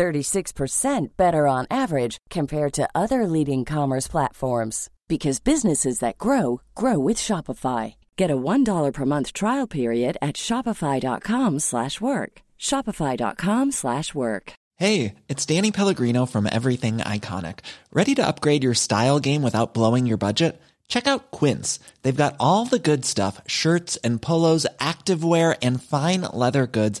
[0.00, 6.98] 36% better on average compared to other leading commerce platforms because businesses that grow grow
[6.98, 7.94] with Shopify.
[8.16, 12.32] Get a $1 per month trial period at shopify.com/work.
[12.58, 14.52] shopify.com/work.
[14.84, 17.58] Hey, it's Danny Pellegrino from Everything Iconic.
[17.92, 20.58] Ready to upgrade your style game without blowing your budget?
[20.90, 21.78] Check out Quince.
[22.02, 27.00] They've got all the good stuff, shirts and polos, activewear and fine leather goods,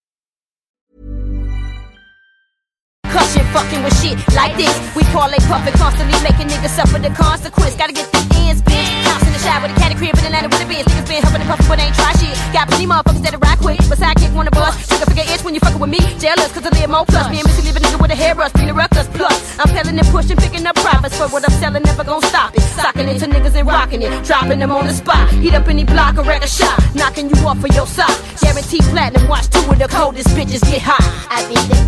[3.11, 4.71] You're fucking with shit like this.
[4.95, 7.75] We call parlay puffin' constantly making niggas suffer the consequence.
[7.75, 8.87] Gotta get the ends, bitch.
[9.03, 10.87] House in the shower with a caddy crib in Atlanta with a biz.
[10.87, 12.35] Niggas been huffing and puffin' but ain't try shit.
[12.55, 13.79] Got plenty motherfuckers that'll rock quick.
[13.91, 14.87] But sidekick wanna bust.
[14.87, 15.99] Trigger figure itch when you fucking with me.
[16.23, 17.27] Jealous cause I live more plus.
[17.27, 18.51] Me and Missy leave a nigga with a hairbrush.
[18.55, 19.59] Being a ruckus plus.
[19.59, 21.15] I'm peddling and pushing, picking up profits.
[21.19, 22.63] For what I'm selling, never gonna stop it.
[22.79, 24.11] Socking to niggas and rocking it.
[24.23, 25.27] Dropping them on the spot.
[25.35, 26.79] Heat up any block or wreck a shot.
[26.95, 28.15] Knocking you off for your sock.
[28.39, 29.27] Guaranteed platinum.
[29.27, 31.03] Watch two of the coldest bitches get hot.
[31.29, 31.81] I be the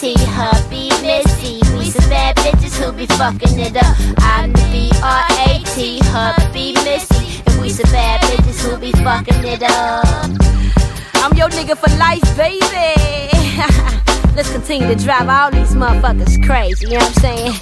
[0.00, 1.60] B-R-A-T, hubby Missy.
[1.76, 3.96] We some bad bitches who be fucking it up.
[4.18, 7.42] I'm the B-R-A-T, hubby Missy.
[7.46, 10.30] And we some bad bitches who be fucking it up.
[11.16, 12.94] I'm your nigga for life, baby.
[14.36, 17.54] Let's continue to drive all these motherfuckers crazy, you know what I'm saying?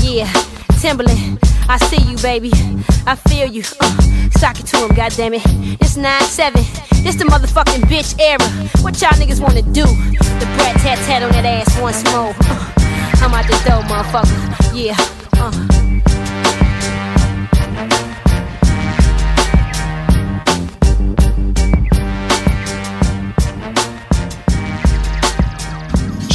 [0.00, 0.32] Yeah,
[0.80, 1.38] Timberland,
[1.68, 2.50] I see you, baby.
[3.06, 3.62] I feel you.
[3.80, 5.42] Uh, sock it to him, goddammit.
[5.80, 7.02] It's 9-7.
[7.02, 8.48] This the motherfucking bitch era.
[8.82, 9.84] What y'all niggas wanna do?
[9.84, 12.34] The brat tat tat on that ass once more.
[12.40, 12.72] Uh,
[13.22, 14.74] I'm out the door, motherfucker.
[14.74, 14.96] Yeah.
[15.38, 16.15] Uh.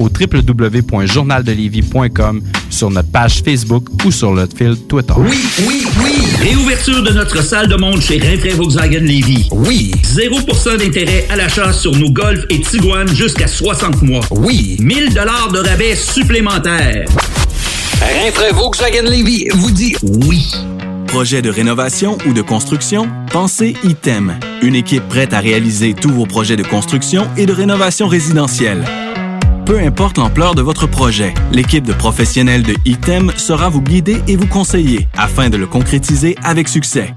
[0.00, 5.12] au www.journaldelévis.com, sur notre page Facebook ou sur notre fil Twitter.
[5.16, 5.38] Oui,
[5.68, 6.14] oui, oui!
[6.40, 9.48] Réouverture de notre salle de monde chez Rinfraie Volkswagen Lévis.
[9.52, 9.92] Oui.
[10.02, 14.24] 0% d'intérêt à l'achat sur nos Golf et Tiguan jusqu'à 60 mois.
[14.30, 14.76] Oui.
[14.80, 17.04] 1000 dollars de rabais supplémentaires.
[18.00, 20.50] Rinfraie Volkswagen Lévis vous dit oui.
[21.08, 23.06] Projet de rénovation ou de construction?
[23.32, 24.40] Pensez ITEM.
[24.62, 28.84] Une équipe prête à réaliser tous vos projets de construction et de rénovation résidentielle.
[29.64, 34.36] Peu importe l'ampleur de votre projet, l'équipe de professionnels de ITEM sera vous guider et
[34.36, 37.14] vous conseiller afin de le concrétiser avec succès.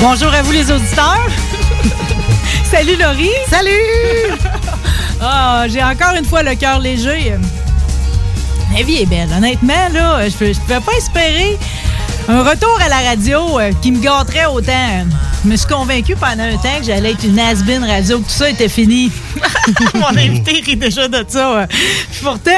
[0.00, 1.26] Bonjour à vous les auditeurs.
[2.70, 3.30] Salut Laurie.
[3.48, 3.70] Salut.
[5.20, 7.34] Ah, j'ai encore une fois le cœur léger.
[8.72, 11.58] La vie est belle, honnêtement là, je, je pouvais pas espérer
[12.28, 15.06] un retour à la radio euh, qui me gâterait autant.
[15.48, 18.28] Je me suis convaincu pendant un temps que j'allais être une has radio, que tout
[18.28, 19.10] ça était fini.
[19.94, 21.66] Mon invité rit déjà de ça.
[22.22, 22.50] Pourtant,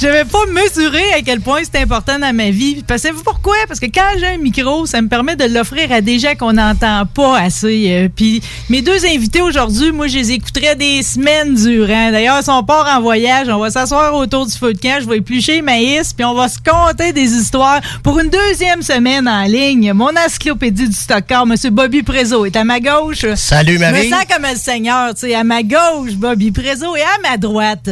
[0.00, 2.84] je n'avais pas mesuré à quel point c'était important dans ma vie.
[2.86, 3.56] Puis Savez-vous pourquoi?
[3.66, 6.52] Parce que quand j'ai un micro, ça me permet de l'offrir à des gens qu'on
[6.52, 7.86] n'entend pas assez.
[7.90, 8.40] Euh, Puis
[8.70, 12.12] mes deux invités aujourd'hui, moi, je les écouterai des semaines durant.
[12.12, 15.08] D'ailleurs, si on part en voyage, on va s'asseoir autour du feu de camp, je
[15.08, 19.42] vais éplucher maïs, puis on va se conter des histoires pour une deuxième semaine en
[19.46, 19.92] ligne.
[19.92, 21.70] Mon encyclopédie du Stockholm, M.
[21.72, 23.24] Bobby Prézo, est à ma gauche.
[23.34, 24.02] Salut, Marie.
[24.02, 27.18] Je me sens comme un seigneur, tu sais, à ma gauche, Bobby Prézo, et à
[27.22, 27.88] ma droite.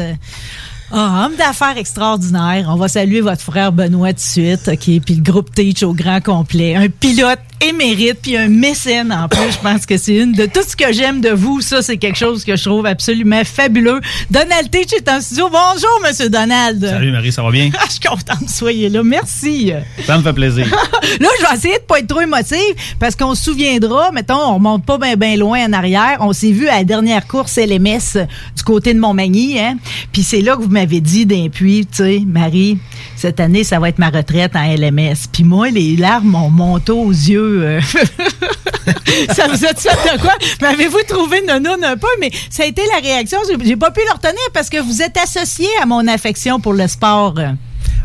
[0.93, 2.67] Ah, homme d'affaires extraordinaire.
[2.69, 5.01] On va saluer votre frère Benoît tout de suite, OK?
[5.05, 6.77] Puis le groupe Teach au grand complet.
[6.77, 9.53] Un pilote émérite, puis un mécène en plus.
[9.53, 11.61] Je pense que c'est une de tout ce que j'aime de vous.
[11.61, 14.01] Ça, c'est quelque chose que je trouve absolument fabuleux.
[14.31, 14.81] Donald T.
[14.81, 15.49] est en studio.
[15.51, 16.87] Bonjour, Monsieur Donald.
[16.87, 17.71] Salut Marie, ça va bien?
[17.87, 19.03] je suis contente que vous soyez là.
[19.03, 19.73] Merci.
[20.05, 20.67] Ça me fait plaisir.
[21.21, 24.55] là, je vais essayer de pas être trop émotive parce qu'on se souviendra, mettons, on
[24.55, 26.19] remonte pas bien ben loin en arrière.
[26.21, 28.27] On s'est vu à la dernière course LMS
[28.57, 29.79] du côté de Montmagny, hein.
[30.13, 32.79] Puis c'est là que vous m'avez dit d'un puits, tu sais, Marie,
[33.17, 35.27] cette année, ça va être ma retraite en LMS.
[35.33, 37.63] Puis moi, les larmes ont monté aux yeux.
[37.63, 37.81] euh.
[39.35, 40.35] ça vous a fait de quoi?
[40.61, 42.09] M'avez-vous trouvé nonoun un peu?
[42.21, 43.39] Mais ça a été la réaction.
[43.65, 46.87] J'ai pas pu le retenir parce que vous êtes associé à mon affection pour le
[46.89, 47.35] sport.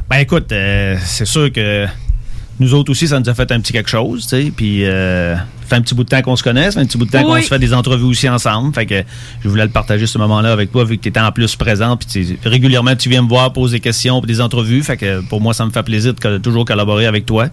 [0.10, 1.86] Ben écoute, euh, c'est sûr que
[2.60, 4.52] nous autres aussi, ça nous a fait un petit quelque chose, tu sais.
[4.56, 5.36] Puis, euh,
[5.70, 7.42] fait un petit bout de temps qu'on se fait un petit bout de temps qu'on
[7.42, 8.74] se fait des entrevues aussi ensemble.
[8.74, 9.04] Fait que
[9.44, 11.96] je voulais le partager ce moment-là avec toi, vu que tu étais en plus présent.
[11.96, 14.84] Puis, régulièrement, tu viens me voir, poser des questions, puis des entrevues.
[14.84, 17.48] Fait que pour moi, ça me fait plaisir de toujours collaborer avec toi.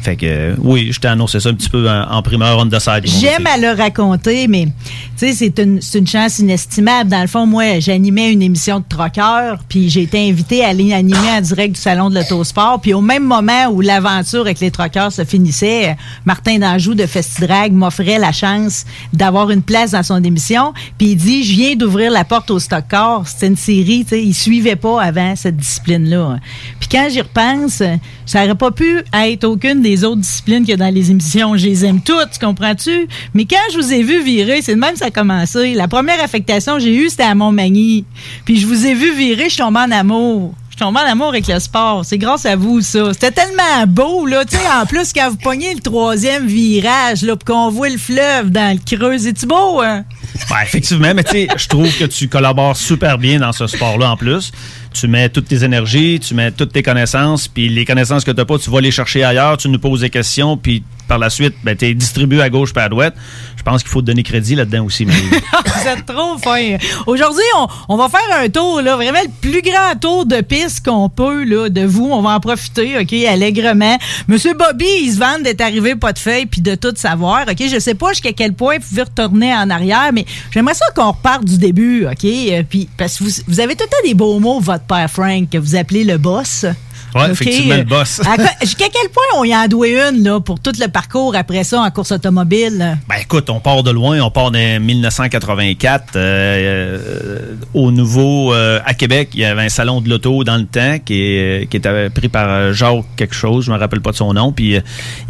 [0.00, 2.66] Fait que euh, oui, je t'ai annoncé ça un petit peu en, en primeur on
[2.66, 3.04] the side.
[3.04, 4.72] J'aime à le raconter, mais tu
[5.16, 7.10] sais, c'est une, une chance inestimable.
[7.10, 10.92] Dans le fond, moi, j'animais une émission de troqueur, puis j'ai été invitée à aller
[10.92, 12.80] animer en direct du salon de l'autosport.
[12.80, 17.72] Puis au même moment où l'aventure avec les troqueurs se finissait, Martin Danjou de Festidrag
[17.72, 20.72] m'offrait la chance d'avoir une place dans son émission.
[20.96, 23.26] Puis il dit, je viens d'ouvrir la porte au stock car.
[23.26, 26.38] C'était une série, tu sais, il suivait pas avant cette discipline-là.
[26.78, 27.82] Puis quand j'y repense,
[28.26, 31.56] ça aurait pas pu être aucune des autres disciplines a dans les émissions.
[31.56, 33.08] Je les aime toutes, tu comprends-tu?
[33.34, 35.74] Mais quand je vous ai vu virer, c'est de même que ça a commencé.
[35.74, 38.04] La première affectation que j'ai eue, c'était à Montmagny.
[38.44, 40.54] Puis je vous ai vu virer, je suis tombée en amour.
[40.70, 42.04] Je suis tombée en amour avec le sport.
[42.04, 43.12] C'est grâce à vous, ça.
[43.12, 44.44] C'était tellement beau, là.
[44.44, 47.98] Tu sais, en plus, quand vous pognez le troisième virage, là, puis qu'on voit le
[47.98, 50.04] fleuve dans le creux, c'est-tu beau, hein?
[50.50, 54.12] Ouais, effectivement, mais tu sais, je trouve que tu collabores super bien dans ce sport-là
[54.12, 54.52] en plus.
[54.94, 58.36] Tu mets toutes tes énergies, tu mets toutes tes connaissances, puis les connaissances que tu
[58.38, 61.30] n'as pas, tu vas les chercher ailleurs, tu nous poses des questions, puis par la
[61.30, 63.14] suite, ben, tu es distribué à gauche puis à droite.
[63.56, 65.06] Je pense qu'il faut te donner crédit là-dedans aussi.
[65.06, 65.14] Mais...
[65.66, 66.76] Vous êtes trop fin.
[67.06, 67.42] Aujourd'hui,
[67.88, 71.44] on, va faire un tour, là, vraiment le plus grand tour de piste qu'on peut,
[71.44, 72.08] là, de vous.
[72.12, 73.98] On va en profiter, OK, allègrement.
[74.28, 77.56] Monsieur Bobby, il se vante d'être arrivé pas de feuille puis de tout savoir, OK?
[77.58, 80.17] Je sais pas jusqu'à quel point vous pouvez retourner en arrière, mais
[80.50, 82.24] j'aimerais ça qu'on reparte du début, OK?
[82.24, 85.10] Euh, Puis, parce que vous, vous avez tout le temps des beaux mots, votre père
[85.10, 86.66] Frank, que vous appelez le boss.
[87.14, 87.22] OK?
[87.30, 88.20] effectivement, le boss.
[88.20, 91.34] À quoi- Jusqu'à quel point on y en doit une, là, pour tout le parcours
[91.34, 92.98] après ça en course automobile?
[93.08, 96.16] Ben écoute, on part de loin, on part de 1984.
[96.16, 100.58] euh, euh, au nouveau, euh, à Québec, il y avait un salon de l'auto dans
[100.58, 104.10] le temps qui, qui était pris par euh, Jacques quelque chose, je me rappelle pas
[104.12, 104.52] de son nom.
[104.52, 104.80] Puis euh,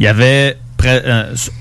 [0.00, 0.54] il y avait euh,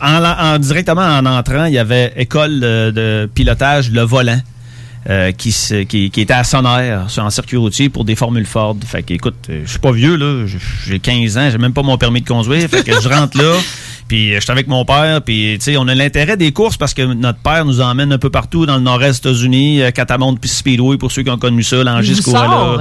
[0.02, 4.40] en, en- directement en entrant, il y avait école de, pilotage le volant.
[5.10, 5.52] euh, qui,
[5.88, 6.44] qui, était à
[7.08, 8.76] sur en circuit routier pour des formules Ford.
[8.86, 10.46] Fait que, écoute, euh, je suis pas vieux, là.
[10.86, 12.68] J'ai 15 ans, j'ai même pas mon permis de conduire.
[12.70, 13.54] Fait que je rentre là,
[14.08, 16.78] puis euh, je suis avec mon père, puis, tu sais, on a l'intérêt des courses
[16.78, 19.92] parce que notre père nous emmène un peu partout dans le nord-est des États-Unis, euh,
[19.92, 22.80] Catamount puis Speedway, pour ceux qui ont connu ça, vous sort.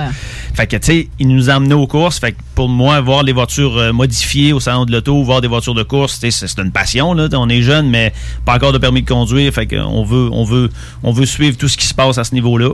[0.55, 2.19] Fait que, tu sais, il nous amenés aux courses.
[2.19, 5.49] Fait que pour moi, voir les voitures euh, modifiées au salon de l'auto, voir des
[5.49, 7.29] voitures de course, c'est une passion, là.
[7.35, 8.13] On est jeune, mais
[8.45, 9.53] pas encore de permis de conduire.
[9.53, 10.71] Fait qu'on veut, on veut,
[11.03, 12.71] on veut suivre tout ce qui se passe à ce niveau-là.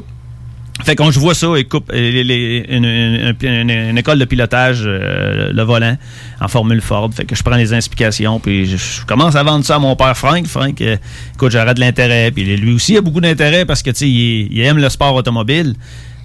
[0.84, 1.46] Fait qu'on je vois ça,
[1.92, 5.96] les- les- une, une- une- une école de pilotage, euh, le volant,
[6.40, 7.10] en formule Ford.
[7.14, 9.94] Fait que je prends les explications, puis je, je commence à vendre ça à mon
[9.96, 10.46] père Frank.
[10.46, 10.96] Frank, euh,
[11.34, 12.30] écoute, j'arrête de l'intérêt.
[12.30, 15.14] Puis lui aussi a beaucoup d'intérêt parce que, tu sais, il, il aime le sport
[15.14, 15.74] automobile.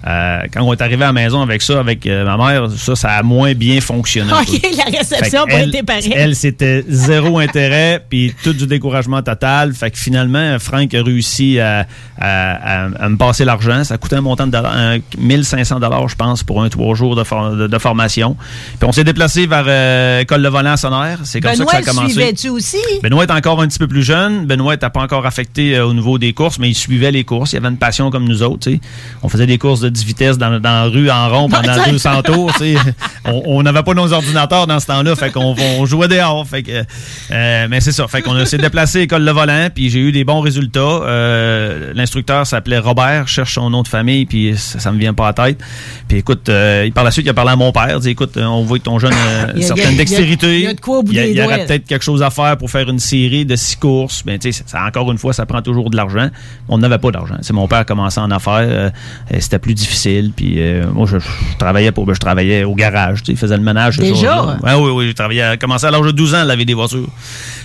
[0.06, 2.94] Euh, quand on est arrivé à la maison avec ça, avec euh, ma mère, ça,
[2.94, 4.30] ça a moins bien fonctionné.
[4.40, 6.12] OK, la réception qu'elle- été pareille.
[6.14, 9.74] Elle, c'était zéro intérêt, puis tout du découragement total.
[9.74, 11.80] Fait que finalement, Frank a réussi à,
[12.18, 13.82] à- à- à me passer l'argent.
[13.82, 17.16] Ça coûtait un montant de dollars, un 1500 dollars, je pense, pour un trois jours
[17.16, 18.36] de, for- de- de formation.
[18.78, 21.18] Puis on s'est déplacé vers euh, École Le Volant Sonnaire.
[21.24, 22.14] C'est comme Benoît, ça que ça a commencé.
[22.14, 22.76] suivais-tu aussi?
[23.02, 24.46] Benoît est encore un petit peu plus jeune.
[24.46, 27.52] Benoît n'était pas encore affecté euh, au niveau des courses, mais il suivait les courses.
[27.52, 28.70] Il avait une passion comme nous autres.
[28.70, 28.80] tu.
[29.22, 32.22] On faisait des courses de 10 vitesses dans, dans la rue en rond pendant 200
[32.22, 32.52] tours.
[33.24, 36.46] On n'avait pas nos ordinateurs dans ce temps-là, fait qu'on on jouait dehors.
[36.46, 36.82] Fait que,
[37.30, 38.06] euh, mais c'est ça.
[38.08, 40.80] Fait qu'on s'est déplacé à l'école Le Volant, puis j'ai eu des bons résultats.
[40.80, 45.24] Euh, L'instructeur s'appelait Robert, cherche son nom de famille, puis ça, ça me vient pas
[45.24, 45.60] à la tête.
[46.08, 47.88] Puis écoute, euh, par la suite, il a parlé à mon père.
[47.96, 49.12] Il dit, écoute, on voit que ton jeune
[49.54, 50.54] a a- certaine dextérité.
[50.58, 51.86] il y a de quoi au bout Il y a- des il y aurait peut-être
[51.86, 54.22] quelque chose à faire pour faire une série de six courses.
[54.26, 56.28] Mais tu sais, ça, encore une fois, ça prend toujours de l'argent.
[56.68, 57.36] On n'avait pas d'argent.
[57.42, 58.58] C'est mon père a commencé en affaires.
[58.60, 58.90] euh,
[59.38, 60.32] c'était plus difficile.
[60.34, 63.22] Puis euh, moi, je, je travaillais pour, ben, je travaillais au garage.
[63.22, 63.98] Tu sais, je faisais le ménage.
[64.14, 64.42] Déjà?
[64.62, 65.06] Ouais, oui, oui.
[65.08, 67.08] J'ai travaillé, à- commencé à l'âge de 12 ans à laver des voitures.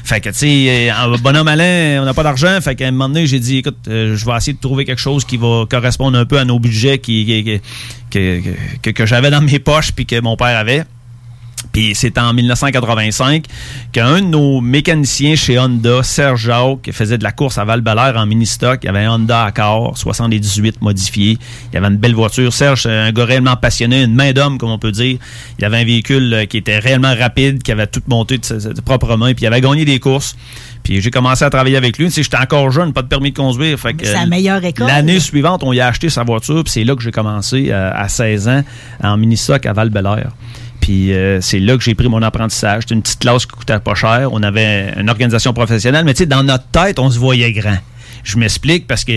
[0.03, 2.58] Fait que, tu sais, euh, bonhomme malin, on n'a pas d'argent.
[2.62, 5.00] Fait qu'à un moment donné, j'ai dit, écoute, euh, je vais essayer de trouver quelque
[5.01, 7.62] chose qui va correspondre un peu à nos budgets qui, qui- qui-
[8.12, 8.41] que,
[8.82, 10.84] que, que j'avais dans mes poches puis que mon père avait.
[11.74, 13.46] Puis c'est en 1985
[13.92, 17.84] qu'un de nos mécaniciens chez Honda, Serge Jacques, qui faisait de la course à val
[18.15, 21.38] en mini-stock, il y avait un Honda Accord 78 modifié.
[21.72, 22.53] Il y avait une belle voiture.
[22.53, 25.18] Serge, c'est un gars réellement passionné, une main d'homme, comme on peut dire.
[25.58, 28.56] Il avait un véhicule euh, qui était réellement rapide, qui avait tout monté de ses,
[28.56, 30.36] de ses propres mains, puis il avait gagné des courses.
[30.84, 32.06] Puis j'ai commencé à travailler avec lui.
[32.06, 33.80] Tu sais, j'étais encore jeune, pas de permis de conduire.
[33.80, 34.88] Fait que, C'est la meilleure école.
[34.88, 37.92] L'année suivante, on y a acheté sa voiture, puis c'est là que j'ai commencé euh,
[37.94, 38.63] à 16 ans
[39.01, 39.89] en mini-stock à val
[40.83, 42.83] Puis euh, c'est là que j'ai pris mon apprentissage.
[42.83, 44.27] C'était une petite classe qui coûtait pas cher.
[44.33, 47.77] On avait une organisation professionnelle, mais tu sais, dans notre tête, on se voyait grand.
[48.25, 49.13] Je m'explique parce que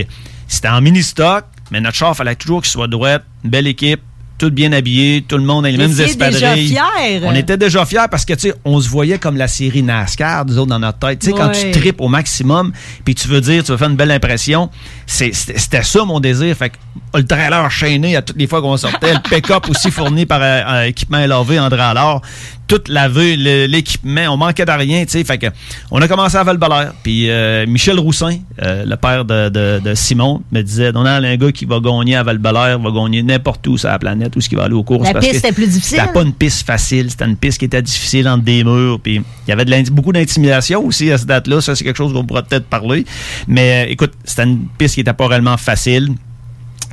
[0.47, 3.99] c'était en mini-stock, mais notre char, fallait toujours qu'il soit droit, belle équipe,
[4.37, 6.39] tout bien habillé, tout le monde a les mêmes espadrilles.
[6.39, 7.21] déjà fiers.
[7.23, 10.45] On était déjà fiers parce que, tu sais, on se voyait comme la série NASCAR,
[10.45, 11.19] nous autres, dans notre tête.
[11.19, 12.71] Tu sais, quand tu tripes au maximum,
[13.03, 14.69] puis tu veux dire, tu veux faire une belle impression,
[15.05, 16.55] c'était ça mon désir.
[16.55, 16.75] Fait que
[17.15, 20.61] le trailer chaîné à toutes les fois qu'on sortait, le pick-up aussi fourni par euh,
[20.65, 22.21] un équipement LAV, André Allard,
[22.67, 23.35] tout lavé,
[23.67, 25.23] l'équipement, on manquait de rien, tu sais.
[25.23, 25.47] Fait que
[25.91, 26.59] on a commencé à val
[27.03, 31.11] Puis euh, Michel Roussin, euh, le père de, de- de Simon, me disait, on a
[31.13, 34.41] un gars qui va gagner à val va gagner n'importe où sur la planète, où
[34.41, 35.07] ce qu'il va aller aux courses.
[35.07, 35.99] La parce piste était plus difficile?
[35.99, 39.15] C'était pas une piste facile, c'était une piste qui était difficile entre des murs, puis
[39.15, 42.25] il y avait de beaucoup d'intimidation aussi à cette date-là, ça c'est quelque chose qu'on
[42.25, 43.05] pourra peut-être parler.
[43.47, 46.09] Mais euh, écoute, c'était une piste qui était pas réellement facile.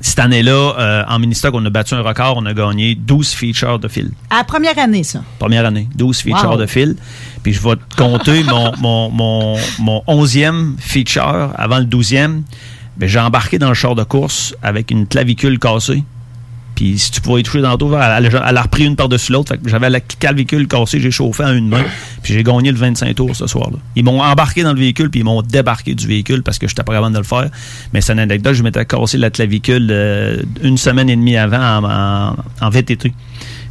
[0.07, 3.79] Cette année-là, euh, en mini-stock, on a battu un record, on a gagné 12 features
[3.79, 4.11] de fil.
[4.29, 5.23] À la première année, ça.
[5.39, 6.57] Première année, 12 features Wow.
[6.59, 6.95] de fil.
[7.43, 12.43] Puis je vais te compter mon, mon, mon, mon 11e feature avant le 12e.
[12.99, 16.05] Ben, j'ai embarqué dans le char de course avec une clavicule cassée.
[16.75, 19.31] Puis si tu pouvais y toucher dans l'auto, elle, elle, elle a repris une par-dessus
[19.33, 19.53] l'autre.
[19.55, 21.85] Fait que j'avais la clavicule cassée, j'ai chauffé en une main.
[22.23, 23.79] Puis j'ai gagné le 25 tours ce soir-là.
[23.97, 26.73] Ils m'ont embarqué dans le véhicule, puis ils m'ont débarqué du véhicule parce que je
[26.73, 27.49] n'étais pas capable de le faire.
[27.93, 31.59] Mais c'est une anecdote, je m'étais cassé la clavicule euh, une semaine et demie avant
[31.59, 33.13] en, en, en VTT.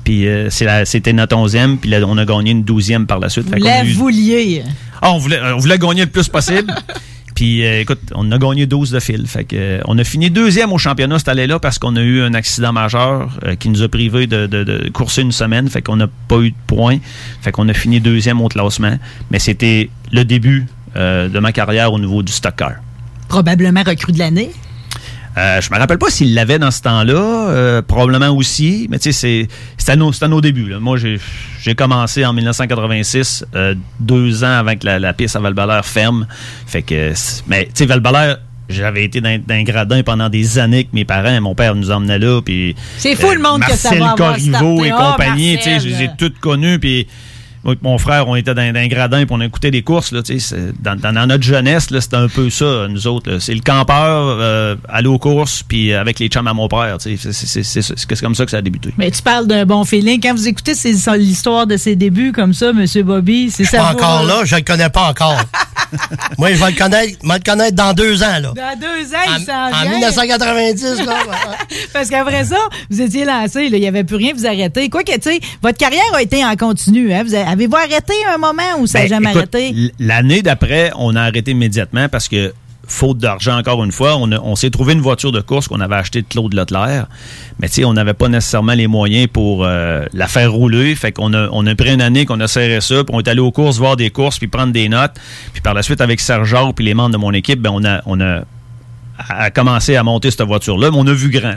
[0.04, 3.52] Puis euh, c'était notre 11e, puis là, on a gagné une 12e par la suite.
[3.54, 4.64] A La voulier.
[5.02, 6.74] ah, on voulait, on voulait gagner le plus possible.
[7.36, 9.26] Puis, euh, écoute, on a gagné 12 de fil.
[9.28, 12.22] Fait que, euh, on a fini deuxième au championnat cette année-là parce qu'on a eu
[12.22, 15.68] un accident majeur euh, qui nous a privé de, de- de courser une semaine.
[15.70, 16.98] Fait qu'on n'a pas eu de points.
[17.42, 18.98] Fait qu'on a fini deuxième au classement.
[19.32, 22.74] Mais c'était le début de ma carrière au niveau du stock car.
[23.28, 24.52] Probablement recrue de l'année.
[25.38, 27.14] Euh, je me rappelle pas s'il l'avait dans ce temps-là,
[27.50, 29.48] euh, probablement aussi, mais tu sais,
[29.78, 30.70] c'est- à, nos- à nos débuts.
[30.70, 30.80] là.
[30.80, 31.20] Moi, j'ai
[31.62, 36.28] j'ai commencé en 1986, euh, deux ans avant que la, la piste à val ferme.
[36.68, 37.14] Fait que,
[37.48, 38.02] mais tu sais, val
[38.70, 41.40] j'avais été dans, dans un gradin pendant des années avec mes parents.
[41.42, 42.40] Mon père nous emmenait là.
[42.98, 46.04] C'est fou le monde que ça va Corriveau et Ah, compagnie, tu sais, je les
[46.04, 46.80] ai toutes connues.
[46.80, 47.08] Puis
[47.64, 50.12] moi et mon frère, on était dans, dans un gradin puis on écoutait des courses.
[50.12, 53.40] Là, tu sais, c'est- dans, dans- notre jeunesse, là, c'était un peu ça, nous autres.
[53.40, 56.98] C'est le campeur, euh, aller aux courses, puis avec les chums à mon père.
[57.00, 57.34] tu sais.
[57.64, 58.94] C'est- comme ça que ça a débuté.
[58.98, 60.22] Mais tu parles d'un bon feeling.
[60.22, 62.86] Quand vous écoutez ces- l'histoire de ses débuts comme ça, M.
[63.04, 63.78] Bobby, c'est ça.
[63.78, 65.40] pas encore là, je le connais pas encore.
[66.38, 68.54] Moi, je vais le connaître, je vais le connaître dans deux ans, là.
[68.56, 69.92] Dans deux ans, il s'en En vient.
[69.92, 71.14] 1990, là.
[71.94, 72.58] Parce qu'après ça,
[72.90, 74.90] vous étiez lancé, il n'y avait plus rien, vous arrêtez.
[74.90, 77.14] Quoi que, tu sais, votre carrière a été en continu.
[77.14, 77.24] Hein?
[77.24, 79.92] Vous avez- Avez-vous arrêté un moment ou ça n'a Ben, jamais écoute, arrêté?
[80.00, 82.54] L'année d'après, on a arrêté immédiatement parce que,
[82.86, 85.80] faute d'argent encore une fois, on, a- on s'est trouvé une voiture de course qu'on
[85.80, 87.06] avait achetée de Claude Leclerc.
[87.60, 90.94] Mais tu sais, on n'avait pas nécessairement les moyens pour euh, la faire rouler.
[90.96, 93.28] Fait qu'on a, on a pris une année qu'on a serré ça, puis on est
[93.30, 95.14] allé aux courses, voir des courses, puis prendre des notes.
[95.54, 98.02] Puis par la suite, avec Serge puis les membres de mon équipe, ben on a,
[98.06, 98.42] on a
[99.30, 101.54] à commencer à monter cette voiture-là, mais on a vu grand.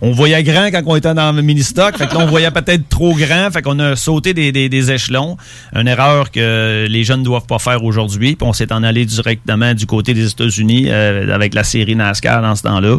[0.00, 2.88] On voyait grand quand on était dans le mini-stock, fait que là, on voyait peut-être
[2.88, 5.36] trop grand, fait qu'on a sauté des, des- des échelons.
[5.74, 8.36] Une erreur que les jeunes ne doivent pas faire aujourd'hui.
[8.36, 12.42] Puis on s'est en allé directement du côté des États-Unis euh, avec la série NASCAR
[12.42, 12.98] dans ce temps-là,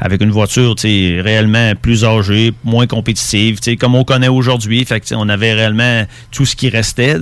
[0.00, 4.26] avec une voiture tu sais, réellement plus âgée, moins compétitive, tu sais, comme on connaît
[4.28, 4.84] aujourd'hui.
[4.84, 7.16] Fait que tu sais, on avait réellement tout ce qui restait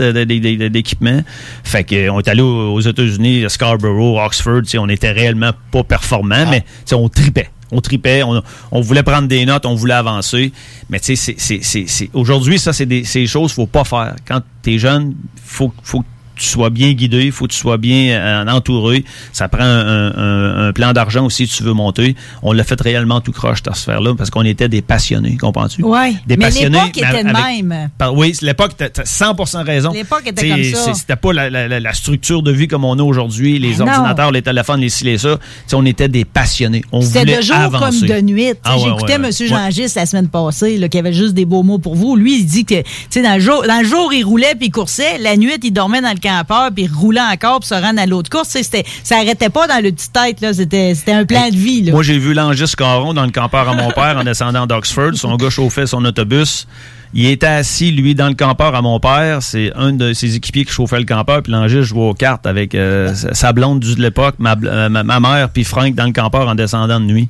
[0.70, 1.20] d'équipement.
[1.64, 5.50] Fait que on est allé aux États-Unis, à Scarborough, Oxford, tu sais, on était réellement
[5.70, 7.50] pas performant, mais tu sais, on tripait.
[7.70, 10.52] On tripait, on, voulait prendre des notes, on voulait avancer.
[10.88, 14.16] Mais tu sais, aujourd'hui, ça, c'est des, choses qu'il faut pas faire.
[14.26, 16.02] Quand tu es jeune, faut, faut
[16.38, 19.04] tu sois bien guidé, il faut que tu sois bien euh, entouré.
[19.32, 22.16] Ça prend un, un- un plan d'argent aussi si tu veux monter.
[22.42, 25.82] On l'a fait réellement tout croche, cette sphère-là, parce qu'on était des passionnés, comprends-tu?
[25.82, 27.90] Oui, Des mais passionnés, l'époque était de même.
[27.98, 29.92] par- oui, l'époque, t'as t'as 100% raison.
[29.92, 30.94] L'époque était comme ça.
[30.94, 33.92] C'était pas la, la- la- structure de vie comme on a aujourd'hui, les Ben non.
[33.92, 35.38] ordinateurs, les téléphones, les ci, les ça.
[35.66, 36.82] T'sais, on était des passionnés.
[36.92, 38.06] On C'était voulait de jour avancer.
[38.06, 38.52] comme de nuit.
[38.64, 39.28] Ah ouais, J'écoutais ouais, ouais.
[39.40, 39.48] M.
[39.48, 42.14] Jean Gis la semaine passée, là, qui avait juste des beaux mots pour vous.
[42.16, 44.66] Lui, il dit que tu sais, dans le jour, dans le jour, il roulait puis
[44.68, 45.18] il coursait.
[45.18, 48.06] La nuit, il dormait dans le campeur puis il roulait encore pour se rendre à
[48.06, 48.48] l'autre course.
[48.48, 50.40] C'était- Ça arrêtait pas dans le petit tête.
[50.40, 50.52] là.
[50.52, 51.82] C'était c'était un plan de vie.
[51.82, 51.92] Là.
[51.92, 55.12] Moi, j'ai vu Langis Caron dans le campeur à mon père en descendant d'Oxford.
[55.14, 56.66] Son gars chauffait son autobus.
[57.14, 59.42] Il était assis, lui, dans le campeur à mon père.
[59.42, 61.42] C'est un de ses équipiers qui chauffait le campeur.
[61.42, 65.02] Puis l'angiste jouait aux cartes avec euh, sa blonde du- de l'époque, ma, euh, ma,
[65.02, 67.28] ma mère, puis Frank dans le campeur en descendant de nuit.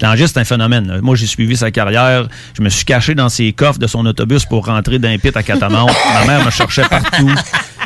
[0.00, 0.88] L'angiste, c'est un phénomène.
[0.88, 1.00] là.
[1.00, 2.26] Moi, j'ai suivi sa carrière.
[2.58, 5.42] Je me suis caché dans ses coffres de son autobus pour rentrer d'un pit à
[5.44, 5.86] Catamount.
[6.14, 7.30] ma mère me cherchait partout.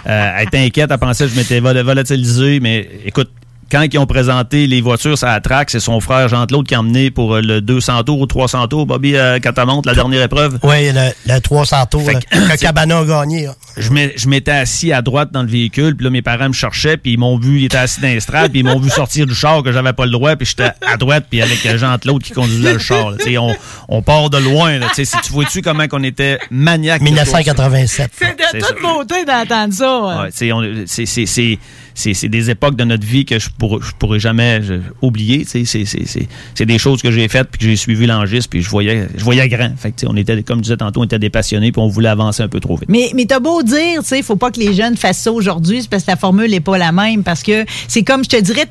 [0.07, 0.91] Euh, elle était inquiète.
[0.91, 2.61] Elle pensait que je m'étais vol- volatilisé.
[2.61, 3.31] Mais écoute,
[3.71, 6.81] quand ils ont présenté les voitures sur la track, c'est son frère Jean-Claude qui a
[6.81, 10.59] emmené pour euh, le 200 tours ou 300 tours, Bobby à Catamount, la dernière épreuve.
[10.63, 13.49] Oui, le, le 300 tours Fait que- que Cabana a gagné.
[13.77, 17.13] Je m'étais assis à droite dans le véhicule, puis là, mes parents me cherchaient, puis
[17.15, 19.35] ils m'ont vu, ils étaient assis dans les straps, puis ils m'ont vu sortir du
[19.35, 22.33] char que j'avais pas le droit, puis j'étais à droite, puis avec euh, Jean-Claude qui
[22.33, 23.11] conduisait le char.
[23.11, 23.17] là.
[23.19, 23.55] Tu sais, On,
[23.89, 24.79] on part de loin.
[24.79, 27.03] Là, Tu sais, si tu vois-tu comment qu'on était maniaque.
[27.03, 28.11] 1987.
[28.17, 30.01] C'est de toute beauté d'entendre ça.
[30.01, 30.15] ouais.
[30.23, 31.59] Ouais, c'est-
[31.97, 33.49] c'est- des époques de notre vie que je
[33.99, 34.61] pourrais, jamais
[35.03, 35.45] oublier.
[35.47, 39.25] C'est des choses que j'ai faites puis que j'ai suivi l'angiste puis je voyais, je
[39.25, 39.71] voyais grand.
[39.77, 42.09] Fait que, on était, comme je disais tantôt, on était des passionnés puis on voulait
[42.09, 42.89] avancer un peu trop vite.
[42.89, 45.87] Mais, mais t'as beau dire, tu sais, faut pas que les jeunes fassent ça aujourd'hui,
[45.91, 47.25] parce que la formule n'est pas la même.
[47.25, 48.67] Parce que c'est comme, je te dirais,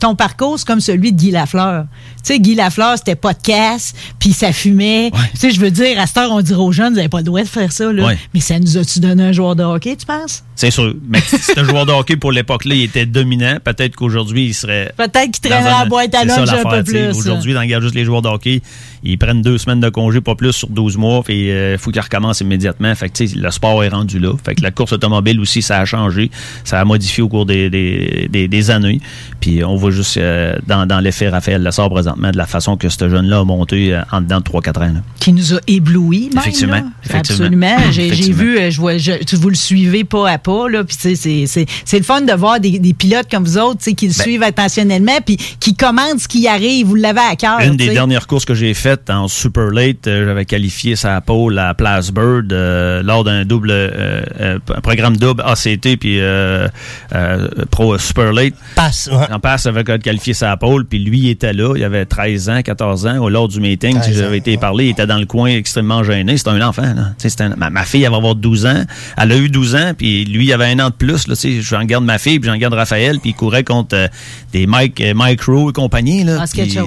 [0.00, 1.84] ton parcours, c'est comme celui de Guy Lafleur.
[2.24, 5.10] Tu sais, Guy Lafleur, c'était pas de casse, puis ça fumait.
[5.32, 7.18] Tu sais, je veux dire, à cette heure, on dirait aux jeunes, vous n'avez pas
[7.18, 8.06] le droit de faire ça, là.
[8.06, 8.18] Ouais.
[8.32, 10.44] Mais ça nous a-tu donné un joueur de hockey, tu penses?
[10.54, 10.94] C'est sûr.
[11.08, 13.56] Mais si un joueur de hockey pour l'époque-là, il était dominant.
[13.64, 14.92] Peut-être qu'aujourd'hui, il serait.
[14.96, 17.08] Peut-être qu'il traînerait la boîte à lunch un peu plus.
[17.08, 18.62] Aujourd'hui, dans juste les joueurs de hockey,
[19.02, 21.22] ils prennent deux semaines de congé, pas plus, sur 12 mois.
[21.22, 22.94] Puis il faut qu'ils recommencent immédiatement.
[22.94, 24.32] Fait que le sport est rendu là.
[24.44, 26.30] Fait que la course automobile aussi, ça a changé.
[26.64, 29.00] Ça a modifié au cours des, des, des, des années.
[29.40, 32.88] Puis on voit juste euh, dans, dans l'effet Raphaël Lessard présentement de la façon que
[32.88, 34.80] ce jeune-là a monté euh, en dedans de 3-4 ans.
[34.94, 35.00] là.
[35.18, 36.84] qui nous a éblouis, même, Effectivement, là.
[37.04, 37.44] effectivement.
[37.46, 37.90] Absolument.
[37.90, 40.84] J'ai vu, euh, je vois, je- vous le suivez pas à pas, là.
[40.84, 44.06] Puis c'est- c'est c'est le fun de voir des, des pilotes comme vous autres, qui
[44.06, 46.86] le Ben- suivent attentionnellement, puis qui commandent ce qui arrive.
[46.86, 47.60] Vous l'avez à cœur.
[47.60, 51.58] Une des dernières courses que j'ai faites en super late, euh, j'avais qualifié sa pole
[51.58, 54.22] à Place Bird euh, lors d'un double euh,
[54.68, 56.68] un programme double ACT puis euh,
[57.14, 58.54] euh, Pro Super Late.
[58.74, 59.08] Passe.
[59.30, 62.62] En passe avait qualifié sa pole, puis lui il était là, il avait 13 ans,
[62.62, 65.18] 14 ans, au lors du meeting, si 13 ans, j'avais été parlé, il était dans
[65.18, 67.12] le coin extrêmement gêné, c'était un enfant là.
[67.40, 68.84] Un- ma, ma fille elle va avoir 12 ans,
[69.16, 71.84] elle a eu 12 ans, puis lui il avait un an de plus là, j'en
[71.84, 74.08] garde ma fille, puis j'en garde Raphaël, puis il courait contre euh,
[74.52, 76.38] des Mike Mike Rowe et compagnie là.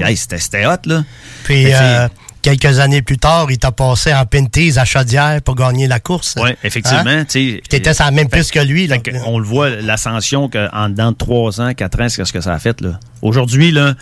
[0.01, 1.03] Ah, hey, c'était c'était hot là.
[1.43, 1.65] Puis
[1.95, 2.07] euh,
[2.41, 6.35] quelques années plus tard, il t'a passé en Pinties à Chaudière pour gagner la course.
[6.37, 7.03] Oui, effectivement.
[7.07, 7.25] Hein?
[7.25, 8.87] tu sais, T'étais sur la même piste que lui.
[8.87, 8.97] Là.
[9.25, 12.53] on le voit, l'ascension qu'en dedans de 3 ans, 4 ans, c'est ce que ça
[12.53, 12.83] a fait.
[13.21, 13.95] Aujourd'hui, le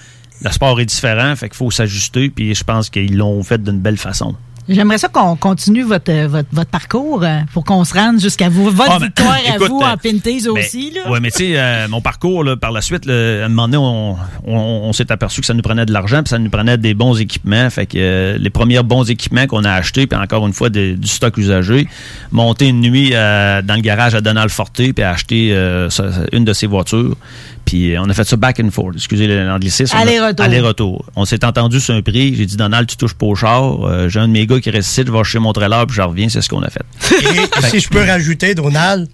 [0.52, 3.98] sport est différent, fait qu'il faut s'ajuster, puis je pense qu'ils l'ont fait d'une belle
[3.98, 4.36] façon.
[4.70, 8.48] J'aimerais ça qu'on continue votre, euh, votre, votre parcours euh, pour qu'on se rende jusqu'à
[8.50, 8.70] vous.
[8.70, 11.12] Votre Ah, ben, victoire à vous euh, en Pinties aussi, Ben, là.
[11.12, 13.68] Ouais, mais tu sais, euh, mon parcours, là, par la suite, là, à un moment
[13.68, 16.50] donné, on, on, on s'est aperçu que ça nous prenait de l'argent, puis ça nous
[16.50, 17.70] prenait des bons équipements.
[17.70, 20.98] Fait que euh, les premiers bons équipements qu'on a achetés, puis encore une fois, du
[21.04, 21.88] stock usagé,
[22.32, 25.50] monter une nuit euh, dans le garage à Donald Forte, puis acheter
[26.32, 27.16] une de ses voitures.
[27.66, 28.96] Puis on a fait ça back and forth.
[28.96, 29.96] Excusez l'anglicisme.
[29.96, 30.46] Aller-retour.
[30.46, 31.06] Aller-retour.
[31.16, 32.36] On s'est entendu sur un prix.
[32.36, 34.10] J'ai dit, Donald, tu touches pas au char.
[34.10, 36.02] J'ai un de mes gars qui reste ici, je vais acheter mon trailer, puis je
[36.02, 36.30] reviens.
[36.30, 36.82] C'est ce qu'on a fait.
[37.12, 39.08] Et si je peux rajouter, Donald,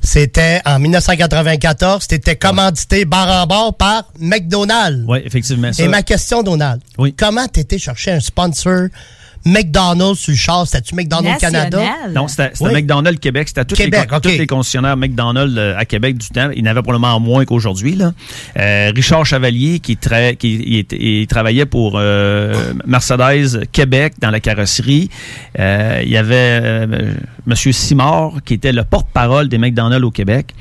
[0.00, 5.04] c'était en 1994, t'étais commandité bar en bar par McDonald's.
[5.08, 5.72] Oui, effectivement.
[5.72, 6.80] ça- Et ma question, Donald,
[7.16, 8.88] comment t'étais chercher un sponsor
[9.44, 10.66] McDonald's sur le char?
[10.66, 11.82] C'était-tu McDonald's Canada?
[12.14, 12.72] Non, c'était Oui.
[12.72, 13.48] McDonald's Québec.
[13.48, 16.50] C'était tous, Québec, les, tous les concessionnaires McDonald's euh, à Québec du temps.
[16.54, 17.94] Il y en avait probablement moins qu'aujourd'hui.
[17.94, 18.12] là.
[18.58, 24.30] Euh, Richard Chevalier, qui, tra- qui il était- il travaillait pour euh, Mercedes Québec dans
[24.30, 25.10] la carrosserie.
[25.58, 27.12] Euh, il y avait euh,
[27.46, 30.54] Monsieur Simard, qui était le porte-parole des McDonald's au Québec.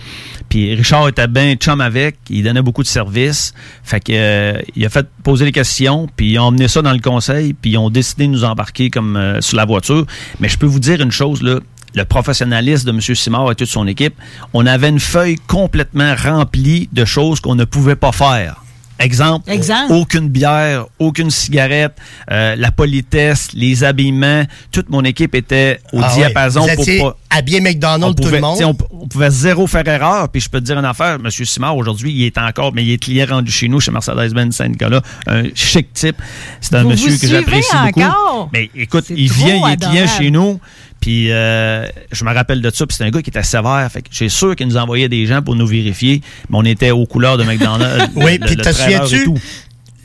[0.50, 3.54] Puis Richard était bien chum avec, il donnait beaucoup de services.
[3.84, 6.92] Fait que euh, il a fait poser les questions, puis ils ont emmené ça dans
[6.92, 10.06] le conseil, puis ils ont décidé de nous embarquer comme euh, sur la voiture.
[10.40, 13.02] Mais je peux vous dire une chose le professionnalisme de M.
[13.16, 14.16] Simard et toute son équipe,
[14.54, 18.63] on avait une feuille complètement remplie de choses qu'on ne pouvait pas faire.
[19.04, 19.92] Exemple, Exemple.
[19.94, 21.94] aucune bière, aucune cigarette,
[22.32, 26.16] euh, la politesse, les habillements, toute mon équipe était au Ah ouais.
[26.16, 28.60] diapason Vous pour étiez pas habillé McDonald's on tout pouvait, le monde.
[28.92, 30.30] On, on pouvait zéro faire erreur.
[30.30, 31.30] Puis je peux te dire une affaire, M.
[31.32, 35.02] Simard, aujourd'hui, il est encore, mais il est client rendu chez nous, chez Mercedes-Benz Saint-Nicolas.
[35.28, 36.16] Un chic type.
[36.62, 38.50] C'est un Vous monsieur vous que j'apprécie beaucoup.
[38.54, 40.60] Mais écoute, il vient, il est client chez nous.
[41.04, 42.88] Puis euh, je me rappelle de ça.
[42.88, 43.86] Puis c'est un gars qui était sévère.
[43.92, 46.22] Fait que j'ai sûr qu'il nous envoyait des gens pour nous vérifier.
[46.50, 48.08] Mais on était aux couleurs de McDonald's.
[48.16, 49.28] Oui, puis te souviens-tu?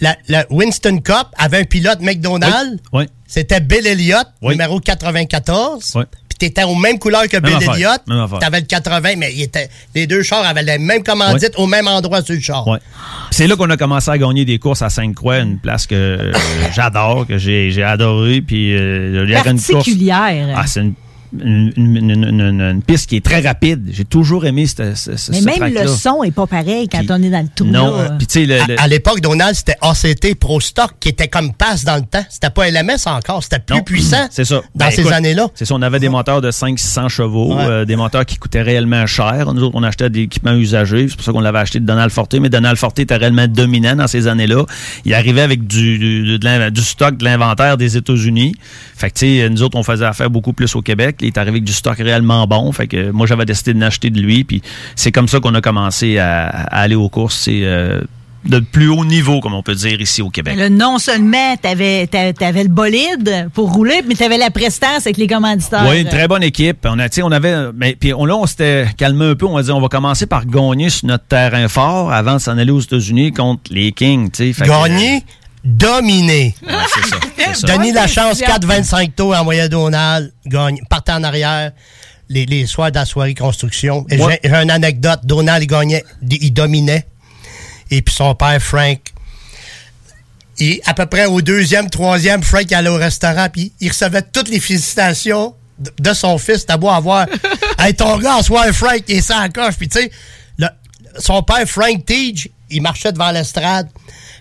[0.00, 2.82] La, la Winston Cup avait un pilote McDonald's?
[2.92, 3.04] Oui.
[3.28, 4.54] C'était Bill Elliott, Oui.
[4.54, 5.92] numéro 94.
[5.94, 6.02] Oui.
[6.38, 8.02] Puis t'étais aux mêmes couleurs que Bill Elliott.
[8.40, 11.88] T'avais le 80, mais il était, les deux chars avaient la même commandite au même
[11.88, 12.66] endroit sur le char.
[12.66, 12.78] Ouais.
[13.30, 16.32] C'est là qu'on a commencé à gagner des courses à Sainte-Croix, une place que euh,
[16.74, 18.40] j'adore, que j'ai j'ai adoré.
[18.40, 19.72] Puis euh, il y avait une course.
[19.72, 20.54] Particulière.
[20.56, 20.94] Ah, c'est une,
[21.32, 23.88] une, une- une- une- une piste qui est très rapide.
[23.92, 27.02] J'ai toujours aimé ce, ce, ce Mais ce même le son est pas pareil quand
[27.10, 27.66] on est dans le trou.
[27.66, 30.92] Non, euh, puis tu sais, le- le- À, à l'époque, Donald, c'était ACT Pro Stock
[31.00, 32.24] qui était comme passe dans le temps.
[32.30, 33.42] C'était pas LMS encore.
[33.42, 33.82] C'était plus Non.
[33.82, 34.26] puissant.
[34.30, 34.56] C'est ça.
[34.74, 35.48] Dans Ben, ces années-là.
[35.54, 37.64] C'est ça, on avait des moteurs de 500-600 chevaux, Ouais.
[37.66, 39.52] euh, des moteurs qui coûtaient réellement cher.
[39.54, 41.06] Nous autres, on achetait des équipements usagés.
[41.08, 42.34] C'est pour ça qu'on l'avait acheté de Donald Forte.
[42.34, 44.64] Mais Donald Forte était réellement dominant dans ces années-là.
[45.04, 48.54] Il arrivait avec du, du, de l'in- du stock de l'inventaire des États-Unis.
[48.96, 51.16] Fait que, tu sais, nous autres, on faisait affaire beaucoup plus au Québec.
[51.20, 52.70] Il est arrivé avec du stock réellement bon.
[52.72, 54.44] Fait que moi, j'avais décidé de l'acheter de lui.
[54.44, 54.62] Puis
[54.96, 57.38] c'est comme ça qu'on a commencé à, à aller aux courses.
[57.38, 58.00] C'est euh,
[58.44, 60.56] de plus haut niveau, comme on peut dire, ici au Québec.
[60.56, 62.08] Là, non seulement t'avais
[62.40, 65.86] avais le bolide pour rouler, mais t'avais la prestance avec les commanditaires.
[65.88, 66.78] Oui, une très bonne équipe.
[66.84, 69.46] On a, tu sais, on avait, mais puis on, là, on s'était calmé un peu.
[69.46, 72.56] On a dit, on va commencer par gagner sur notre terrain fort avant de s'en
[72.58, 74.30] aller aux États-Unis contre les Kings.
[74.30, 75.22] tu Gagner,
[75.64, 76.54] dominer.
[76.62, 77.16] ouais, c'est ça.
[77.36, 77.66] c'est ça.
[77.66, 81.72] Donner la chance, c'est 4-25 tours en moyen Donald, gagne, partait en arrière.
[82.30, 84.04] Les, les soirs de la soirée construction.
[84.10, 84.38] Et Ouais.
[84.44, 85.20] J'ai une anecdote.
[85.24, 87.06] Donald, il gagnait, il dominait.
[87.90, 88.98] Et puis son père, Frank,
[90.58, 94.48] il, à peu près au deuxième, troisième, Frank allait au restaurant, puis il recevait toutes
[94.50, 96.66] les félicitations de, de son fils.
[96.66, 97.26] T'as beau avoir.
[97.78, 99.76] hey, ton gars, soir, Frank, il est sans coche.
[99.76, 100.10] Puis tu sais,
[100.58, 100.68] le-
[101.18, 103.88] son père, Frank Teague, il marchait devant l'estrade,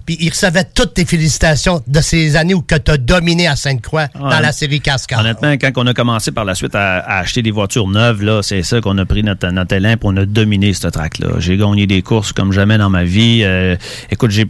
[0.07, 3.57] puis il recevait toutes tes félicitations de ces années où que tu as dominé à
[3.57, 5.19] Sainte-Croix dans la série Cascade.
[5.19, 8.41] Honnêtement, quand on a commencé par la suite à, à acheter des voitures neuves, là,
[8.41, 11.39] c'est ça qu'on a pris notre, notre élan et on a dominé ce track-là.
[11.39, 13.41] J'ai gagné des courses comme jamais dans ma vie.
[13.43, 13.75] Euh,
[14.09, 14.45] écoute, j'ai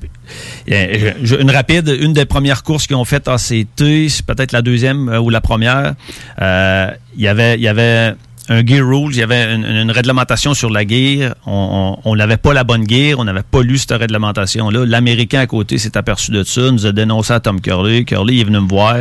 [0.72, 5.10] euh, une rapide, une des premières courses qu'ils ont faites ACT, c'est peut-être la deuxième
[5.10, 5.96] euh, ou la première.
[6.40, 8.14] Euh, Il y avait, il y avait
[8.50, 11.36] un gear rules, il y avait une, une réglementation sur la gear.
[11.46, 14.86] On n'avait pas la bonne gear, on n'avait pas lu cette réglementation-là.
[14.86, 18.06] L'Américain à côté s'est aperçu de ça, nous a dénoncé à Tom Curley.
[18.06, 18.98] Curley il est venu me voir.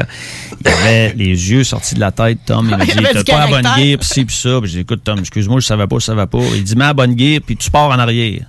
[0.61, 2.77] Il avait les yeux sortis de la tête, Tom.
[2.81, 4.61] Il Il dit, t'as pas la bonne gear, pis ci, pis ça.
[4.61, 6.41] Puis j'ai dit, écoute, Tom, excuse-moi, je savais pas, je savais pas.
[6.55, 8.43] Il dit, mets la bonne gear, puis tu pars en arrière.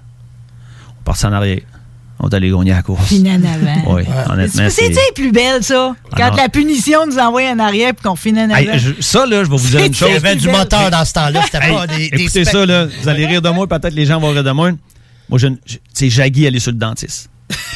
[1.00, 1.62] On part en arrière.
[2.20, 3.08] On est allé gagner la course.
[3.10, 3.96] Fin en avant.
[3.96, 4.94] Oui, honnêtement, C'est c'est...
[4.94, 5.96] c'est plus belle, ça?
[6.16, 8.78] Quand la punition nous envoie en arrière puis qu'on finit en Hey, avant.
[8.80, 10.10] je- ça, là, je vais vous dire une C'est- chose.
[10.10, 11.42] Il y avait du moteur dans ce temps-là.
[11.46, 12.88] C'était Hey, pas des, des écoutez ça, là.
[12.88, 14.72] Vous allez rire de moi, peut-être les gens vont rire de moi.
[15.30, 17.30] Moi, je, je- tu sais, j'aguis aller sur le dentiste.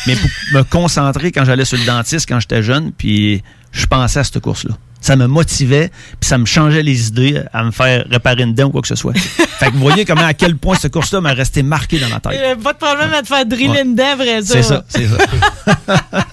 [0.07, 4.19] Mais pour me concentrer quand j'allais sur le dentiste quand j'étais jeune, puis je pensais
[4.19, 4.73] à cette course-là.
[5.01, 8.65] Ça me motivait, puis ça me changeait les idées à me faire réparer une dent
[8.65, 9.17] ou quoi que ce soit.
[9.17, 12.19] fait que vous voyez comment, à quel point cette course-là m'a resté marqué dans ma
[12.19, 12.39] tête.
[12.39, 13.81] Euh, pas de problème à te faire driller Ouais.
[13.83, 14.53] une dent, vrai ça.
[14.53, 15.17] C'est ça, c'est ça.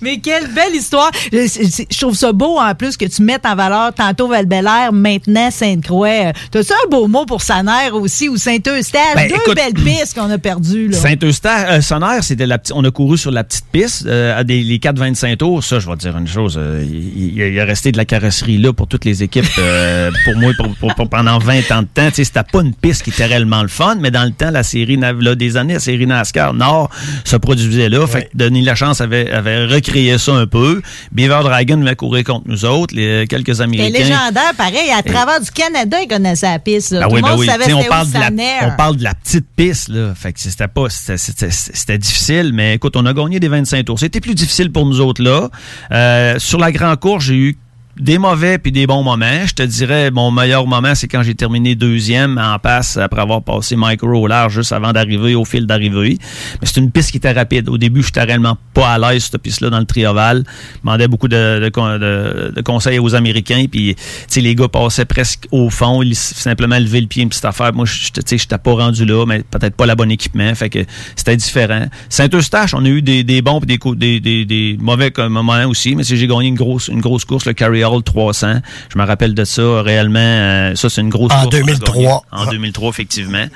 [0.00, 1.10] Mais quelle belle histoire.
[1.32, 4.46] Je, trouve ça beau en plus que tu mettes en valeur tantôt val
[4.92, 6.08] maintenant Sainte-Croix.
[6.08, 9.14] Euh, T'as-tu un beau mot pour Saner aussi ou Saint-Eustache?
[9.14, 10.92] Ben, Deux écoute, belles pistes qu'on a perdues.
[10.92, 14.62] Saint-Eustache, euh, c'était la petite, on a couru sur la petite piste, euh, à des,
[14.62, 15.62] les 4-25 tours.
[15.64, 18.58] Ça, je vais te dire une chose, euh, il, il- est resté de la carrosserie
[18.58, 21.86] là pour toutes les équipes, euh, pour moi, pour, pour- pour pendant 20 ans de
[21.92, 22.08] temps.
[22.08, 24.50] Tu sais, c'était pas une piste qui était réellement le fun, mais dans le temps,
[24.50, 26.90] la série, là, des années, la série NASCAR Nord
[27.24, 28.06] se produisait là.
[28.06, 30.82] Fait que Denis Lachance avait, avait recréé ça un peu.
[31.12, 33.98] Beaver Dragon venait courir contre nous autres, les, quelques C'était Américains.
[33.98, 34.90] légendaire, pareil.
[34.96, 36.92] À travers du Canada, ils connaissaient la piste.
[36.92, 37.46] Ben Tout oui, le ben monde oui.
[37.46, 38.30] savait on parle, de la,
[38.72, 40.14] on parle de la petite piste, là.
[40.14, 43.98] Fait que c'était pas, c'était- difficile, mais écoute, on a gagné des 25 tours.
[43.98, 45.48] C'était plus difficile pour nous autres, là.
[45.92, 47.58] Euh, sur la grande course, j'ai eu
[47.98, 49.46] des mauvais puis des bons moments.
[49.46, 53.42] Je te dirais, mon meilleur moment, c'est quand j'ai terminé deuxième en passe après avoir
[53.42, 56.16] passé micro au juste avant d'arriver au fil d'arrivée.
[56.60, 57.68] Mais c'est une piste qui était rapide.
[57.68, 60.44] Au début, j'étais réellement pas à l'aise cette piste-là dans le trioval.
[60.46, 63.66] Je demandais beaucoup de, de, con- de- de conseils aux Américains.
[63.70, 63.94] Puis,
[64.36, 66.02] les gars passaient presque au fond.
[66.02, 67.72] Ils simplement levaient le pied, une petite affaire.
[67.74, 70.54] Moi, je j'étais pas rendu là, mais peut-être pas le bon équipement.
[70.54, 70.80] Fait que
[71.14, 71.86] c'était différent.
[72.08, 75.94] Saint-Eustache, on a eu des, bons et des, des, des, mauvais moments aussi.
[75.94, 78.60] Mais j'ai gagné une grosse, une grosse course, le Carry Hall 300.
[78.92, 80.18] Je me rappelle de ça réellement.
[80.20, 81.54] euh, ça, c'est une grosse En course.
[81.54, 81.94] a 2003.
[81.94, 82.18] gagnée.
[82.32, 83.46] En 2003, effectivement.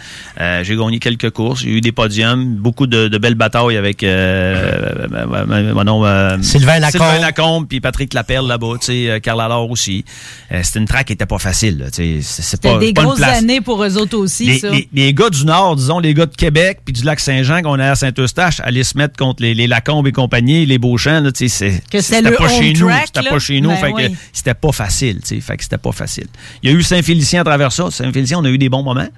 [0.40, 1.60] Euh, j'ai gagné quelques courses.
[1.60, 6.42] J'ai eu des podiums, beaucoup de, de belles batailles avec euh, euh, euh, mon nom,
[6.42, 6.90] Sylvain Lacombe.
[7.02, 10.04] Sylvain Lacombe, puis Patrick Laperle là-bas, tu sais, euh, Carl Allard aussi.
[10.52, 11.86] Euh, c'était une track qui était pas facile.
[11.92, 13.38] C'est c'est C'était pas, des pas une grosses place.
[13.38, 14.70] années pour eux autres aussi, Les, ça.
[14.70, 17.78] les- les gars du Nord, disons, les gars de Québec puis du lac Saint-Jean qu'on
[17.78, 21.32] a à Saint-Eustache, allaient se mettre contre les, les Lacombes et compagnie, les Beauchamps, là,
[21.32, 22.88] tu sais, c'est- Que c'était c'était le pas home chez nous.
[22.88, 23.30] track, C'était là?
[23.30, 23.70] pas chez nous.
[23.70, 24.15] Ben fait que oui.
[24.32, 25.40] C'était pas facile, tu sais.
[25.40, 26.26] Fait que c'était pas facile.
[26.62, 27.90] Il y a eu Saint-Félicien à travers ça.
[27.90, 29.08] Saint-Félicien, on a eu des bons moments.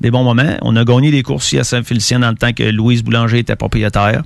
[0.00, 0.56] Des bons moments.
[0.62, 3.56] On a gagné des courses ici à Saint-Félicien dans le temps que Louise Boulanger était
[3.56, 4.22] propriétaire.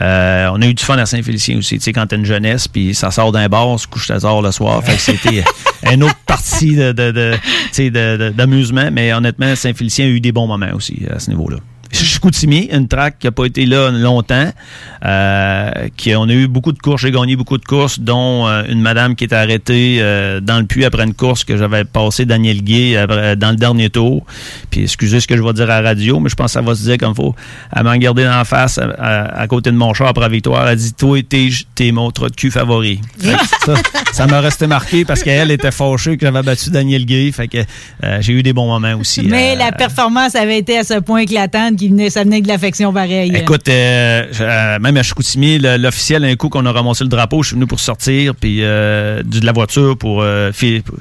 [0.00, 2.66] Euh, on a eu du fun à Saint-Félicien aussi, tu sais, quand t'es une jeunesse,
[2.68, 4.82] puis ça sort d'un bar, on se couche tard le soir.
[4.84, 5.44] Fait que c'était
[5.92, 8.88] une autre partie de, de- de- d'amusement.
[8.92, 11.58] Mais honnêtement, Saint-Félicien a eu des bons moments aussi à ce niveau-là.
[11.92, 14.50] Chicoutimi, une track qui n'a pas été là longtemps.
[15.04, 17.02] Euh, qui, on a eu beaucoup de courses.
[17.02, 20.64] J'ai gagné beaucoup de courses, dont euh, une madame qui était arrêtée euh, dans le
[20.66, 24.24] puits après une course que j'avais passé Daniel Gay après- dans le dernier tour.
[24.70, 26.60] Puis excusez ce que je vais dire à la radio, mais je pense que ça
[26.62, 27.34] va se dire comme faut.
[27.74, 30.28] Elle m'a regardé dans la face à, à- à côté de mon char après la
[30.28, 30.62] victoire.
[30.62, 33.00] Elle a dit Toi, t'es, t'es mon trou de cul favori.
[34.12, 37.32] Ça m'a resté marqué parce qu'elle était fâchée que j'avais battu Daniel Gay.
[37.32, 37.58] Fait que
[38.04, 39.22] euh, j'ai eu des bons moments aussi.
[39.22, 41.76] Mais euh, la performance avait été à ce point éclatante
[42.10, 43.32] ça venait de l'affection pareille.
[43.34, 47.48] Écoute, euh, euh, même à Chicoutimi, l'officiel, un coup qu'on a ramassé le drapeau, je
[47.48, 50.96] suis venu pour sortir, puis euh, de la voiture pour, euh, pour,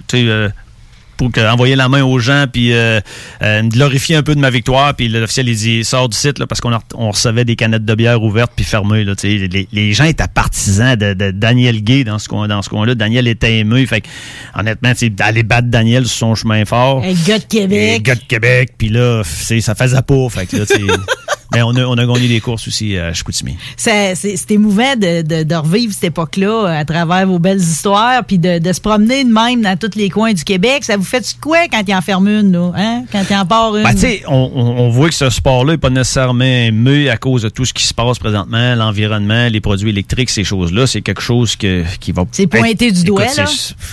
[1.21, 2.99] pour que- envoyer la main aux gens, puis euh,
[3.43, 4.95] euh, me glorifier un peu de ma victoire.
[4.95, 7.93] Puis l'officiel, il dit, sort du site, là, parce qu'on on recevait des canettes de
[7.95, 9.03] bière ouvertes puis fermées.
[9.03, 12.69] Là, les, les gens étaient partisans de, de Daniel Gay dans ce coin- dans ce
[12.69, 12.95] coin-là.
[12.95, 13.86] Daniel était ému.
[13.86, 14.07] Fait que,
[14.55, 17.03] honnêtement, d'aller battre Daniel sur son chemin fort.
[17.03, 18.01] Un gars de Québec.
[18.03, 20.29] gars de Québec, puis là, ça faisait pas.
[20.29, 20.65] Fait que là,
[21.53, 23.57] Mais on a, on a gagné des courses aussi à Chicoutimi.
[23.75, 28.37] C'est émouvant de, de, de revivre cette époque-là euh, à travers vos belles histoires, puis
[28.37, 30.83] de, de se promener de même dans tous les coins du Québec.
[30.83, 32.71] Ça vous fait de quoi quand il en ferme une, là?
[32.75, 33.03] Hein?
[33.11, 33.83] Quand il en part une?
[33.83, 33.95] Ben,
[34.27, 37.73] on, on- voit que ce sport-là n'est pas nécessairement aimé à cause de tout ce
[37.73, 40.87] qui se passe présentement, l'environnement, les produits électriques, ces choses-là.
[40.87, 42.25] C'est quelque chose que, qui va.
[42.31, 43.45] C'est pointé du doigt, là.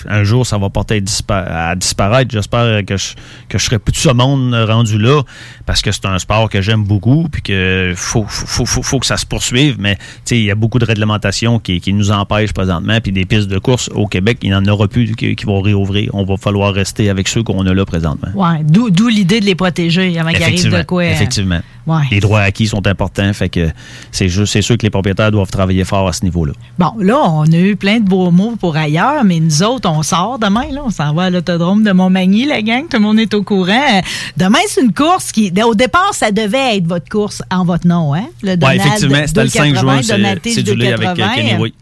[0.08, 2.30] Un jour, ça va porter à disparaître.
[2.30, 3.14] J'espère que je,
[3.48, 5.22] que je serai plus de ce monde rendu là,
[5.66, 9.06] parce que c'est un sport que j'aime beaucoup, puis que faut, faut, faut, faut que
[9.06, 9.76] ça se poursuive.
[9.78, 9.96] Mais,
[10.30, 13.58] il y a beaucoup de réglementations qui, qui nous empêchent présentement, puis des pistes de
[13.58, 16.10] course au Québec, il n'y en aura plus qui, qui vont réouvrir.
[16.14, 18.28] On va falloir rester avec ceux qu'on a là présentement.
[18.34, 21.02] Ouais, d'où l'idée de les protéger avant qu'il arrive de quoi.
[21.02, 21.60] euh, Effectivement.
[21.88, 22.04] Ouais.
[22.10, 23.70] Les droits acquis sont importants, fait que
[24.12, 26.52] c'est juste, c'est sûr que les propriétaires doivent travailler fort à ce niveau-là.
[26.78, 30.02] Bon, là, on a eu plein de beaux mots pour ailleurs, mais nous autres, on
[30.02, 30.82] sort demain, là.
[30.84, 32.82] On s'en va à l'autodrome de Montmagny, la gang.
[32.88, 34.02] Tout le monde est au courant.
[34.36, 38.14] Demain, c'est une course qui, au départ, ça devait être votre course en votre nom,
[38.14, 38.26] hein?
[38.42, 41.34] Le Ouais, Donald effectivement, c'était le 5 juin, 280, c'est du avec euh, 280.
[41.34, 41.72] Kenny Way.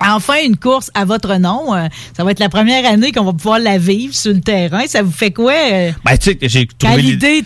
[0.00, 1.74] Enfin, une course à votre nom.
[1.74, 4.82] Euh, Ça va être la première année qu'on va pouvoir la vivre sur le terrain.
[4.86, 5.52] Ça vous fait quoi?
[5.52, 5.90] euh?
[6.04, 7.42] Ben, tu sais, j'ai trouvé l'idée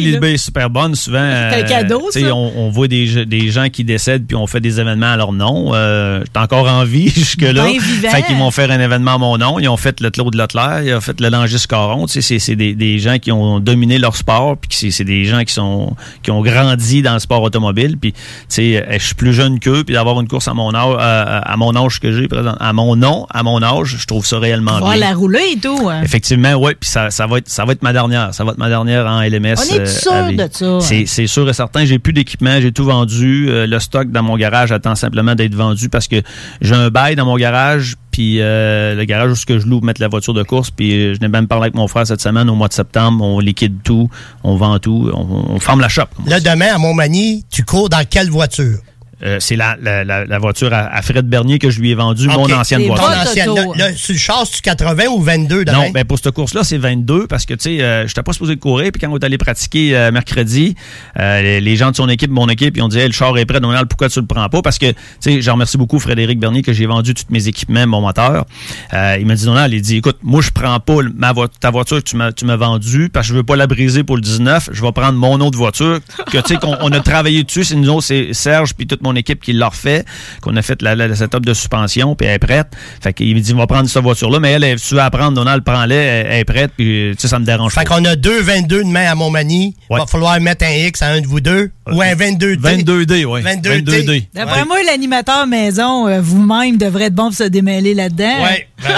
[0.00, 0.94] l'idée super bonne.
[0.94, 1.18] Souvent,
[1.50, 2.20] C'est un euh, cadeau, ça.
[2.34, 3.06] On, on voit des,
[3.50, 5.72] gens qui décèdent puis on fait des événements à leur nom.
[5.74, 7.66] Euh, J'étais encore en vie jusque-là.
[8.10, 9.58] Fait qu'ils m'ont fait un événement à mon nom.
[9.58, 12.06] Ils ont fait le Claude Leclerc, ils ont fait le Langis Caron.
[12.06, 15.42] Tu sais, c'est- des, des gens qui ont dominé leur sport puis c'est des gens
[15.44, 17.96] qui sont qui ont grandi dans le sport automobile.
[17.98, 20.74] Puis, tu sais, euh, je suis plus jeune qu'eux puis d'avoir une course à mon
[20.74, 24.06] âge, à, à mon âge que j'ai présent, à mon nom, à mon âge, je
[24.06, 25.08] trouve ça réellement On va bien.
[25.08, 25.88] la rouler et tout.
[25.88, 26.02] hein.
[26.02, 28.58] Effectivement, oui, puis ça, ça va être ça va être ma dernière, ça va être
[28.58, 29.54] ma dernière en LMS.
[29.58, 30.80] On est euh, sûr de ça, hein?
[30.80, 34.22] C'est c'est sûr et certain, j'ai plus d'équipement, j'ai tout vendu, Euh, le stock dans
[34.22, 36.22] mon garage attend simplement d'être vendu parce que
[36.60, 39.78] j'ai un bail dans mon garage puis euh, le garage où ce que je loue
[39.78, 42.06] pour mettre la voiture de course puis euh, je n'ai même parlé avec mon frère
[42.06, 44.08] cette semaine au mois de septembre, on liquide tout,
[44.44, 46.04] on vend tout, on, on ferme la shop.
[46.26, 48.78] Là, demain, à Montmagny, tu cours dans quelle voiture?
[49.24, 51.94] Euh, c'est la, la, la, la voiture à, à Fred Bernier que je lui ai
[51.94, 53.08] vendue, mon ancienne C'est voiture.
[53.22, 53.54] Ancienne.
[53.76, 55.78] là, sur le char, tu 80 ou 22 demain?
[55.86, 58.56] Non, ben pour cette course-là, c'est 22 parce que, tu sais, euh, j'étais pas supposé
[58.56, 58.90] courir.
[58.92, 60.74] Puis quand on est allé pratiquer euh, mercredi,
[61.20, 63.36] euh, les, les gens de son équipe, mon équipe, ils ont dit, hey, le char
[63.38, 64.62] est prêt, Donald, pourquoi tu le prends pas?
[64.62, 67.86] Parce que, tu sais, je remercie beaucoup Frédéric Bernier que j'ai vendu tous mes équipements,
[67.86, 68.44] mon moteur.
[68.92, 71.70] Euh, il m'a dit, Donald, il dit, écoute, moi, je prends pas ma vo- ta
[71.70, 74.16] voiture que tu m'as tu m'as vendue parce que je veux pas la briser pour
[74.16, 74.70] le 19.
[74.72, 77.62] Je vais prendre mon autre voiture que, tu sais, qu'on on a travaillé dessus.
[77.64, 80.04] C'est nous autres, c'est Serge puis toute mon équipe qui l'a refait,
[80.40, 82.68] qu'on a fait la, la, la setup de suspension puis elle est prête.
[83.00, 85.00] Fait qu'il me dit, on va prendre cette voiture-là, mais elle, elle, si tu veux
[85.00, 87.84] la prendre, Donald, prends-la, elle, elle est prête puis, tu sais, ça me dérange Fait
[87.84, 87.96] pas.
[87.96, 89.74] qu'on a deux 22 demain à Montmagny.
[89.90, 90.00] Il Ouais.
[90.00, 91.70] va falloir mettre un X à un de vous deux.
[91.90, 92.60] Ou un 22D.
[92.60, 93.42] 22D, oui.
[93.42, 94.28] 22D.
[94.34, 94.66] D'après Ouais.
[94.66, 98.38] moi, l'animateur maison, euh, vous-même, devrait être bon pour se démêler là-dedans.
[98.42, 98.56] Ben,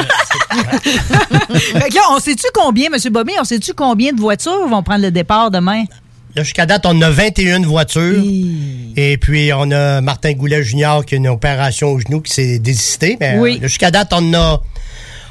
[0.55, 2.98] Fait que là, on sait-tu combien, M.
[3.12, 5.85] Bobby, on sait-tu combien de voitures vont prendre le départ demain?
[6.37, 8.23] Là, jusqu'à date, on a 21 voitures.
[8.97, 12.59] Et puis, on a Martin Goulet Junior qui a une opération au genou qui s'est
[12.59, 13.16] désisté.
[13.20, 13.59] Mais Oui.
[13.62, 14.61] euh, jusqu'à date, on a,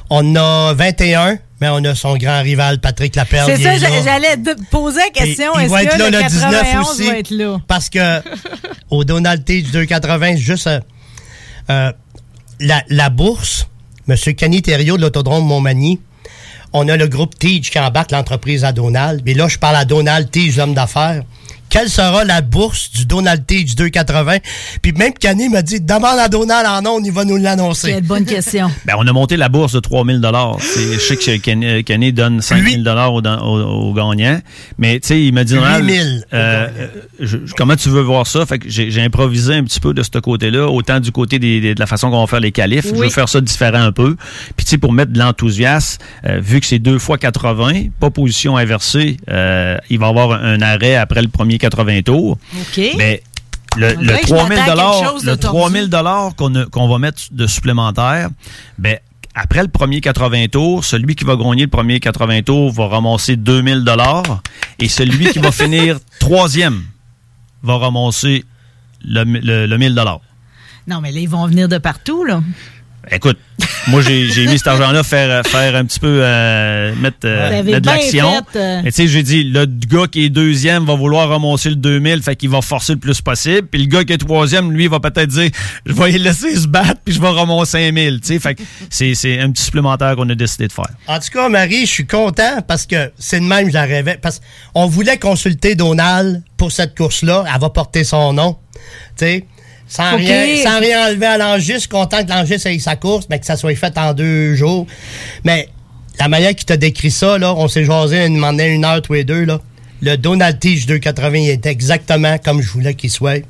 [0.09, 3.51] on a 21, mais on a son grand rival, Patrick Laperle.
[3.53, 4.37] C'est ça, j'allais
[4.71, 5.53] poser la question.
[5.59, 7.07] Est-ce que là le le 19 91 aussi.
[7.09, 7.61] va être là?
[7.67, 8.21] Parce que
[8.89, 10.79] au Donald Tige 280, juste euh,
[11.69, 11.91] euh,
[12.61, 13.67] la, la bourse,
[14.07, 14.15] M.
[14.35, 15.99] Kenny Thériault de l'Autodrome Montmagny,
[16.73, 19.21] on a le groupe Tige qui embarque l'entreprise à Donald.
[19.25, 21.23] Mais là, je parle à Donald Tige, l'homme d'affaires,
[21.73, 24.37] quelle sera la bourse du Donald T du 280?
[24.83, 27.93] Puis même Kenny m'a dit, demande à Donald en nom, il va nous l'annoncer.
[27.93, 28.69] Quelle bonne question.
[28.85, 30.57] Ben, on a monté la bourse de 3000 dollars.
[30.59, 34.39] Je sais que Kenny, Kenny donne 5000 dollars aux, gagnants.
[34.77, 36.25] Mais, tu sais, il m'a dit, 8000.
[36.33, 36.67] euh,
[37.19, 38.45] je- comment tu veux voir ça?
[38.45, 41.73] Fait que j'ai improvisé un petit peu de ce côté-là, autant du côté des- des-
[41.73, 42.85] de la façon qu'on va faire les qualifs.
[42.87, 44.15] Je veux faire ça différent un peu.
[44.55, 48.11] Puis, tu sais, pour mettre de l'enthousiasme, euh, vu que c'est deux fois 80, pas
[48.11, 52.37] position inversée, euh, il va y avoir un arrêt après le premier 80 tours.
[52.61, 52.81] OK.
[52.97, 53.23] Mais
[53.77, 55.57] le, le dirait que je 3000 m'attends à quelque dollars, le tordu.
[55.59, 58.29] 3000 dollars qu'on va mettre de supplémentaire,
[58.77, 58.97] ben
[59.35, 63.35] après le premier 80 tours, celui qui va gagner le premier 80 tours va ramasser
[63.35, 64.41] 2000 dollars
[64.77, 66.83] et celui qui va finir troisième
[67.63, 68.45] va ramasser
[69.03, 70.21] le, le, le 1000 dollars.
[70.85, 72.41] Non, mais là, ils vont venir de partout, là.
[73.11, 73.37] Écoute,
[73.87, 77.81] moi j'ai j'ai mis cet argent-là faire faire un petit peu euh, mettre, euh, mettre
[77.81, 78.31] de l'action.
[78.55, 78.81] euh.
[78.83, 82.23] Mais tu sais, j'ai dit le gars qui est deuxième va vouloir ramasser le 2000,
[82.23, 83.67] fait qu'il va forcer le plus possible.
[83.67, 85.49] Puis le gars qui est troisième, lui, va peut-être dire
[85.85, 88.21] je vais y laisser se battre puis je vais ramasser 5000.
[88.21, 90.87] Tu sais, fait que c'est c'est un petit supplémentaire qu'on a décidé de faire.
[91.07, 94.17] En tout cas, Marie, je suis content parce que c'est de même, je la rêvais.
[94.21, 94.39] Parce
[94.73, 97.43] qu'on voulait consulter Donald pour cette course-là.
[97.53, 98.57] Elle va porter son nom.
[99.17, 99.45] Tu sais,
[99.95, 101.73] sans rien, sans rien enlever à l'Angis.
[101.73, 104.55] Je suis content que l'Angis ait sa course, mais que ça soit fait en deux
[104.55, 104.87] jours.
[105.43, 105.69] Mais
[106.19, 109.23] la manière qu'il t'a décrit ça, là, on s'est jasé une, une heure tous les
[109.23, 109.59] deux, là.
[110.01, 113.43] Le Donald Tige 280 il était exactement comme je voulais qu'il soit.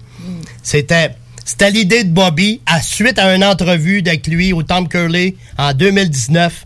[0.62, 1.12] C'était.
[1.45, 5.73] C'était l'idée de Bobby, à suite à une entrevue avec lui au Tom Curley en
[5.73, 6.65] 2019.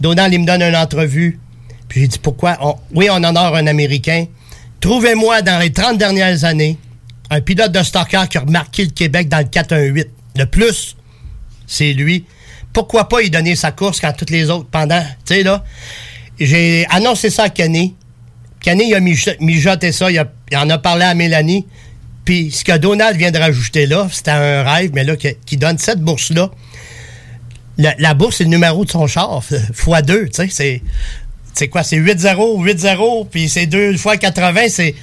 [0.00, 1.40] Donald, il me donne une entrevue.
[1.88, 2.56] Puis j'ai dit pourquoi?
[2.60, 4.26] On- oui, on honore un Américain.
[4.80, 6.76] Trouvez-moi dans les 30 dernières années
[7.30, 10.08] un pilote de stock car qui a remarqué le Québec dans le 418.
[10.36, 10.96] Le plus,
[11.66, 12.24] c'est lui.
[12.72, 15.64] Pourquoi pas y donner sa course quand toutes les autres pendant, tu sais, là.
[16.38, 17.94] J'ai annoncé ça à Kenny.
[18.60, 21.66] Kenny, il a mijo- mijoté ça, il, a- il en a parlé à Mélanie.
[22.24, 25.78] Puis ce que Donald vient de rajouter là, c'était un rêve, mais là, qui donne
[25.78, 26.50] cette bourse-là.
[27.78, 29.42] La, la bourse, c'est le numéro de son char,
[29.74, 30.82] fois 2, tu sais, c'est...
[31.52, 31.82] C'est quoi?
[31.82, 34.94] C'est 8-0, 8-0, puis c'est 2 fois 80, c'est...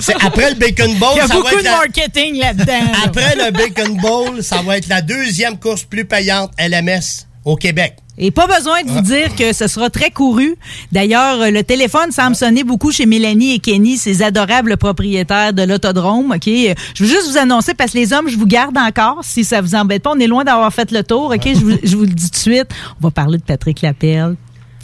[0.00, 2.38] c'est après le Bacon Bowl, Il y a ça va beaucoup être de la- marketing
[2.38, 2.66] là-dedans.
[2.92, 2.98] là.
[3.04, 7.96] après le Bacon Bowl, ça va être la deuxième course plus payante LMS au Québec.
[8.18, 10.54] Et pas besoin de vous dire que ce sera très couru.
[10.92, 15.62] D'ailleurs, euh, le téléphone semble sonner beaucoup chez Mélanie et Kenny, ces adorables propriétaires de
[15.62, 16.30] l'autodrome.
[16.30, 16.44] OK?
[16.46, 19.62] Je veux juste vous annoncer, parce que les hommes, je vous garde encore, si ça
[19.62, 20.10] vous embête pas.
[20.14, 21.32] On est loin d'avoir fait le tour.
[21.34, 21.40] OK?
[21.46, 22.68] Je vous, je vous le dis tout de suite.
[23.00, 24.36] On va parler de Patrick Lapelle.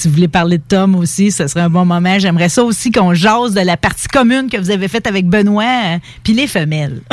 [0.04, 2.18] Vous voulez parler de Tom aussi, ce serait un bon moment.
[2.18, 5.64] J'aimerais ça aussi qu'on jase de la partie commune que vous avez faite avec Benoît,
[5.64, 7.00] euh, puis les femelles.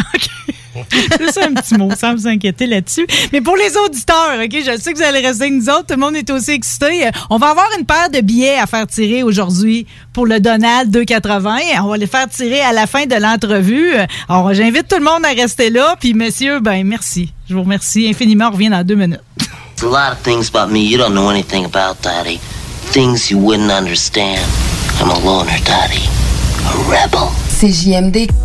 [1.19, 3.07] Juste un petit mot, sans vous inquiéter là-dessus.
[3.31, 5.85] Mais pour les auditeurs, OK, je sais que vous allez rester avec nous autres.
[5.87, 7.07] Tout le monde est aussi excité.
[7.07, 10.91] Euh, On va avoir une paire de billets à faire tirer aujourd'hui pour le Donald
[10.91, 11.57] 280.
[11.81, 13.95] On va les faire tirer à la fin de l'entrevue.
[13.95, 15.95] Euh, Alors, j'invite tout le monde à rester là.
[15.99, 17.31] Puis, messieurs, ben merci.
[17.49, 18.49] Je vous remercie infiniment.
[18.49, 19.21] On revient dans deux minutes.
[19.81, 22.39] A lot of things about me you don't know anything about, Daddy.
[22.95, 24.49] Things you wouldn't understand.
[25.01, 26.05] I'm a loner, Daddy.
[26.63, 27.27] A rebel.
[27.51, 28.44] CJMD.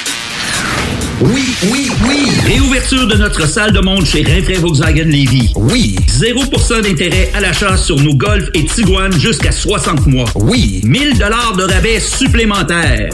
[1.21, 2.27] Oui, oui, oui!
[2.45, 5.51] Réouverture de notre salle de monde chez Rinfraie Volkswagen Lévy.
[5.55, 5.95] Oui!
[6.07, 10.25] 0% d'intérêt à l'achat sur nos Golf et Tiguan jusqu'à 60 mois.
[10.35, 10.81] Oui!
[10.83, 13.09] 1000 dollars de rabais supplémentaires.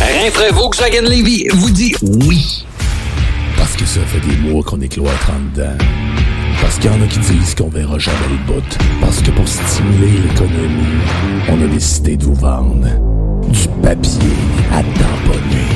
[0.00, 2.64] Rinfraie Volkswagen Lévy vous dit oui.
[3.56, 5.76] Parce que ça fait des mois qu'on est cloître en dedans.
[6.60, 8.78] Parce qu'il y en a qui disent qu'on verra jamais le bout.
[9.00, 11.00] Parce que pour stimuler l'économie,
[11.48, 12.86] on a décidé de vous vendre
[13.48, 14.36] du papier
[14.72, 15.75] à tamponner.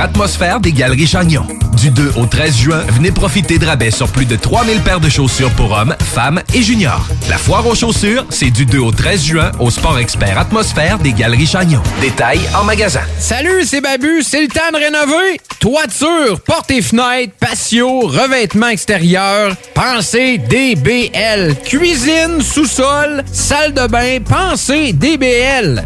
[0.01, 1.45] Atmosphère des Galeries Chagnon.
[1.77, 5.09] Du 2 au 13 juin, venez profiter de rabais sur plus de 3000 paires de
[5.09, 7.07] chaussures pour hommes, femmes et juniors.
[7.29, 11.13] La foire aux chaussures, c'est du 2 au 13 juin au sport expert Atmosphère des
[11.13, 11.83] Galeries Chagnon.
[12.01, 13.03] Détails en magasin.
[13.19, 15.39] Salut, c'est Babu, c'est le temps de rénover.
[15.59, 19.55] Toiture, portes et fenêtres, patio, revêtement extérieur.
[19.75, 21.55] Pensez DBL.
[21.63, 25.85] Cuisine, sous-sol, salle de bain, pensez DBL.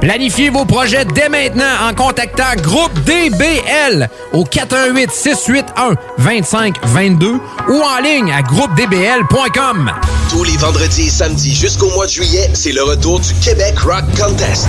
[0.00, 7.32] Planifiez vos projets dès maintenant en contactant Groupe DBL au 418 681 2522
[7.68, 9.90] ou en ligne à groupedbl.com.
[10.30, 14.04] Tous les vendredis et samedis jusqu'au mois de juillet, c'est le retour du Québec Rock
[14.16, 14.68] Contest.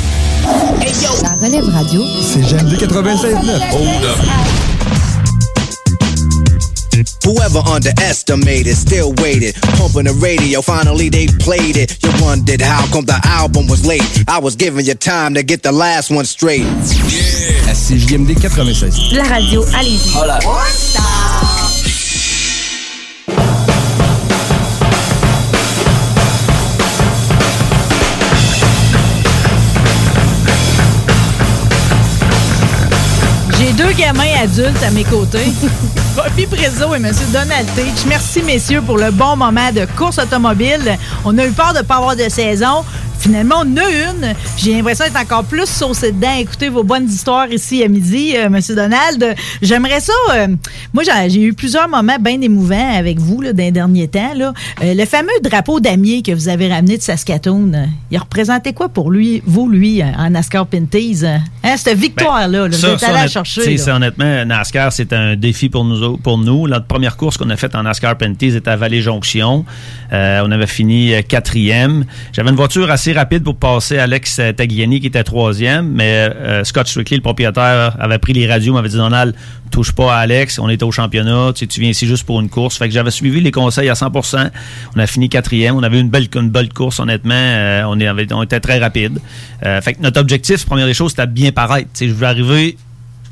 [1.21, 2.03] La relève radio.
[2.21, 3.71] C'est J'aime 96.9.
[3.71, 4.17] Hold up.
[7.23, 9.55] Whoever underestimated, still waited.
[9.77, 11.97] Pumping the radio, finally they played it.
[12.03, 14.03] You wondered how come the album was late.
[14.27, 16.65] I was giving you time to get the last one straight.
[17.69, 19.13] À CJMD 96.
[19.13, 20.11] La radio, allez-y.
[21.85, 22.00] J'ai
[33.91, 35.51] deux gamins adultes à mes côtés.
[36.15, 37.11] Bobby Prezzo et M.
[37.33, 38.05] Donald Teach.
[38.07, 40.97] Merci, messieurs, pour le bon moment de course automobile.
[41.25, 42.85] On a eu peur de ne pas avoir de saison.
[43.21, 44.33] Finalement, on a une.
[44.57, 46.33] J'ai l'impression d'être encore plus saucé dedans.
[46.39, 49.35] Écoutez vos bonnes histoires ici à midi, euh, Monsieur Donald.
[49.61, 50.11] J'aimerais ça.
[50.33, 50.47] euh,
[50.91, 54.33] moi, j'ai eu plusieurs moments bien émouvants avec vous là, dans les derniers temps.
[54.35, 54.53] Là.
[54.83, 59.11] Euh, le fameux drapeau damier que vous avez ramené de Saskatoon, il représentait quoi pour
[59.11, 61.23] lui, vous, lui, euh, en NASCAR Pinties?
[61.63, 63.77] Hein, cette victoire-là, là, vous êtes allé la chercher.
[63.77, 63.95] là.
[63.97, 66.17] honnêtement, NASCAR, c'est un défi pour nous.
[66.17, 66.67] Pour nous.
[66.67, 69.63] Notre première course qu'on a faite en NASCAR Penties était à Vallée-Jonction.
[70.11, 72.05] On avait fini quatrième.
[72.33, 76.63] J'avais une voiture assez rapide pour passer Alex euh, Tagliani, qui était troisième, mais euh,
[76.63, 79.35] Scott Strictly, le propriétaire, avait pris les radios, m'avait dit Donald,
[79.71, 82.77] touche pas à Alex, on était au championnat, tu, viens ici juste pour une course.
[82.77, 84.49] Fait que j'avais suivi les conseils à 100%.
[84.95, 85.75] On a fini quatrième.
[85.75, 87.33] On avait une belle, une belle course, honnêtement.
[87.33, 89.19] Euh, on, était très rapide.
[89.61, 91.89] Fait que notre objectif, première des choses, c'était bien paraître.
[91.99, 92.77] Je voulais arriver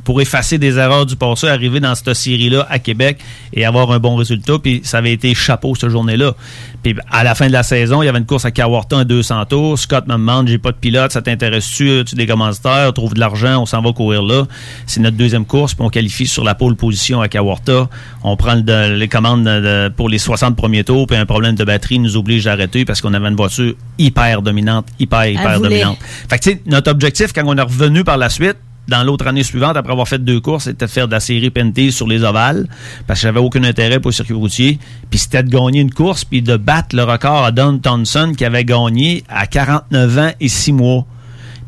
[0.04, 3.20] pour effacer des erreurs du passé, arriver dans cette série-là à Québec
[3.54, 4.58] et avoir un bon résultat.
[4.62, 6.34] Puis ça avait été chapeau cette journée-là.
[6.84, 9.04] Puis à la fin de la saison, il y avait une course à Kawarton à
[9.04, 9.78] 200 tours.
[9.78, 12.04] Scott me demande, j'ai pas de pilote, ça t'intéresse-tu?
[12.06, 14.46] Tu des commanditaires, on trouve de l'argent, on s'en va courir là.
[14.86, 17.90] C'est notre deuxième course, puis on qualifie sur la pole position à Kawarta.
[18.24, 21.56] On prend le- les commandes de- de- pour les 60 premiers tours, puis un problème
[21.56, 25.60] de batterie nous oblige à arrêter parce qu'on avait une voiture hyper dominante, hyper, hyper
[25.64, 25.98] dominante.
[26.30, 28.56] Fait que, tu sais, notre objectif, quand on est revenu par la suite,
[28.88, 31.50] dans l'autre année suivante, après avoir fait deux courses, c'était de faire de la série
[31.50, 32.68] Penties sur les ovales,
[33.08, 34.80] parce que j'avais aucun intérêt pour le circuit routier.
[35.10, 38.46] Puis c'était de gagner une course, puis de battre le record à Don Thompson, qui
[38.46, 41.06] avait gagné à 49 ans et 6 mois.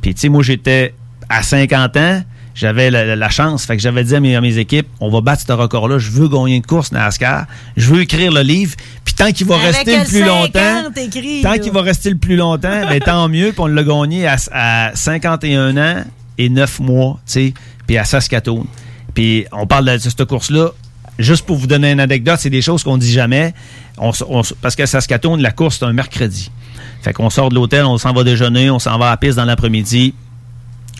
[0.01, 0.95] Puis tu sais, moi, j'étais
[1.30, 3.66] à 50 ans, j'avais la, chance.
[3.66, 5.99] Fait que j'avais dit à mes, à mes équipes, on va battre ce record-là.
[5.99, 7.45] Je veux gagner une course NASCAR.
[7.78, 8.76] Je veux écrire le livre.
[9.05, 10.84] Puis tant qu'il va rester le plus 50 longtemps,
[11.43, 13.51] tant qu'il va rester le plus longtemps, ben, tant mieux.
[13.51, 16.03] Puis on l'a gagné à, à 51 ans
[16.46, 17.54] et 9 mois, tu sais,
[17.86, 18.66] puis à Saskatoon.
[19.14, 20.70] Puis on parle de cette course-là.
[21.20, 23.54] Juste pour vous donner une anecdote, c'est des choses qu'on dit jamais.
[23.98, 26.50] On on parce qu'à Saskatoon, la course, c'est un mercredi.
[27.02, 29.36] Fait qu'on sort de l'hôtel, on s'en va déjeuner, on s'en va à la piste
[29.36, 30.14] dans l'après-midi.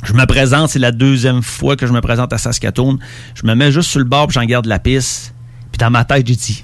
[0.04, 3.00] Je me présente, c'est la deuxième fois que je me présente à Saskatoon.
[3.36, 5.34] Je me mets juste sur le bord, puis j'en garde la piste.
[5.72, 6.64] Puis dans ma tête, j'ai dit,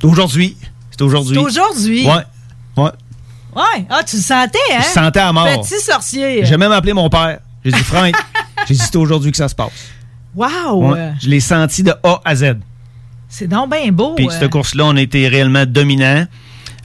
[0.00, 0.56] c'est aujourd'hui.
[0.90, 1.36] C'est aujourd'hui.
[1.36, 2.06] C'est aujourd'hui?
[2.06, 2.24] Ouais.
[2.76, 2.90] Ouais.
[3.56, 3.86] Ouais.
[3.90, 4.80] Ah, tu le sentais, hein?
[4.80, 5.46] Je sentais à mort.
[5.62, 6.44] Petit sorcier.
[6.44, 7.40] J'ai même appelé mon père.
[7.64, 8.14] J'ai dit, Frank,
[8.68, 9.90] j'ai dit, c'est aujourd'hui que ça se passe.
[10.34, 10.92] Wow!
[10.92, 11.12] Ouais.
[11.20, 12.56] Je l'ai senti de A à Z.
[13.28, 14.14] C'est donc bien beau.
[14.14, 14.30] Puis euh.
[14.30, 16.26] cette course-là, on a été réellement dominant.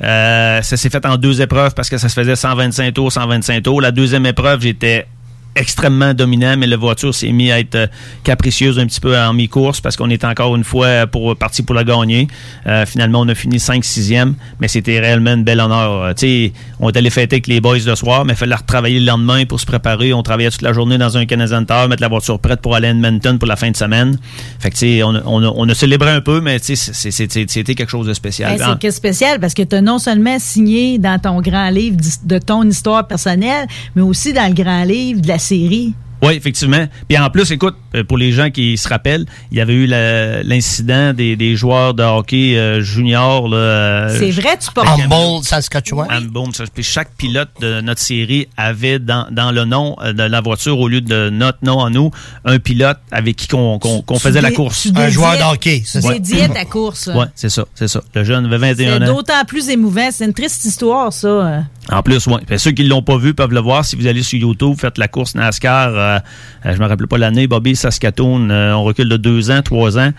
[0.03, 3.63] Euh, ça s'est fait en deux épreuves parce que ça se faisait 125 tours, 125
[3.63, 3.81] tours.
[3.81, 5.07] La deuxième épreuve, j'étais
[5.55, 7.87] extrêmement dominant, mais la voiture s'est mise à être euh,
[8.23, 11.75] capricieuse un petit peu en mi-course parce qu'on était encore une fois pour parti pour
[11.75, 12.27] la gagner.
[12.67, 16.03] Euh, finalement, on a fini 5-6e, mais c'était réellement une belle honneur.
[16.03, 18.99] Euh, sais, on est allé fêter avec les boys le soir, mais il fallait retravailler
[18.99, 20.13] le lendemain pour se préparer.
[20.13, 22.87] On travaillait toute la journée dans un Canadian Tower, mettre la voiture prête pour aller
[22.87, 24.17] à Edmonton pour la fin de semaine.
[24.59, 28.07] Fait que, on, a- on, a- on a célébré un peu, mais c'était quelque chose
[28.07, 28.51] de spécial.
[28.53, 31.97] Hey, c'est que spécial parce que tu as non seulement signé dans ton grand livre
[32.23, 35.93] de ton histoire personnelle, mais aussi dans le grand livre de la série.
[36.21, 36.85] Oui, effectivement.
[37.07, 39.85] Puis en plus, écoute, euh, pour les gens qui se rappellent, il y avait eu
[39.85, 43.49] l'incident des, des joueurs de hockey euh, junior.
[43.53, 44.87] euh, C'est vrai, tu portes.
[44.99, 46.07] Humboldt, Saskatchewan.
[46.09, 46.63] Humboldt, ça.
[46.73, 50.79] Puis chaque pilote de notre série avait dans, dans le nom euh, de la voiture,
[50.79, 52.11] au lieu de notre nom à nous,
[52.45, 53.79] un pilote avec qui qu'on
[54.19, 54.81] faisait la course.
[54.83, 56.13] tu dédiais- c'est Tu Ouais.
[56.19, 57.07] dédiais ta course.
[57.07, 58.01] Ouais, c'est ça, c'est ça.
[58.13, 59.15] Le jeune avait 21 C'est ans.
[59.15, 60.09] d'autant plus émouvant.
[60.11, 61.63] C'est une triste histoire, ça.
[61.91, 62.35] En plus, oui.
[62.57, 63.85] Ceux qui ne l'ont pas vu peuvent le voir.
[63.85, 65.91] Si vous allez sur YouTube, faites la course NASCAR.
[66.05, 66.19] Euh,
[66.65, 67.47] euh, je me rappelle pas l'année.
[67.47, 70.11] Bobby Saskatoon, euh, on recule de deux ans, trois ans.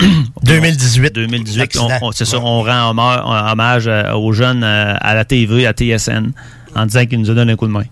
[0.42, 1.14] 2018.
[1.14, 1.76] 2018.
[1.80, 3.20] On- on- c'est ça, on rend hommage,
[3.52, 6.32] hommage, euh, aux jeunes euh, à la TV, à TSN,
[6.74, 7.84] en disant qu'ils nous donnent un coup de main.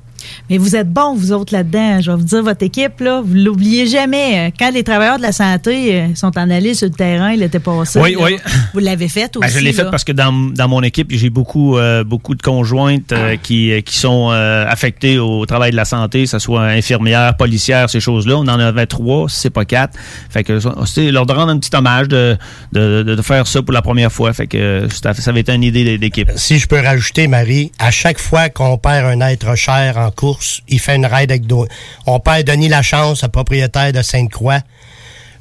[0.51, 2.01] Mais vous êtes bons, vous autres, là-dedans.
[2.01, 4.49] Je vais vous dire, votre équipe, là, vous l'oubliez jamais.
[4.49, 7.43] Euh, Quand les travailleurs de la santé euh, sont en allés sur le terrain, il
[7.43, 8.01] était passé.
[8.01, 8.37] Oui, là, oui.
[8.75, 9.47] Vous l'avez fait aussi.
[9.47, 9.91] Ben, je l'ai fait là.
[9.91, 13.97] parce que dans, dans mon équipe, j'ai beaucoup euh, beaucoup de conjointes euh, qui, qui
[13.99, 18.37] sont euh, affectées au travail de la santé, que ce soit infirmières, policières, ces choses-là.
[18.37, 19.99] On en avait trois, si c'est pas quatre.
[20.31, 22.37] Fait que ça, c'était leur de rendre un petit hommage de,
[22.73, 24.33] de, de- de faire ça pour la première fois.
[24.33, 26.31] Fait que ça ça avait été une idée d'équipe.
[26.37, 30.61] Si je peux rajouter, Marie, à chaque fois qu'on perd un être cher en course,
[30.69, 31.67] il fait une ride avec Do-
[32.07, 34.61] On perd Denis Lachance, le propriétaire de Sainte-Croix.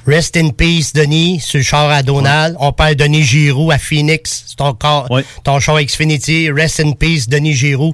[0.08, 2.56] Rest in peace, Denis, sur le char à Donald.
[2.60, 5.08] On perd Denis Giroux à Phoenix, ton, corps,
[5.44, 6.50] ton char Xfinity.
[6.52, 7.94] Rest in peace, Denis Giroux.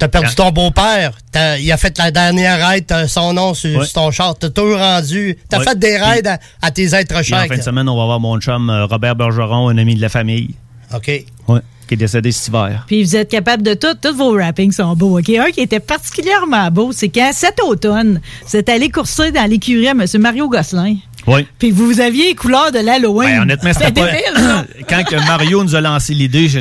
[0.00, 1.12] T'as perdu ton beau-père.
[1.60, 3.84] Il a fait la dernière t'as son nom sur, Ouais.
[3.84, 4.36] sur ton char.
[4.36, 5.38] T'as tout rendu.
[5.48, 5.64] T'as Ouais.
[5.64, 7.46] fait des rides à, à tes êtres Puis en chers.
[7.46, 10.08] fin de semaine, on va voir mon chum euh, Robert Bergeron, un ami de la
[10.08, 10.54] famille.
[10.94, 11.08] OK.
[11.48, 11.60] Ouais.
[11.88, 12.84] Qui est décédé cet hiver.
[12.86, 13.94] Puis vous êtes capable de tout.
[14.00, 15.18] Tous vos rappings sont beaux.
[15.18, 15.30] OK?
[15.30, 19.88] Un qui était particulièrement beau, c'est quand cet automne, vous êtes allé courser dans l'écurie
[19.88, 20.04] à M.
[20.18, 20.96] Mario Gosselin.
[21.26, 21.46] Oui.
[21.58, 23.28] Puis vous aviez les couleurs de l'Halloween.
[23.36, 24.06] Ben, honnêtement, c'était pas.
[24.88, 26.60] Quand que Mario nous a lancé l'idée, j'ai,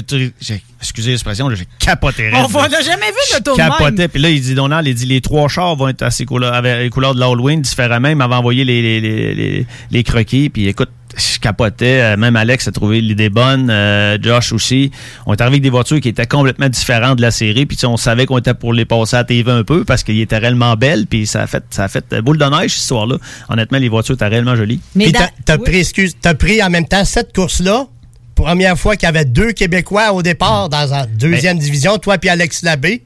[0.82, 2.30] excusez l'expression, j'ai capoté.
[2.34, 4.07] On n'a jamais vu de tour capotait.
[4.07, 6.53] Puis là, il dit, Donald, il dit, les trois chars vont être à ces couleurs,
[6.53, 8.09] avec les couleurs de l'Halloween différemment.
[8.09, 10.49] Il m'avait envoyé les, les, les, les, les croquis.
[10.49, 12.01] Puis écoute, je capotais.
[12.01, 13.70] Euh, Même Alex a trouvé l'idée bonne.
[13.70, 14.91] euh, Josh aussi.
[15.26, 17.65] On est arrivé avec des voitures qui étaient complètement différentes de la série.
[17.65, 20.03] Puis tu sais, on savait qu'on était pour les passer à TV un peu parce
[20.03, 21.07] qu'ils étaient réellement belles.
[21.07, 23.18] Puis ça a fait, ça a fait euh, boule de neige, cette histoire-là.
[23.49, 24.80] Honnêtement, les voitures étaient réellement jolies.
[24.95, 27.88] Puis t'as t'as pris, excuse, t'as pris en même temps cette course-là.
[28.36, 32.30] Première fois qu'il y avait deux Québécois au départ dans la deuxième division, toi puis
[32.30, 33.03] Alex Labbé.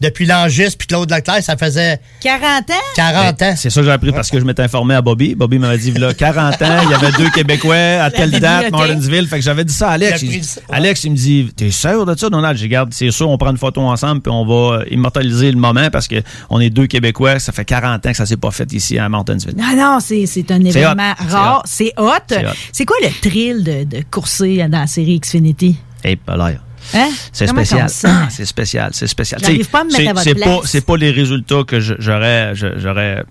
[0.00, 2.74] Depuis Langis puis Claude Leclerc, ça faisait 40 ans?
[2.96, 3.54] 40 Ben, ans.
[3.56, 5.34] C'est ça que j'ai appris parce que je m'étais informé à Bobby.
[5.34, 8.70] Bobby m'avait dit, là, 40 ans, il y avait deux Québécois à telle date.
[8.70, 9.28] Martinsville.
[9.28, 10.22] Fait que j'avais dit ça à Alex.
[10.22, 10.40] Il
[10.70, 12.56] Alex, il me dit, t'es sûr de ça, Donald?
[12.56, 15.90] J'ai garde, c'est sûr, on prend une photo ensemble puis on va immortaliser le moment
[15.90, 17.38] parce que on est deux Québécois.
[17.38, 19.54] Ça fait 40 ans que ça s'est pas fait ici à Martinsville.
[19.56, 21.62] Non, non, c'est c'est un événement rare.
[21.66, 22.10] C'est hot.
[22.28, 22.52] C'est hot.
[22.72, 25.76] C'est quoi le thrill de, de courser dans la série Xfinity?
[26.02, 26.60] Hey, pas l'air.
[26.94, 27.08] Hein?
[27.32, 27.88] C'est spécial.
[28.30, 28.90] C'est spécial.
[28.92, 29.40] C'est spécial.
[29.70, 30.48] Pas à me mettre c'est- à votre c'est place.
[30.60, 33.24] pas, c'est pas les résultats que j'aurais, j'aurais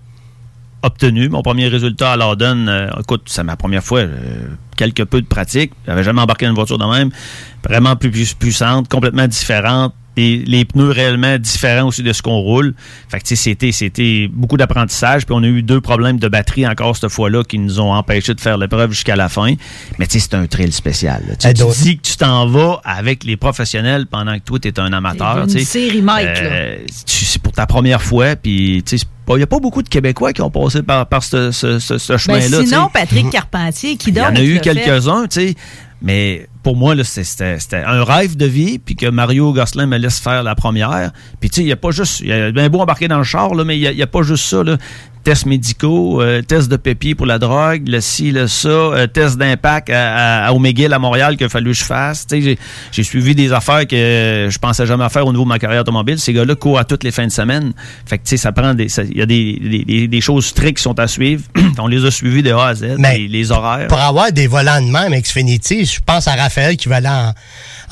[0.82, 1.28] obtenu.
[1.28, 4.00] Mon premier résultat à Lawton, euh, écoute, c'est ma première fois.
[4.00, 4.46] euh,
[4.76, 5.72] quelque peu de pratique.
[5.86, 7.10] J'avais jamais embarqué dans une voiture de même.
[7.68, 9.92] Vraiment plus, plus puissante, complètement différente.
[10.20, 12.74] Les pneus réellement différents aussi de ce qu'on roule.
[13.08, 15.24] Fait que tu sais, c'était, c'était beaucoup d'apprentissage.
[15.26, 18.34] Puis on a eu deux problèmes de batterie encore cette fois-là qui nous ont empêchés
[18.34, 19.54] de faire l'épreuve jusqu'à la fin.
[19.98, 21.22] Mais tu sais, c'est un thrill spécial.
[21.28, 21.36] là.
[21.36, 24.58] Tu, Eh, tu donc- dis que tu t'en vas avec les professionnels pendant que toi,
[24.58, 25.38] tu es un amateur.
[25.44, 28.36] Une série Mike, Euh, c'est pour ta première fois.
[28.36, 31.22] Puis tu sais, il n'y a pas beaucoup de Québécois qui ont passé par, par
[31.22, 32.58] ce, ce- ce- ce Ben, chemin-là.
[32.58, 32.66] sais.
[32.66, 34.30] sinon, Patrick Carpentier, qui Il y donc?
[34.30, 35.54] en a eu quelques-uns, tu sais.
[36.02, 40.42] Mais pour moi, c'était- un rêve de vie, puis que Mario Gosselin me laisse faire
[40.42, 41.10] la première.
[41.40, 42.20] Puis, tu sais, il n'y a pas juste.
[42.20, 44.22] Il y a bien beau embarquer dans le char, mais il n'y a, a pas
[44.22, 44.62] juste ça.
[45.22, 49.36] Tests médicaux, euh, tests de pépier pour la drogue, le ci, le ça, euh, test
[49.38, 52.26] d'impact à, à, à McGill à Montréal qu'il a fallu que je fasse.
[52.30, 56.18] J'ai suivi des affaires que je pensais jamais faire au niveau de ma carrière automobile.
[56.18, 57.72] Ces gars-là courent à toutes les fins de semaine.
[58.06, 58.86] Fait que tu sais, ça prend des.
[59.10, 61.42] Il y a des, des, des- des choses strictes qui sont à suivre.
[61.78, 63.88] On les a suivis de A à Z, Mais les, les horaires.
[63.88, 67.32] Pour avoir des volants de même, Xfinity, je pense à Raphaël qui va aller en,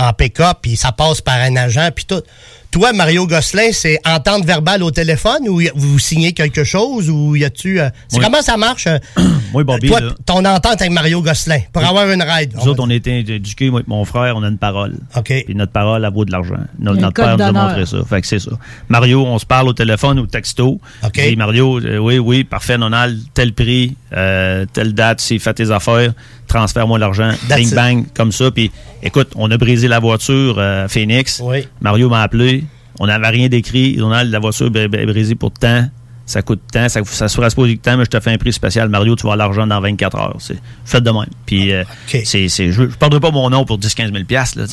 [0.07, 2.23] en pick-up, puis ça passe par un agent, puis tout.
[2.71, 7.43] Toi, Mario Gosselin, c'est entente verbale au téléphone ou vous signez quelque chose ou y
[7.43, 7.81] a-tu.
[7.81, 8.25] euh, c'est Oui.
[8.25, 8.87] comment ça marche?
[8.87, 8.99] euh,
[9.55, 10.11] Moi, Bobby, toi, là.
[10.27, 12.53] ton entente avec Mario Gosselin pour avoir une ride?
[12.55, 14.97] Nous autres, on a été éduqués, moi et mon frère, on a une parole.
[15.25, 16.59] Puis notre parole, elle vaut de l'argent.
[16.79, 17.97] Notre père nous a montré ça.
[18.07, 18.51] Fait que c'est ça.
[18.91, 20.79] Mario, on se parle au téléphone ou texto.
[21.03, 25.55] Je dis, Mario, euh, oui, oui, parfait, Nonal, tel prix, euh, telle date, c'est fait
[25.55, 26.13] tes affaires,
[26.47, 28.51] transfère-moi l'argent, bing bang, comme ça.
[28.51, 28.71] Puis
[29.03, 31.43] écoute, on a brisé la voiture euh, à Phoenix.
[31.81, 32.65] Mario m'a appelé.
[33.01, 33.97] On n'avait rien d'écrit.
[33.97, 35.89] Donald, la voiture est brisée pour tant.
[36.27, 38.53] Ça coûte tant, ça, ça sera supposé de temps, mais je te fais un prix
[38.53, 38.91] spécial.
[38.91, 40.37] Mario, tu vas avoir l'argent dans 24 heures.
[40.41, 41.25] C'est fait de même.
[41.47, 44.67] Puis, euh, c'est, c'est, je ne perdrai pas mon nom pour 10-15 000 piastres, là.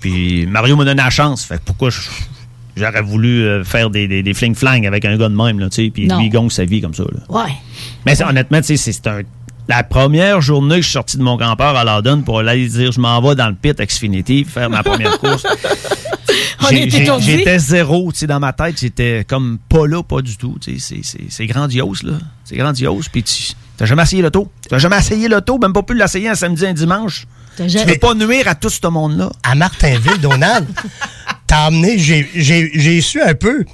[0.00, 1.44] Puis, Mario m'a donné la chance.
[1.46, 2.00] Fait que pourquoi je-
[2.76, 5.84] j'aurais voulu euh, faire des, des, des fling-flang avec un gars de même, là, tu
[5.84, 5.90] sais.
[5.90, 6.18] Puis, Non.
[6.18, 7.20] lui, il gagne sa vie comme ça, là.
[7.44, 7.52] Ouais.
[8.04, 9.22] Mais c'est- honnêtement, tu sais, c'est c'est un.
[9.66, 12.90] La première journée que je suis sorti de mon grand-père à Laudon pour aller dire
[12.92, 15.44] je m'en vais dans le pit Xfinity faire ma première course.
[16.60, 17.20] On.
[17.38, 20.56] J'étais zéro, tu sais, dans ma tête, j'étais comme pas là, pas du tout.
[20.60, 22.14] tu sais, C'est c'est- c'est grandiose, là.
[22.44, 23.08] C'est grandiose.
[23.08, 24.50] Puis tu n'as jamais essayé l'auto?
[24.62, 27.26] Tu n'as jamais essayé l'auto, même pas pu l'essayer un samedi, un dimanche?
[27.56, 29.30] Tu veux pas nuire à tout ce monde-là?
[29.42, 30.66] À Martinville, Donald,
[31.46, 33.64] t'as amené, j'ai- j'ai j'ai su un peu,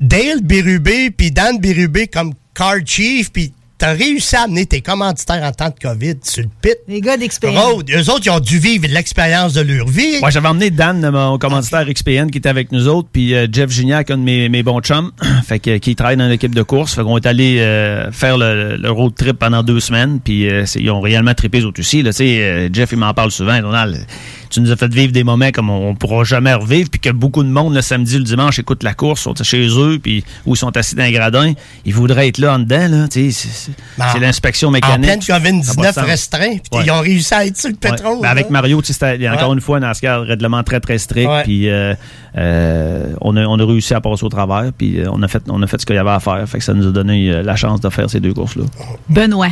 [0.00, 3.52] Dale Bérubé puis Dan Bérubé comme car chief, puis
[3.84, 6.78] t'as réussi à amener tes commanditaires en temps de COVID sur le pit.
[6.88, 7.82] Les gars d'expérience.
[7.94, 10.20] Eux autres, ils ont dû vivre l'expérience de leur vie.
[10.20, 13.70] Moi, j'avais emmené Dan, mon commanditaire XPN, qui était avec nous autres, puis euh, Jeff
[13.70, 15.12] Gignac, un de mes, mes bons chums,
[15.44, 16.94] fait que, qui travaille dans l'équipe de course.
[16.94, 20.64] Fait qu'on est allé euh, faire le, le road trip pendant deux semaines, puis euh,
[20.76, 22.00] ils ont réellement trippé eux autres aussi.
[22.00, 23.60] Là, tu sais, euh, Jeff, il m'en parle souvent.
[23.60, 24.06] Donald,
[24.54, 27.10] tu nous as fait vivre des moments comme on, on pourra jamais revivre, puis que
[27.10, 30.54] beaucoup de monde, le samedi, le dimanche, écoute la course, sont chez eux, puis où
[30.54, 31.52] ils sont assis dans un gradin.
[31.84, 33.08] Ils voudraient être là en dedans, là.
[33.08, 33.72] Tu sais, c'est-
[34.12, 35.02] c'est l'inspection En mécanique.
[35.02, 36.04] pleine pas de COVID-19 sens.
[36.04, 36.82] restreint, puis Ouais.
[36.86, 37.90] ils ont réussi à être sur le Ouais.
[37.90, 38.18] pétrole.
[38.22, 38.50] Ben, avec.
[38.50, 39.54] Mario, tu sais, c'était il y a encore Ouais.
[39.54, 41.28] une fois un NASCAR règlement très très strict.
[41.28, 41.42] Ouais.
[41.44, 41.94] Puis euh,
[42.36, 44.70] euh, on, a, on a réussi à passer au travers.
[44.76, 46.42] Puis euh, on a fait on a fait ce qu'il y avait à faire.
[46.48, 48.64] Fait que ça nous a donné euh, la chance de faire ces deux courses là.
[49.08, 49.48] Benoît.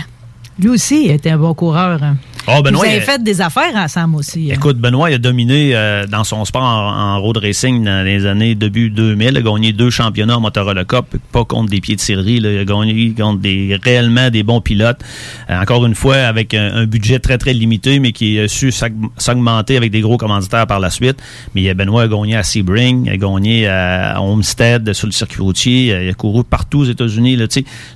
[0.58, 1.98] Lui aussi était un bon coureur.
[2.48, 4.50] Oh, Benoît, Vous avez il- fait des affaires ensemble aussi.
[4.50, 4.54] hein.
[4.56, 8.26] Écoute, Benoît il a dominé euh, dans son sport en, en road racing dans les
[8.26, 9.28] années début 2000.
[9.30, 12.22] Il a gagné deux championnats en Motorola Cup, pas contre des pieds de là.
[12.26, 14.98] Il a gagné contre des réellement des bons pilotes.
[15.50, 18.72] Euh, encore une fois, avec un, un budget très, très limité, mais qui a su
[18.72, 21.18] s'augmenter avec des gros commanditaires par la suite.
[21.54, 25.40] Mais euh, Benoît a gagné à Sebring, il a gagné à Homestead sur le circuit
[25.42, 25.96] routier.
[26.04, 27.38] Il a couru partout aux États-Unis.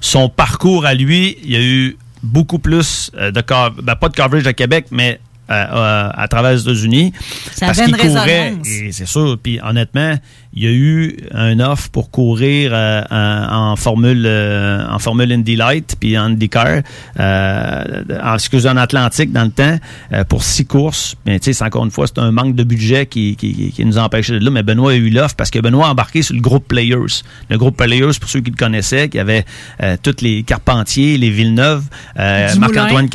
[0.00, 1.96] Son parcours à lui, il y a eu
[2.26, 3.42] beaucoup plus euh, de
[3.82, 7.12] ben, pas de coverage à Québec, mais euh, euh, à travers les États-Unis.
[7.52, 8.66] Ça parce avait qu'il une courait, résonance.
[8.68, 9.38] et c'est sûr.
[9.40, 10.16] Puis honnêtement,
[10.56, 15.54] il y a eu un offre pour courir euh, en, formule euh, en formule Indy
[15.54, 16.80] Light puis en IndyCar,
[17.20, 19.78] euh, en, excusez, en Atlantique dans le temps
[20.12, 21.14] euh, pour six courses.
[21.26, 23.84] Mais tu sais, c'est encore une fois, c'est un manque de budget qui, qui, qui
[23.84, 24.50] nous a empêchés de là.
[24.50, 27.22] Mais Benoît a eu l'offre parce que Benoît a embarqué sur le groupe Players.
[27.50, 29.44] Le groupe Players, pour ceux qui le connaissaient, qui avait
[29.82, 31.84] euh, tous les Carpentiers, les Villeneuve,
[32.18, 32.48] euh.
[32.58, 33.08] Marc-Antoine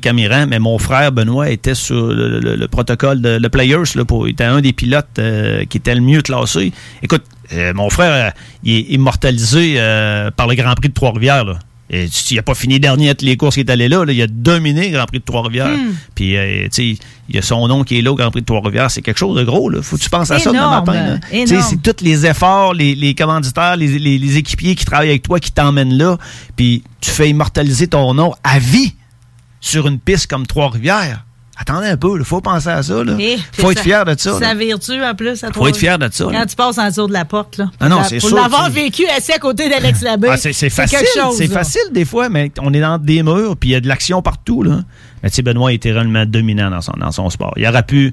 [0.00, 3.94] Camiran, mais mon frère Benoît était sur le, le- le protocole de le Players.
[3.94, 6.72] Là, pour, il était un des pilotes euh, qui était le mieux classé.
[7.02, 8.30] Écoute, euh, mon frère, euh,
[8.62, 11.44] il est immortalisé euh, par le Grand Prix de Trois-Rivières.
[11.44, 11.58] là.
[11.90, 14.04] Et tu- il n'a pas fini dernier à toutes les courses qui est allé là,
[14.06, 14.12] là.
[14.12, 15.68] Il a dominé le Grand Prix de Trois-Rivières.
[15.68, 15.92] Hmm.
[16.14, 16.86] Puis, tu sais,
[17.28, 18.90] il y a son nom qui est là au Grand Prix de Trois-Rivières.
[18.90, 19.68] C'est quelque chose de gros.
[19.68, 19.82] Là.
[19.82, 21.20] Faut que tu penses à ça demain matin.
[21.42, 25.10] Tu sais, C'est tous les efforts, les, les commanditaires, les, les- les équipiers qui travaillent
[25.10, 26.16] avec toi, qui t'emmènent là.
[26.56, 28.94] Puis tu fais immortaliser ton nom à vie
[29.60, 31.24] sur une piste comme Trois-Rivières.
[31.56, 33.02] Attendez un peu, il faut penser à ça.
[33.18, 34.32] Et faut être fier de ça.
[34.34, 34.54] Ça là.
[34.54, 35.68] vire-tu en plus à Faut toi?
[35.68, 36.40] être fier de ça, là.
[36.40, 37.70] Quand tu passes en dessous de la porte, là.
[37.78, 40.28] Ah non, c'est Pour l'avoir vécu assis à côté d'Alex Labbé.
[40.32, 40.98] Ah, c'est c'est facile,
[41.36, 43.86] c'est facile des fois, mais on est dans des murs, puis il y a de
[43.86, 44.62] l'action partout.
[44.64, 44.80] Là.
[45.22, 47.54] Mais tu sais, Benoît était réellement dominant dans son, dans son sport.
[47.56, 48.12] Il aurait pu,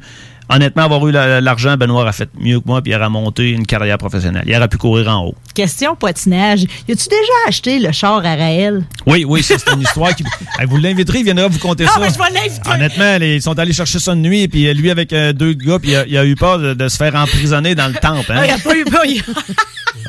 [0.51, 3.49] honnêtement, avoir eu la- l'argent, Benoît aurait fait mieux que moi, puis il aurait monté
[3.49, 4.43] une carrière professionnelle.
[4.45, 5.35] Il aurait pu courir en haut.
[5.55, 6.61] Question patinage.
[6.87, 8.83] Y a-tu déjà acheté le char à Raël?
[9.05, 10.23] Oui, oui, ça, c'est une histoire qui.
[10.67, 11.99] Vous l'inviterez, il viendra vous conter Non, ça.
[11.99, 12.69] mais je vais l'inviter.
[12.69, 15.79] Honnêtement, les- ils sont allés chercher ça de nuit, puis lui avec euh, deux gars,
[15.79, 18.31] puis il a, a eu peur de, de se faire emprisonner dans le temple.
[18.31, 18.43] Hein?
[18.47, 19.05] il a pas eu peur.
[19.05, 19.23] il-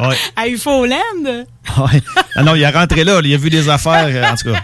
[0.00, 0.16] Ouais.
[0.36, 0.96] À Ufoland?
[1.24, 2.00] Ouais.
[2.34, 4.60] Ah non, il est rentré là, il a vu des affaires, euh, en tout cas.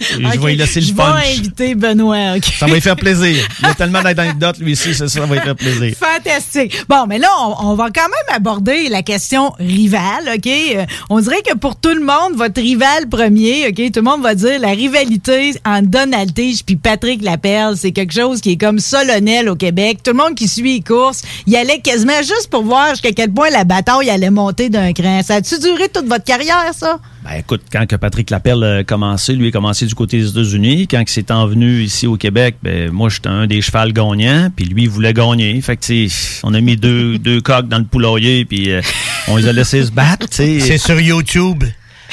[0.00, 1.22] Je vais lui laisser le Je punch.
[1.24, 2.34] vais inviter Benoît.
[2.58, 3.46] Ça va lui faire plaisir.
[3.60, 5.94] Il y a tellement d'anecdotes, lui ici, ça, ça va lui faire plaisir.
[5.98, 6.76] Fantastique.
[6.88, 10.46] Bon, mais là, on, on va quand même aborder la question rivale, OK?
[10.46, 13.76] Euh, on dirait que pour tout le monde, votre rival premier, OK?
[13.92, 18.12] Tout le monde va dire la rivalité entre Donald Tige puis Patrick Laperle, c'est quelque
[18.14, 19.98] chose qui est comme solennel au Québec.
[20.04, 23.30] Tout le monde qui suit les courses, il allait quasiment juste pour voir jusqu'à quel
[23.32, 25.22] point la bataille allait monter d'un cran.
[25.22, 26.98] Ça a-tu duré toute votre carrière, ça?
[27.24, 30.88] Ben écoute, quand que Patrick Lapelle a commencé, lui a commencé du côté des États-Unis.
[30.88, 34.64] Quand il s'est envenu ici au Québec, ben moi j'étais un des chevals gagnants, puis
[34.64, 35.60] lui il voulait gagner.
[35.60, 36.06] Fait que
[36.42, 38.80] on a mis deux, deux coques dans le poulailler, puis euh,
[39.28, 40.26] on les a laissés se battre.
[40.30, 41.64] C'est sur YouTube.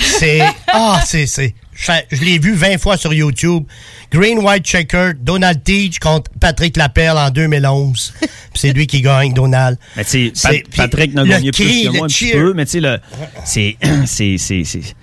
[0.01, 0.41] C'est.
[0.67, 1.25] Ah, c'est.
[1.27, 3.63] c'est- Je, je l'ai vu 20 fois sur YouTube.
[4.11, 8.13] Green White Checker, Donald Teach contre Patrick Lapelle en 2011.
[8.19, 9.77] Puis c'est lui qui gagne, Donald.
[9.95, 12.81] Mais tu Pat- Patrick n'a gagné cri, plus que moi un petit peu, mais tu
[12.81, 12.99] sais,
[13.45, 14.95] c'est, c'est, c'est, c'est-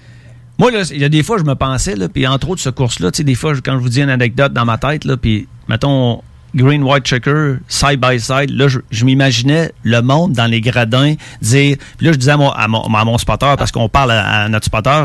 [0.59, 2.68] Moi, là, il y a des fois, je me pensais, là, puis entre autres, ce
[2.70, 5.05] course-là, tu sais, des fois, je- quand je vous dis une anecdote dans ma tête,
[5.07, 6.22] là, puis, mettons,
[6.57, 11.14] green, white checker, side by side, là, je, je m'imaginais le monde dans les gradins
[11.42, 14.11] dire, puis là, je disais à mon, à mon, à mon spotter, parce qu'on parle
[14.12, 15.04] à, à notre spotter,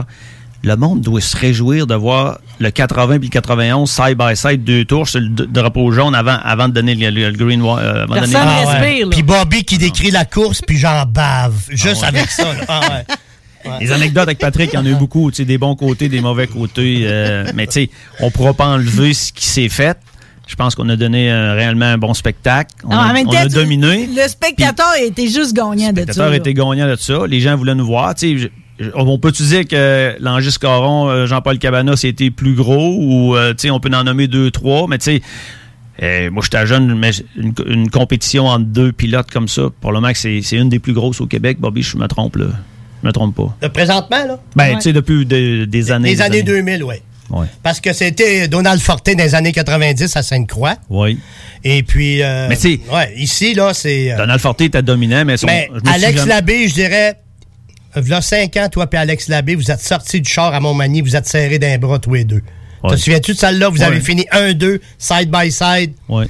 [0.64, 4.64] le monde doit se réjouir de voir le 80 puis le 91 side by side
[4.64, 8.04] deux tours sur le drapeau jaune avant, avant de donner le, le- le green euh,
[8.04, 8.80] avant de donner- Ah ouais.
[9.10, 11.56] Puis Bobby qui décrit la course, puis j'en bave.
[11.72, 12.44] Juste avec ça.
[12.44, 12.60] là.
[12.68, 13.16] Ah ouais.
[13.80, 16.10] Les anecdotes avec Patrick, il y en a eu beaucoup, tu sais, des bons côtés,
[16.10, 17.02] des mauvais côtés.
[17.06, 17.90] euh, mais tu sais,
[18.20, 19.98] on pourra pas enlever ce qui s'est fait.
[20.52, 22.76] Je pense qu'on a donné euh, réellement un bon spectacle.
[22.84, 24.06] On, Non, a, on dominé.
[24.14, 26.14] Le spectateur était juste gagnant de Le ça.
[26.14, 26.36] spectateur là.
[26.36, 27.26] était gagnant de ça.
[27.26, 28.14] Les gens voulaient nous voir.
[28.22, 28.50] Je-
[28.96, 33.80] on peut-tu dire que l'Angis Caron, euh, Jean-Paul Cabana, c'était plus gros ou euh, on
[33.80, 35.22] peut en nommer deux, trois, mais tu sais.
[36.04, 40.02] euh, moi, j'étais jeune, mais une, une compétition entre deux pilotes comme ça, pour le
[40.02, 41.60] moment, c'est c'est une des plus grosses au Québec.
[41.62, 42.48] Bobby, je me trompe, là.
[43.02, 43.56] Je me trompe pas.
[43.62, 44.40] Le présentement, là?
[44.56, 46.10] Ben, tu sais, depuis de- des années.
[46.10, 46.96] Les années 2000, oui.
[47.32, 47.48] Ouais.
[47.64, 50.76] Parce que c'était Donald Fortin dans les années 90 à Sainte-Croix.
[50.90, 51.20] Oui.
[51.64, 52.22] Et puis.
[52.22, 54.12] euh, Mais sais- Ouais, ici, là, c'est.
[54.12, 57.16] euh, Donald Forte était dominant, mais son, mais Alex jamais- Labbé, je dirais.
[57.96, 61.02] Y a cinq ans, toi et Alex Labbé, vous êtes sortis du char à Montmagny,
[61.02, 62.42] vous êtes serrés d'un bras tous les deux.
[62.84, 62.92] Ouais.
[62.92, 63.70] Te souviens-tu de celle-là?
[63.70, 63.84] Vous Ouais.
[63.84, 65.94] avez fini 1-2, side by side.
[66.10, 66.26] Ouais.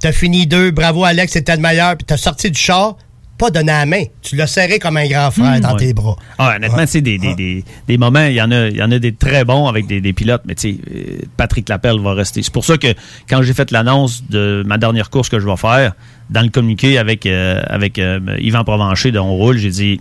[0.00, 1.96] T'as fini deux, bravo Alex, c'était le meilleur.
[1.96, 2.96] Puis t'as sorti du char,
[3.42, 4.04] pas donné la main.
[4.22, 5.78] Tu l'as serré comme un grand frère dans Ouais.
[5.78, 6.14] tes bras.
[6.38, 8.90] Ah, honnêtement, tu sais, des, des, des, des moments, il y en a, y en
[8.92, 12.14] a des très bons avec des, des pilotes, mais tu sais, euh, Patrick Lapelle va
[12.14, 12.42] rester.
[12.42, 12.94] C'est pour ça que
[13.28, 15.92] quand j'ai fait l'annonce de ma dernière course que je vais faire,
[16.30, 20.00] dans le communiqué avec, euh, avec euh, Yvan Provencher de On Roule, j'ai dit,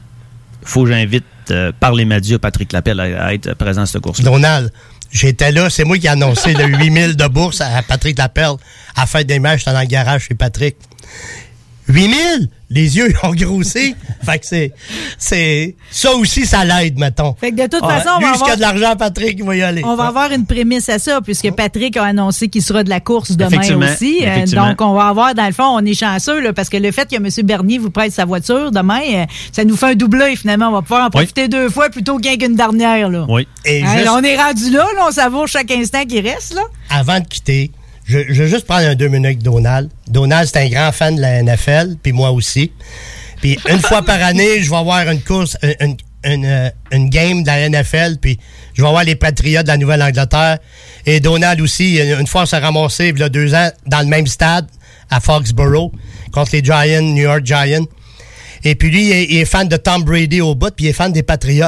[0.63, 4.01] faut que j'invite euh, par les médias Patrick Lapelle à, à être présent à cette
[4.01, 4.29] course-là.
[4.29, 4.71] Donald,
[5.11, 8.51] j'étais là, c'est moi qui ai annoncé le 8000 de bourse à Patrick Lapelle.
[8.95, 10.75] À la des matchs, j'étais dans le garage chez Patrick.
[11.91, 12.49] 8000!
[12.73, 13.95] Les yeux ils ont grossi.
[14.23, 14.71] fait que c'est,
[15.17, 17.35] c'est, ça aussi, ça l'aide, mettons.
[17.39, 19.43] Fait que de toute Ah, façon, on lui, va a avoir- de l'argent, Patrick, il
[19.45, 19.81] va y aller.
[19.83, 23.01] On va avoir une prémisse à ça, puisque Patrick a annoncé qu'il sera de la
[23.01, 24.19] course demain Effectivement, aussi.
[24.25, 26.91] Euh, donc, on va avoir, dans le fond, on est chanceux, là, parce que le
[26.93, 27.27] fait que M.
[27.45, 30.69] Bernier vous prête sa voiture demain, euh, ça nous fait un doublé, finalement.
[30.69, 33.09] On va pouvoir en profiter deux fois plutôt qu'un qu'une dernière.
[33.09, 33.25] Là.
[33.27, 33.45] Oui.
[33.65, 36.53] Et Hein, juste- là, on est rendu là, là, on savoure chaque instant qui reste.
[36.53, 36.61] Là.
[36.89, 37.71] avant de quitter,
[38.05, 39.89] je, je veux juste prendre un deux minutes avec Donald.
[40.07, 42.71] Donald, c'est un grand fan de la NFL, puis moi aussi.
[43.41, 46.69] Puis une fois par année, je vais avoir une course, une, une, une, euh,
[47.07, 48.39] game de la NFL, puis
[48.73, 50.59] je vais avoir les Patriots de la Nouvelle-Angleterre.
[51.05, 54.07] Et Donald aussi, une fois, on s'est ramassé, il y a deux ans, dans le
[54.07, 54.67] même stade,
[55.09, 55.91] à Foxborough,
[56.31, 57.85] contre les Giants, New York Giants.
[58.63, 60.89] Et puis lui, il est, il est fan de Tom Brady au bout, puis il
[60.89, 61.65] est fan des Patriots.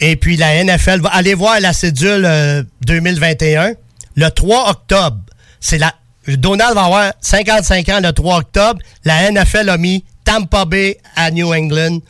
[0.00, 3.72] Et puis la NFL va aller voir la cédule euh, 2021
[4.18, 5.20] le 3 octobre.
[5.60, 5.94] C'est la
[6.26, 8.80] Donald va avoir 55 ans le 3 octobre.
[9.04, 12.00] La NFL a mis Tampa Bay à New England.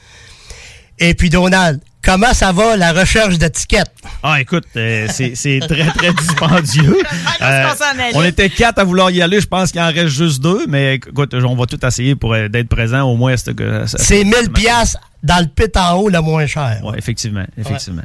[0.99, 3.93] Et puis Donald, comment ça va la recherche d'étiquettes?
[4.23, 6.99] Ah, écoute, euh, c'est c'est très, très dispendieux.
[7.41, 7.69] Euh,
[8.15, 9.41] on était quatre à vouloir y aller.
[9.41, 12.49] Je pense qu'il en reste juste deux, mais écoute, on va tout essayer pour euh,
[12.49, 13.37] d'être présent au moins.
[13.37, 16.81] C'est 1000 piastres dans le pit en haut le moins cher.
[16.85, 18.03] Oui, effectivement, effectivement.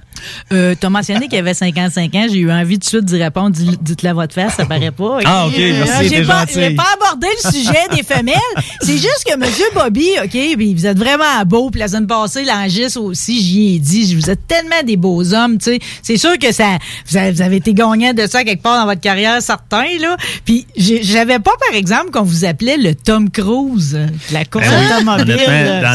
[0.51, 2.25] Euh, T'as mentionné qu'il avait 55 ans.
[2.29, 3.55] J'ai eu envie de suite d'y répondre.
[4.03, 5.19] À votre face, ça paraît pas.
[5.23, 8.35] Ah, ok, merci, Euh, J'ai pas, abordé le sujet des femelles.
[8.81, 11.69] C'est juste que Monsieur Bobby, OK, puis vous êtes vraiment beau.
[11.69, 15.57] Puis la semaine passée, l'Angis aussi, j'y ai dit, vous êtes tellement des beaux hommes,
[15.57, 15.79] tu sais.
[16.01, 19.41] C'est sûr que ça, vous avez, été gagnant de ça quelque part dans votre carrière,
[19.41, 20.17] certains, là.
[20.43, 24.97] Puis j'avais pas, par exemple, qu'on vous appelait le Tom Cruise de la course Ben
[24.97, 25.35] automobile.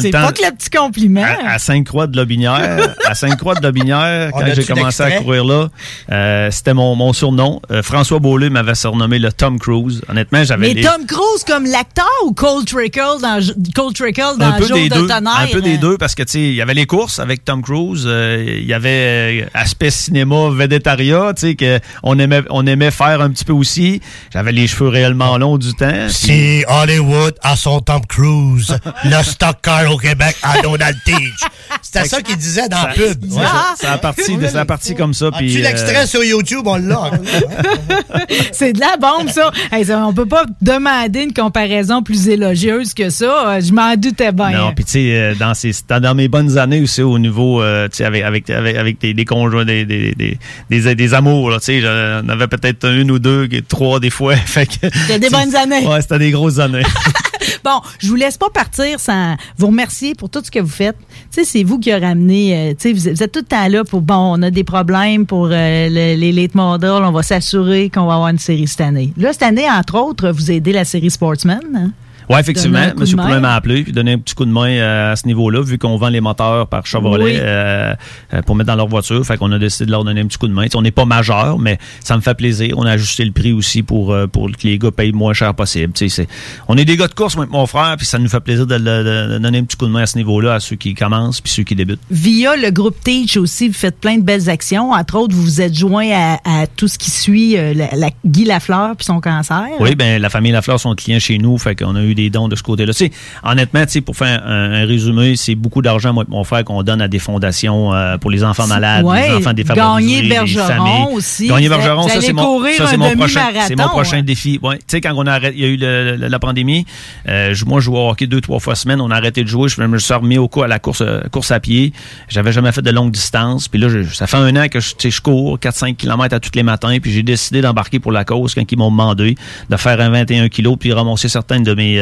[0.01, 1.08] C'est pas que le petit compliment.
[1.17, 1.49] Effectivement.
[1.49, 5.69] À, à Sainte-Croix de Lobinière, à Sainte-Croix de Lobinière, quand j'ai commencé à courir là,
[6.13, 7.61] euh, c'était mon, mon surnom.
[7.71, 10.03] Euh, François Beaulieu m'avait surnommé le Tom Cruise.
[10.09, 13.41] Honnêtement, j'avais Mais les- Tom Cruise comme l'acteur ou Cole Trickle dans,
[13.75, 15.39] Cole Trickle dans un peu Jour des de deux, tonnerre?
[15.41, 15.79] un peu des hein?
[15.81, 18.67] deux parce que tu sais, il y avait les courses avec Tom Cruise, euh, il
[18.67, 23.31] y avait euh, aspect cinéma végétariat, tu sais que on aimait on aimait faire un
[23.31, 24.01] petit peu aussi.
[24.33, 26.09] J'avais les cheveux réellement longs du temps.
[26.09, 31.41] Si Hollywood a son Tom Cruise, le stock car au Québec a Donald Teach.
[31.83, 33.31] C'était ça qu'il disait dans la pub.
[33.31, 35.31] Ça, ça- ça a parti, de- ça a parti comme ça.
[35.37, 36.63] puis, As-tu euh, l'extrait sur YouTube?
[36.67, 37.11] On l'a.
[38.53, 39.51] C'est de la bombe, ça.
[39.73, 43.49] Hey, ça, On peut pas demander une comparaison plus élogieuse que ça.
[43.57, 44.51] Euh, Je m'en doutais bien.
[44.51, 47.89] Non, puis tu sais, euh, dans, ces- dans, mes bonnes années aussi, au niveau, euh,
[47.89, 50.39] tu sais, avec, avec, avec, avec des, des conjoints, des, des, des,
[50.71, 54.37] des, des amours, tu sais, j'en avais peut-être une ou deux, trois des fois.
[54.47, 55.87] Fait que, C'était des bonnes années.
[55.87, 56.83] Ouais, c'était des grosses années.
[57.65, 60.97] Bon, je vous laisse pas partir sans vous remercier pour tout ce que vous faites.
[61.33, 64.15] Tu c'est vous qui avez ramené, euh, vous, êtes- tout le temps là pour, bon,
[64.39, 68.15] on a des problèmes pour euh, le- les late models, on va s'assurer qu'on va
[68.15, 69.13] avoir une série cette année.
[69.17, 71.61] Là, cette année, entre autres, vous aidez la série Sportsman.
[71.75, 71.91] hein?
[72.29, 72.79] Oui, effectivement.
[72.79, 72.93] Main.
[72.95, 75.79] Poulain m'a appelé puis donné un petit coup de main euh, à ce niveau-là, vu
[75.79, 77.33] qu'on vend les moteurs par Chevrolet Oui.
[77.41, 77.95] euh,
[78.35, 79.25] euh, pour mettre dans leur voiture.
[79.25, 80.67] Fait qu'on a décidé de leur donner un petit coup de main.
[80.75, 82.75] On n'est pas majeur, mais ça me fait plaisir.
[82.77, 85.33] On a ajusté le prix aussi pour, euh, pour que les gars payent le moins
[85.33, 85.93] cher possible.
[85.95, 86.29] Tu sais, c'est-
[86.69, 88.77] on est des gars de course, moi mon frère, puis ça nous fait plaisir de,
[88.77, 90.95] de- de- de donner un petit coup de main à ce niveau-là à ceux qui
[90.95, 92.01] commencent puis ceux qui débutent.
[92.11, 94.93] Via le groupe Teach aussi, vous faites plein de belles actions.
[94.93, 98.11] Entre autres, vous vous êtes joint à, à tout ce qui suit euh, la, la-
[98.27, 99.65] Guy Lafleur puis son cancer.
[99.81, 102.49] Oui, ben la famille Lafleur sont clients chez nous, fait qu'on a eu des dons
[102.49, 102.93] de ce côté-là.
[102.93, 103.11] Tu sais,
[103.45, 106.65] honnêtement, tu sais, pour faire un, un résumé, c'est beaucoup d'argent, moi et mon frère,
[106.65, 110.29] qu'on donne à des fondations euh, pour les enfants malades, Ouais, les enfants défavorisés, Gagner
[110.47, 111.07] les familles.
[111.13, 111.49] aussi.
[111.49, 112.43] Gagner Bergeron, ça c'est mon,
[112.73, 114.23] ça, mon prochain, c'est mon prochain ouais.
[114.23, 114.59] défi.
[114.63, 114.79] Ouais.
[114.79, 116.85] Tu sais, quand on a arrêté, il y a eu le- le- la pandémie,
[117.29, 119.69] euh, moi je jouais au hockey deux trois fois semaine, on a arrêté de jouer,
[119.69, 121.93] je me suis remis au coup à la course euh, course à pied.
[122.29, 125.21] J'avais jamais fait de longue distance, puis là je- ça fait un an que je,
[125.21, 128.63] cours 4-5 km à tous les matins, puis j'ai décidé d'embarquer pour la cause quand
[128.71, 129.37] ils m'ont demandé
[129.71, 131.99] de faire un 21 kilos puis ramasser certains de mes,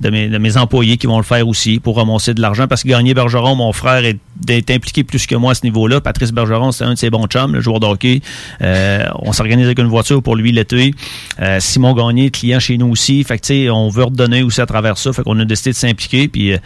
[0.00, 2.82] de mes de mes employés qui vont le faire aussi pour ramasser de l'argent parce
[2.82, 6.00] que gagner Bergeron, mon frère est, est impliqué plus que moi à ce niveau-là.
[6.00, 8.20] Patrice Bergeron, c'est un de ses bons chums, le joueur de hockey.
[8.62, 10.94] Euh, on s'organise avec une voiture pour lui l'été.
[11.40, 13.24] Euh, Simon Gagné, client chez nous aussi.
[13.24, 15.12] Fait que, on veut redonner aussi à travers ça.
[15.12, 16.28] Fait qu'on a décidé de s'impliquer.
[16.28, 16.58] Puis, euh,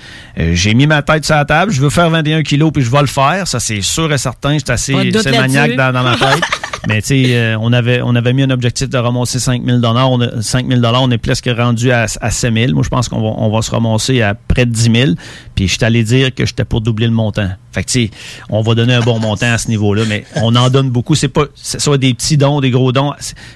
[0.52, 1.72] j'ai mis ma tête sur la table.
[1.72, 3.46] Je veux faire 21 kilos puis je vais le faire.
[3.46, 4.54] Ça, c'est sûr et certain.
[4.58, 6.44] J'étais assez, maniaque dans ma tête.
[6.88, 10.10] Mais tu sais, euh, on avait on avait mis un objectif de ramasser 5000 dollars.
[10.10, 12.74] On a 5000 dollars, on est presque rendu à, à 7000.
[12.74, 15.12] Moi, je pense qu'on va on va se ramasser à près de 10 000.
[15.54, 17.50] Puis je suis allé dire que j'étais pour doubler le montant.
[17.74, 18.10] Fait que tu sais,
[18.48, 21.14] on va donner un bon montant à ce niveau-là, mais on en donne beaucoup.
[21.14, 23.12] C'est pas c'est soit des petits dons, des gros dons.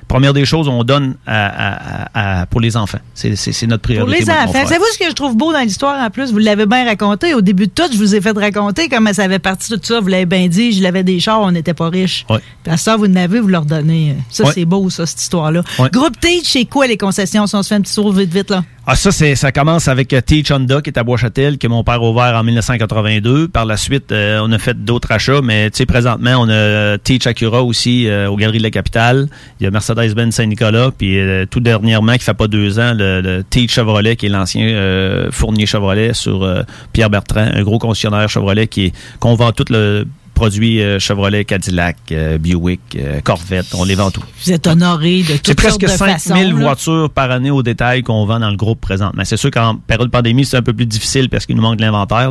[0.08, 2.98] Première des choses, on donne à, à- à- pour les enfants.
[3.14, 4.24] C'est notre priorité.
[4.24, 4.52] Pour les enfants.
[4.66, 6.32] Savez-vous ce que je trouve beau dans l'histoire en plus?
[6.32, 7.34] Vous l'avez bien raconté.
[7.34, 10.00] Au début de tout, je vous ai fait raconter comment ça avait parti tout ça.
[10.00, 12.26] Vous l'avez bien dit, je l'avais des chars, on n'était pas riches.
[12.28, 12.38] Ouais.
[12.64, 14.16] Puis à ça, vous n'avez, vous leur donnez.
[14.30, 14.52] Ça, Ouais.
[14.54, 15.62] c'est beau, ça, cette histoire-là.
[15.78, 15.88] Ouais.
[15.92, 17.46] Groupe Teach, c'est quoi les concessions?
[17.46, 18.64] Si on se fait un petit tour vite, vite, là.
[18.90, 21.84] Ah, ça, c'est, ça commence avec euh, Teach Honda, qui est à Bois-Châtel, que mon
[21.84, 23.48] père a ouvert en 1982.
[23.48, 26.98] Par la suite, euh, on a fait d'autres achats, mais tu sais, présentement, on a
[26.98, 29.28] Teach Acura aussi euh, aux Galeries de la Capitale.
[29.60, 33.42] Il y a Mercedes-Benz Saint-Nicolas, puis euh, tout dernièrement, qui fait pas deux ans, le,
[33.48, 36.46] Teach Chevrolet, qui est l'ancien fournier Chevrolet sur
[36.92, 40.06] Pierre Bertrand, un gros concessionnaire Chevrolet qui qu'on vend tout le
[40.38, 44.22] produit euh, Chevrolet, Cadillac, euh, Buick, euh, Corvette, on les vend tout.
[44.44, 46.58] Vous êtes honoré de C'est toutes sortes presque de 5000 façons.
[46.58, 46.64] là.
[46.64, 49.24] voitures par année au détail qu'on vend dans le groupe présentement.
[49.24, 51.78] C'est sûr qu'en période de pandémie, c'est un peu plus difficile parce qu'il nous manque
[51.78, 52.30] de l'inventaire,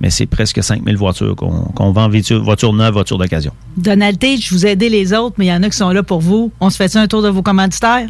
[0.00, 3.52] mais c'est presque 5000 voitures qu'on vend, voitures, voitures neuves, voitures d'occasion.
[3.76, 6.20] Donald Teach, vous aidez les autres, mais il y en a qui sont là pour
[6.20, 6.52] vous.
[6.60, 8.06] On se fait un tour de vos commanditaires?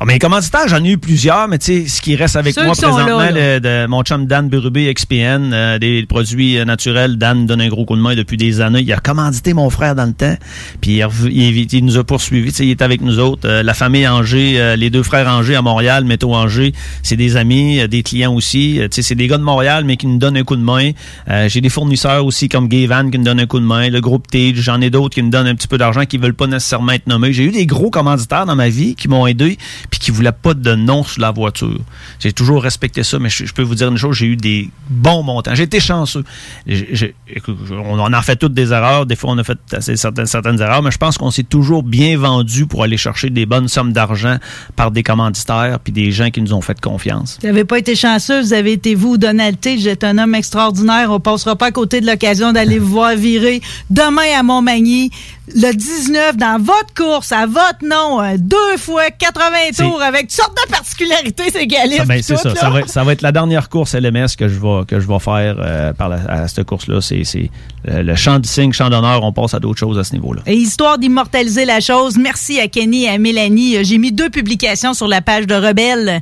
[0.00, 2.54] Ah, mais les commanditaires, j'en ai eu plusieurs, mais tu sais, ce qui reste avec
[2.54, 3.54] Ceux moi présentement, là, là.
[3.54, 7.68] le- de mon chum Dan Burubé, XPN, euh, des produits euh, naturels, Dan donne un
[7.68, 8.80] gros coup de main depuis des années.
[8.82, 10.36] Il a commandité mon frère dans le temps,
[10.80, 13.48] puis il, il il nous a poursuivis, tu sais, il est avec nous autres.
[13.48, 16.72] Euh, la famille Angers, euh, les deux frères Angers à Montréal, Métaux Angers,
[17.02, 18.78] c'est des amis, euh, des clients aussi.
[18.80, 20.62] Euh, tu sais, c'est des gars de Montréal, mais qui nous donnent un coup de
[20.62, 20.90] main.
[21.28, 23.88] Euh, J'ai des fournisseurs aussi comme Gay Van qui nous donnent un coup de main,
[23.88, 26.34] le groupe Tage, j'en ai d'autres qui me donnent un petit peu d'argent, qui veulent
[26.34, 27.32] pas nécessairement être nommés.
[27.32, 29.58] J'ai eu des gros commanditaires dans ma vie qui m'ont aidé,
[29.90, 31.80] puis qui voulaient pas de nom sur la voiture.
[32.18, 35.22] J'ai toujours respecté ça, mais je, peux vous dire une chose, j'ai eu des bons
[35.22, 35.54] montants.
[35.54, 36.24] J'ai été chanceux.
[36.68, 39.06] On en a fait toutes des erreurs.
[39.06, 42.16] Des fois, on a fait certaines, certaines erreurs, mais je pense qu'on s'est toujours bien
[42.18, 44.38] vendu pour aller chercher des bonnes sommes d'argent
[44.76, 47.38] par des commanditaires puis des gens qui nous ont fait confiance.
[47.40, 49.76] Vous n'avez pas été chanceux, vous avez été vous, Donald T.
[49.76, 51.10] Vous êtes un homme extraordinaire.
[51.10, 53.60] On passera pas à côté de l'occasion d'aller vous voir virer
[53.90, 55.10] demain à Montmagny.
[55.54, 60.22] Le 19, dans votre course, à votre nom, euh, deux fois 80 80 tours avec
[60.22, 61.96] toutes sortes de particularités, ces galets.
[61.98, 62.54] Ça, ben, c'est ça.
[62.54, 65.18] Ça va, ça va être la dernière course LMS que je vais, que je vais
[65.18, 67.00] faire euh, par la- à cette course-là.
[67.00, 67.50] C'est c'est,
[67.88, 69.22] euh, le champ du signe, champ d'honneur.
[69.24, 70.42] On passe à d'autres choses à ce niveau-là.
[70.46, 73.76] Et histoire d'immortaliser la chose, merci à Kenny et à Mélanie.
[73.76, 76.20] Euh, J'ai mis deux publications sur la page de Rebelle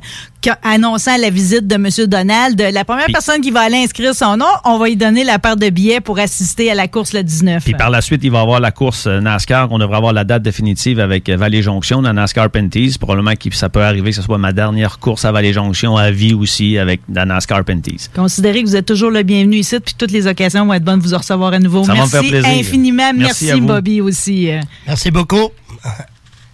[0.63, 1.87] annonçant la visite de M.
[2.07, 2.61] Donald.
[2.71, 5.57] La première personne qui va aller inscrire son nom, on va lui donner la paire
[5.57, 7.63] de billets pour assister à la course le 19.
[7.65, 9.67] Puis par la suite, il va y avoir la course NASCAR.
[9.71, 12.95] On devrait avoir la date définitive avec Valley Jonction dans NASCAR Penties.
[12.97, 16.11] Probablement que ça peut arriver que ce soit ma dernière course à Valley Jonction à
[16.11, 18.09] vie aussi avec la NASCAR Penties.
[18.15, 20.99] Considérez que vous êtes toujours le bienvenu ici, puis toutes les occasions vont être bonnes
[20.99, 21.83] de vous recevoir à nouveau.
[21.83, 22.49] Ça va me merci faire plaisir.
[22.49, 23.13] infiniment.
[23.13, 23.67] Merci Merci, à vous.
[23.67, 24.49] Bobby aussi.
[24.87, 25.49] Merci beaucoup.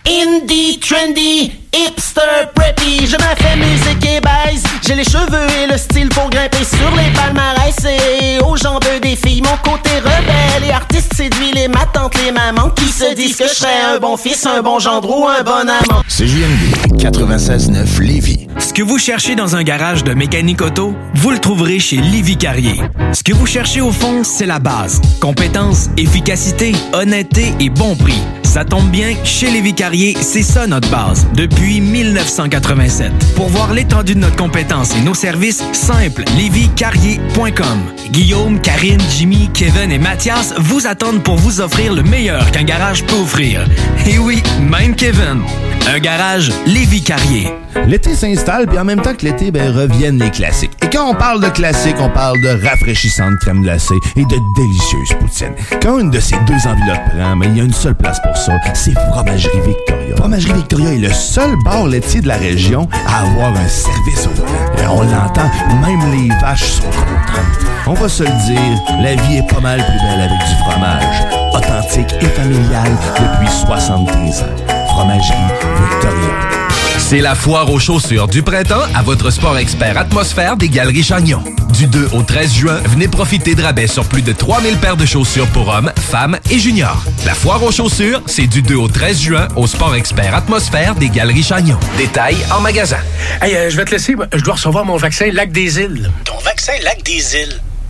[0.05, 4.63] Indie, trendy, hipster, preppy, je fais musique et baise.
[4.85, 9.15] J'ai les cheveux et le style pour grimper sur les palmarès et aux jambes des
[9.15, 9.41] filles.
[9.41, 13.47] Mon côté rebelle et artiste séduit les ma tante, les mamans qui se disent que
[13.47, 16.03] je serais un bon fils, un bon gendre ou un bon amant.
[16.07, 18.47] CJMD 96.9 Lévis.
[18.59, 22.37] Ce que vous cherchez dans un garage de mécanique auto, vous le trouverez chez Livy
[22.37, 22.81] Carrier.
[23.13, 25.01] Ce que vous cherchez au fond, c'est la base.
[25.19, 28.21] Compétence, efficacité, honnêteté et bon prix.
[28.53, 33.11] Ça tombe bien, chez Lévy Carrier, c'est ça notre base, depuis 1987.
[33.35, 37.79] Pour voir l'étendue de notre compétence et nos services, simple, lévycarrier.com.
[38.11, 43.03] Guillaume, Karine, Jimmy, Kevin et Mathias vous attendent pour vous offrir le meilleur qu'un garage
[43.05, 43.65] peut offrir.
[44.07, 45.41] Et oui, même Kevin.
[45.93, 47.47] Un garage Lévy Carrier.
[47.87, 50.71] L'été s'installe, puis en même temps que l'été, ben, reviennent les classiques.
[50.83, 55.13] Et quand on parle de classiques, on parle de rafraîchissantes crème glacée et de délicieuses
[55.19, 55.55] poutines.
[55.81, 58.37] Quand une de ces deux enveloppes prend, mais il y a une seule place pour
[58.37, 60.15] ça, c'est Fromagerie Victoria.
[60.15, 64.31] Fromagerie Victoria est le seul bar laitier de la région à avoir un service au
[64.31, 64.51] volant?
[64.77, 65.49] Et on l'entend,
[65.81, 67.65] même les vaches sont contentes.
[67.85, 71.23] On va se le dire, la vie est pas mal plus belle avec du fromage.
[71.53, 74.85] Authentique et familial depuis 73 ans.
[74.87, 75.37] Fromagerie
[75.89, 76.62] Victoria.
[77.13, 81.43] C'est la foire aux chaussures du printemps à votre sport expert Atmosphère des Galeries Chagnon.
[81.71, 85.05] Du 2 au 13 juin, venez profiter de rabais sur plus de 3000 paires de
[85.05, 87.03] chaussures pour hommes, femmes et juniors.
[87.23, 91.09] La foire aux chaussures, c'est du 2 au 13 juin au sport expert Atmosphère des
[91.09, 91.77] Galeries Chagnon.
[91.99, 92.97] Détails en magasin.
[93.43, 94.15] Hey, euh, je vais te laisser.
[94.33, 96.09] Je dois recevoir mon vaccin Lac des Îles.
[96.25, 97.61] Ton vaccin Lac des Îles.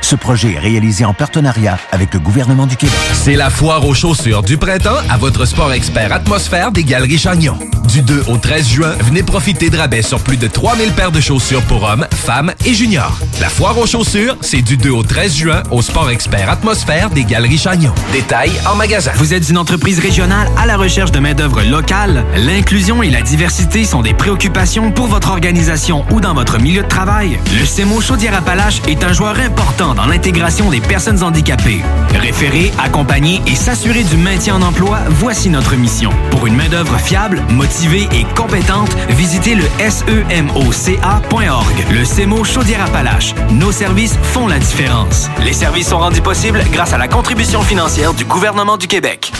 [0.00, 2.96] Ce projet est réalisé en partenariat avec le gouvernement du Québec.
[3.12, 7.58] C'est la foire aux chaussures du printemps à votre sport expert Atmosphère des Galeries Chagnon.
[7.88, 11.20] Du 2 au 13 juin, venez profiter de rabais sur plus de 3000 paires de
[11.20, 13.18] chaussures pour hommes, femmes et juniors.
[13.40, 17.24] La foire aux chaussures, c'est du 2 au 13 juin au sport expert Atmosphère des
[17.24, 17.94] Galeries Chagnon.
[18.12, 19.12] Détails en magasin.
[19.16, 22.24] Vous êtes une entreprise régionale à la recherche de main-d'œuvre locale?
[22.36, 26.88] L'inclusion et la diversité sont des préoccupations pour votre organisation ou dans votre milieu de
[26.88, 27.38] travail.
[27.58, 31.82] Le CEMO Chaudière-Appalaches est un joueur important dans l'intégration des personnes handicapées.
[32.14, 36.10] Référer, accompagner et s'assurer du maintien en emploi, voici notre mission.
[36.30, 41.74] Pour une main-d'œuvre fiable, motivée et compétente, visitez le semoca.org.
[41.90, 43.34] Le CEMO Chaudière-Appalaches.
[43.50, 45.28] Nos services font la différence.
[45.44, 49.32] Les services sont rendus possibles grâce à la contribution financière du gouvernement du Québec.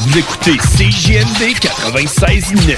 [0.00, 2.76] Vous écoutez CJMD 96.9.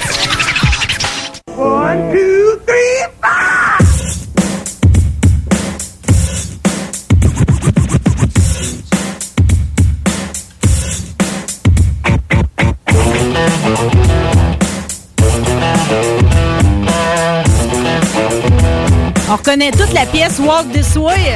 [1.55, 3.52] One, two, three,
[19.33, 21.33] On reconnaît toute la pièce Walk This Way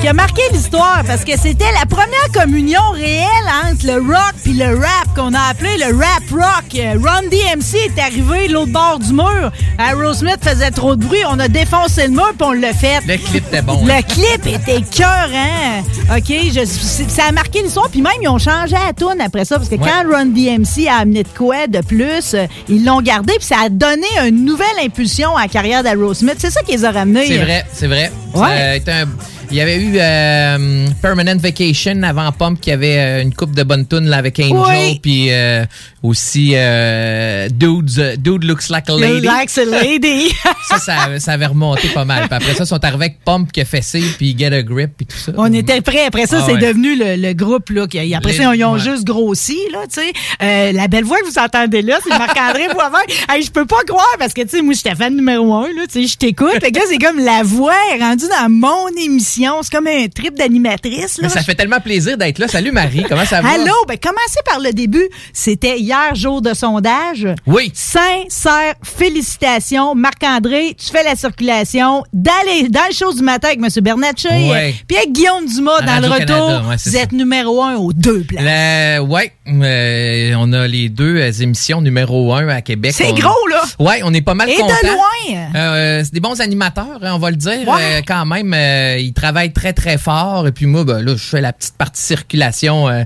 [0.00, 3.26] qui a marqué l'histoire parce que c'était la première communion réelle
[3.70, 6.80] entre le rock puis le rap qu'on a appelé le rap rock.
[7.04, 9.52] Run DMC est arrivé de l'autre bord du mur.
[9.78, 11.18] Aerosmith faisait trop de bruit.
[11.28, 13.00] On a défoncé le mur puis on l'a fait.
[13.06, 13.84] Le clip était bon.
[13.84, 14.00] Le hein?
[14.02, 15.82] clip était cœur, hein?
[16.16, 16.64] OK, je-
[17.08, 17.90] ça a marqué l'histoire.
[17.90, 19.56] Puis même, ils ont changé la tune après ça.
[19.58, 23.34] Parce que quand Run DMC a amené de quoi de plus, euh, ils l'ont gardé.
[23.36, 26.36] Puis ça a donné une nouvelle impulsion à la carrière d'Aerosmith.
[26.38, 27.26] C'est ça qui les a ramenés.
[27.26, 28.10] C'est vrai, c'est vrai.
[28.34, 28.40] Ouais.
[28.40, 29.08] Ça a été un-
[29.52, 33.64] Il y avait eu euh, Permanent Vacation avant Pump qui avait euh, une coupe de
[33.64, 35.00] bonnes tunes là, avec Angel Oui.
[35.02, 35.64] puis euh,
[36.04, 39.26] aussi euh, Dudes, Dude Looks Like a Lady.
[39.26, 40.28] Like a lady.
[40.68, 42.28] ça, ça, ça avait remonté pas mal.
[42.28, 44.92] Puis après ça, ils sont arrivés avec Pump qui a fessé puis Get a Grip
[44.96, 45.32] puis tout ça.
[45.36, 46.04] On était prêts.
[46.06, 46.60] Après ça, Ah c'est ouais.
[46.60, 47.70] devenu le, le groupe.
[47.70, 48.78] Là, qui, après Les- ça, ils ont ouais.
[48.78, 49.58] juste grossi.
[49.72, 50.12] Là, tu sais.
[50.42, 52.98] Euh, la belle voix que vous entendez là, c'est Marc-André Boivin.
[53.28, 55.66] Hey, je peux pas croire parce que tu sais, moi, j'étais fan numéro un.
[55.66, 56.62] Là, tu sais, je t'écoute.
[56.62, 59.39] Là, c'est comme la voix est rendue dans mon émission.
[59.62, 61.18] C'est comme un trip d'animatrice.
[61.22, 62.48] Mais ça fait tellement plaisir d'être là.
[62.48, 63.50] Salut Marie, comment ça va?
[63.50, 65.08] Allô, ben commencez par le début.
[65.32, 67.26] C'était hier, jour de sondage.
[67.46, 67.72] Oui.
[67.74, 69.94] Sincère félicitations.
[69.94, 73.68] Marc-André, tu fais la circulation dans, les, dans le show du matin avec M.
[73.82, 74.50] Bernatchez.
[74.50, 74.74] Ouais.
[74.86, 76.68] Puis avec Guillaume Dumas dans le retour.
[76.68, 76.98] ouais, vous ça.
[76.98, 79.00] êtes numéro un aux deux places.
[79.00, 82.92] Ouais, euh, on a les deux euh, émissions numéro un à Québec.
[82.94, 83.62] C'est gros, là.
[83.78, 85.50] Ouais, on est pas mal Et de loin.
[85.54, 87.66] Euh, c'est des bons animateurs, hein, on va le dire.
[87.66, 87.98] Ouais.
[87.98, 90.46] Euh, quand même, euh, ils travaillent très, très fort.
[90.48, 92.88] Et puis moi, ben, là, je fais la petite partie circulation.
[92.88, 93.04] euh,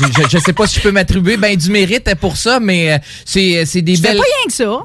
[0.00, 2.92] je, je- je sais pas si je peux m'attribuer ben, du mérite pour ça, mais
[2.92, 4.16] euh, c'est c'est des Je belles...
[4.16, 4.78] pas rien que ça.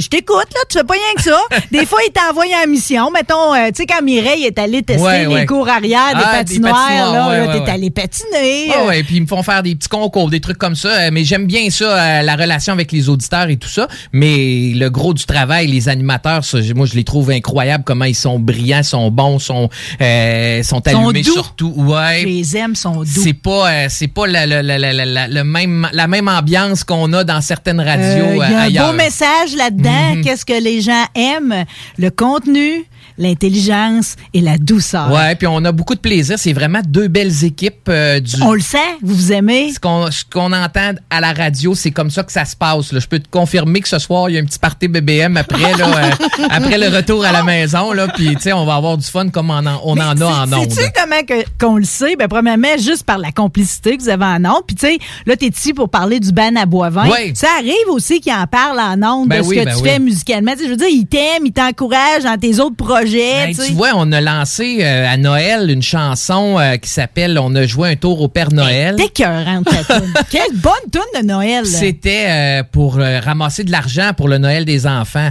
[0.00, 1.38] Je t'écoute, là, tu fais pas rien que ça.
[1.72, 3.10] Des fois, il t'envoie en mission.
[3.10, 5.46] Mettons, euh, tu sais, quand Mireille est allée tester Ouais, les ouais.
[5.46, 8.70] cours arrière des Ah, patinoires, là, ouais, là, ouais, t'es allé patiner.
[8.74, 10.88] Ah ouais, puis ils me font faire des petits concours, des trucs comme ça.
[10.88, 13.88] Euh, Mais j'aime bien ça, euh, la relation avec les auditeurs et tout ça.
[14.12, 17.84] Mais le gros du travail, les animateurs, ça, moi, je les trouve incroyables.
[17.84, 19.68] Comment ils sont brillants, sont bons, sont
[20.00, 21.32] euh, sont Sont allumés doux.
[21.32, 21.72] surtout.
[21.76, 22.24] Ouais.
[22.24, 23.06] Les aime, sont doux.
[23.06, 26.84] C'est pas, euh, c'est pas la, la- la- la- la- le même, la même ambiance
[26.84, 28.90] qu'on a dans certaines radios Il y a un ailleurs.
[28.90, 29.81] beau message là-dedans.
[29.90, 30.22] Mhm.
[30.22, 31.64] Qu'est-ce que les gens aiment?
[31.98, 32.84] Le contenu,
[33.18, 35.10] l'intelligence et la douceur.
[35.12, 36.38] Ouais, puis on a beaucoup de plaisir.
[36.38, 38.36] C'est vraiment deux belles équipes euh, du.
[38.42, 39.72] On le sait, vous vous aimez.
[39.72, 42.92] Ce qu'on ce qu'on entend à la radio, c'est comme ça que ça se passe.
[42.92, 43.00] là.
[43.00, 45.76] Je peux te confirmer que ce soir, il y a un petit party BBM après,
[45.76, 46.10] là, euh,
[46.50, 47.92] après le retour à la maison.
[47.92, 50.24] Là, puis, tu sais, on va avoir du fun comme on en, on en a
[50.46, 50.70] en ondes.
[50.70, 52.16] Sais-tu comment que- qu'on le sait?
[52.16, 54.62] Ben, premièrement, juste par la complicité que vous avez en ondes.
[54.66, 57.08] Puis, tu sais, là, t'es ici pour parler du ban à Boivin.
[57.10, 57.32] Oui.
[57.34, 59.82] Ça arrive aussi qu'il en parle en ondes Ben de ce oui, que ben tu
[59.82, 59.88] oui.
[59.88, 60.52] fais musicalement.
[60.52, 63.01] Tu sais, je veux dire, il t'aime, il t'encourage dans tes autres projets.
[63.04, 67.54] Ben, tu vois, on a lancé euh, à Noël une chanson euh, qui s'appelle On
[67.54, 68.96] a joué un tour au Père Noël.
[68.96, 70.12] T'es toune.
[70.30, 71.66] Quelle bonne toune de Noël.
[71.66, 75.30] C'était euh, pour ramasser de l'argent pour le Noël des enfants,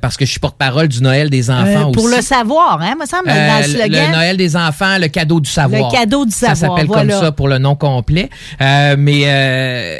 [0.00, 1.92] parce que je suis porte-parole du Noël des enfants aussi.
[1.92, 4.06] pour le savoir, hein, me semble, dans le slogan.
[4.10, 5.90] le Noël des enfants, le cadeau du savoir.
[5.90, 7.12] Le cadeau du Ça savoir, s'appelle voilà.
[7.12, 8.28] comme ça pour le nom complet.
[8.60, 9.98] Mais euh,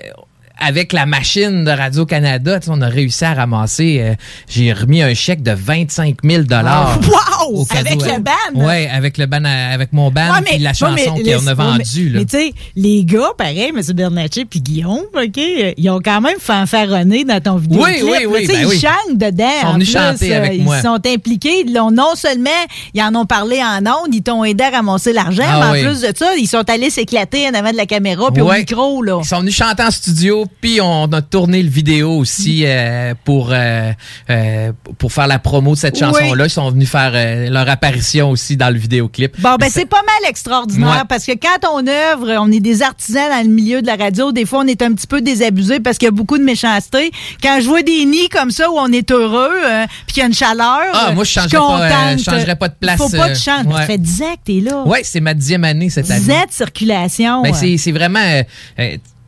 [0.63, 4.15] avec la machine de Radio-Canada, on a réussi à ramasser, euh,
[4.49, 6.99] j'ai remis un chèque de 25 000 dollars.
[7.43, 7.67] Wow!
[7.77, 8.31] Avec le ban!
[8.55, 12.13] Ouais, avec le ban, avec mon ban, Ouais, puis la chanson qu'on a vendue.
[12.15, 13.81] mais tu sais, les gars, pareil, M.
[13.95, 15.41] Bernatchez puis Guillaume, OK,
[15.77, 17.83] ils ont quand même fanfaronné dans ton vidéo.
[17.85, 18.79] Oui, oui, oui, ben ils oui.
[18.81, 19.45] chantent dedans.
[19.49, 20.81] Ils sont en venus plus, chanter euh, avec ils moi.
[20.81, 21.65] sont impliqués.
[21.67, 22.51] Ils non seulement,
[22.95, 25.87] ils en ont parlé en ondes, ils t'ont aidé à ramasser l'argent, Ah mais oui.
[25.87, 28.51] en plus de ça, ils sont allés s'éclater en avant de la caméra puis au
[28.53, 29.19] micro, là.
[29.23, 33.51] Ils sont venus chanter en studio, puis on a tourné le vidéo aussi euh, pour
[33.53, 33.93] euh,
[34.31, 36.01] euh, pour faire la promo de cette Oui.
[36.01, 36.45] chanson-là.
[36.47, 39.41] Ils sont venus faire euh, leur apparition aussi dans le vidéoclip.
[39.41, 41.03] Bon, ben c'est pas mal extraordinaire Ouais.
[41.09, 44.33] parce que quand on œuvre, on est des artisans dans le milieu de la radio.
[44.33, 47.11] Des fois, on est un petit peu désabusé parce qu'il y a beaucoup de méchanceté.
[47.43, 50.25] Quand je vois des nids comme ça où on est heureux, euh, puis qu'il y
[50.25, 53.29] a une chaleur, Ah, moi, je changerais pas, je changerais pas de place, Faut pas
[53.31, 53.65] de chance.
[53.67, 53.73] ouais.
[53.75, 54.83] Ça fait 10 ans que t'es là.
[54.85, 56.35] Ouais, c'est ma dixième année cette 10 année.
[56.35, 57.43] ans de circulation.
[57.43, 58.21] Ben, c'est, c'est vraiment.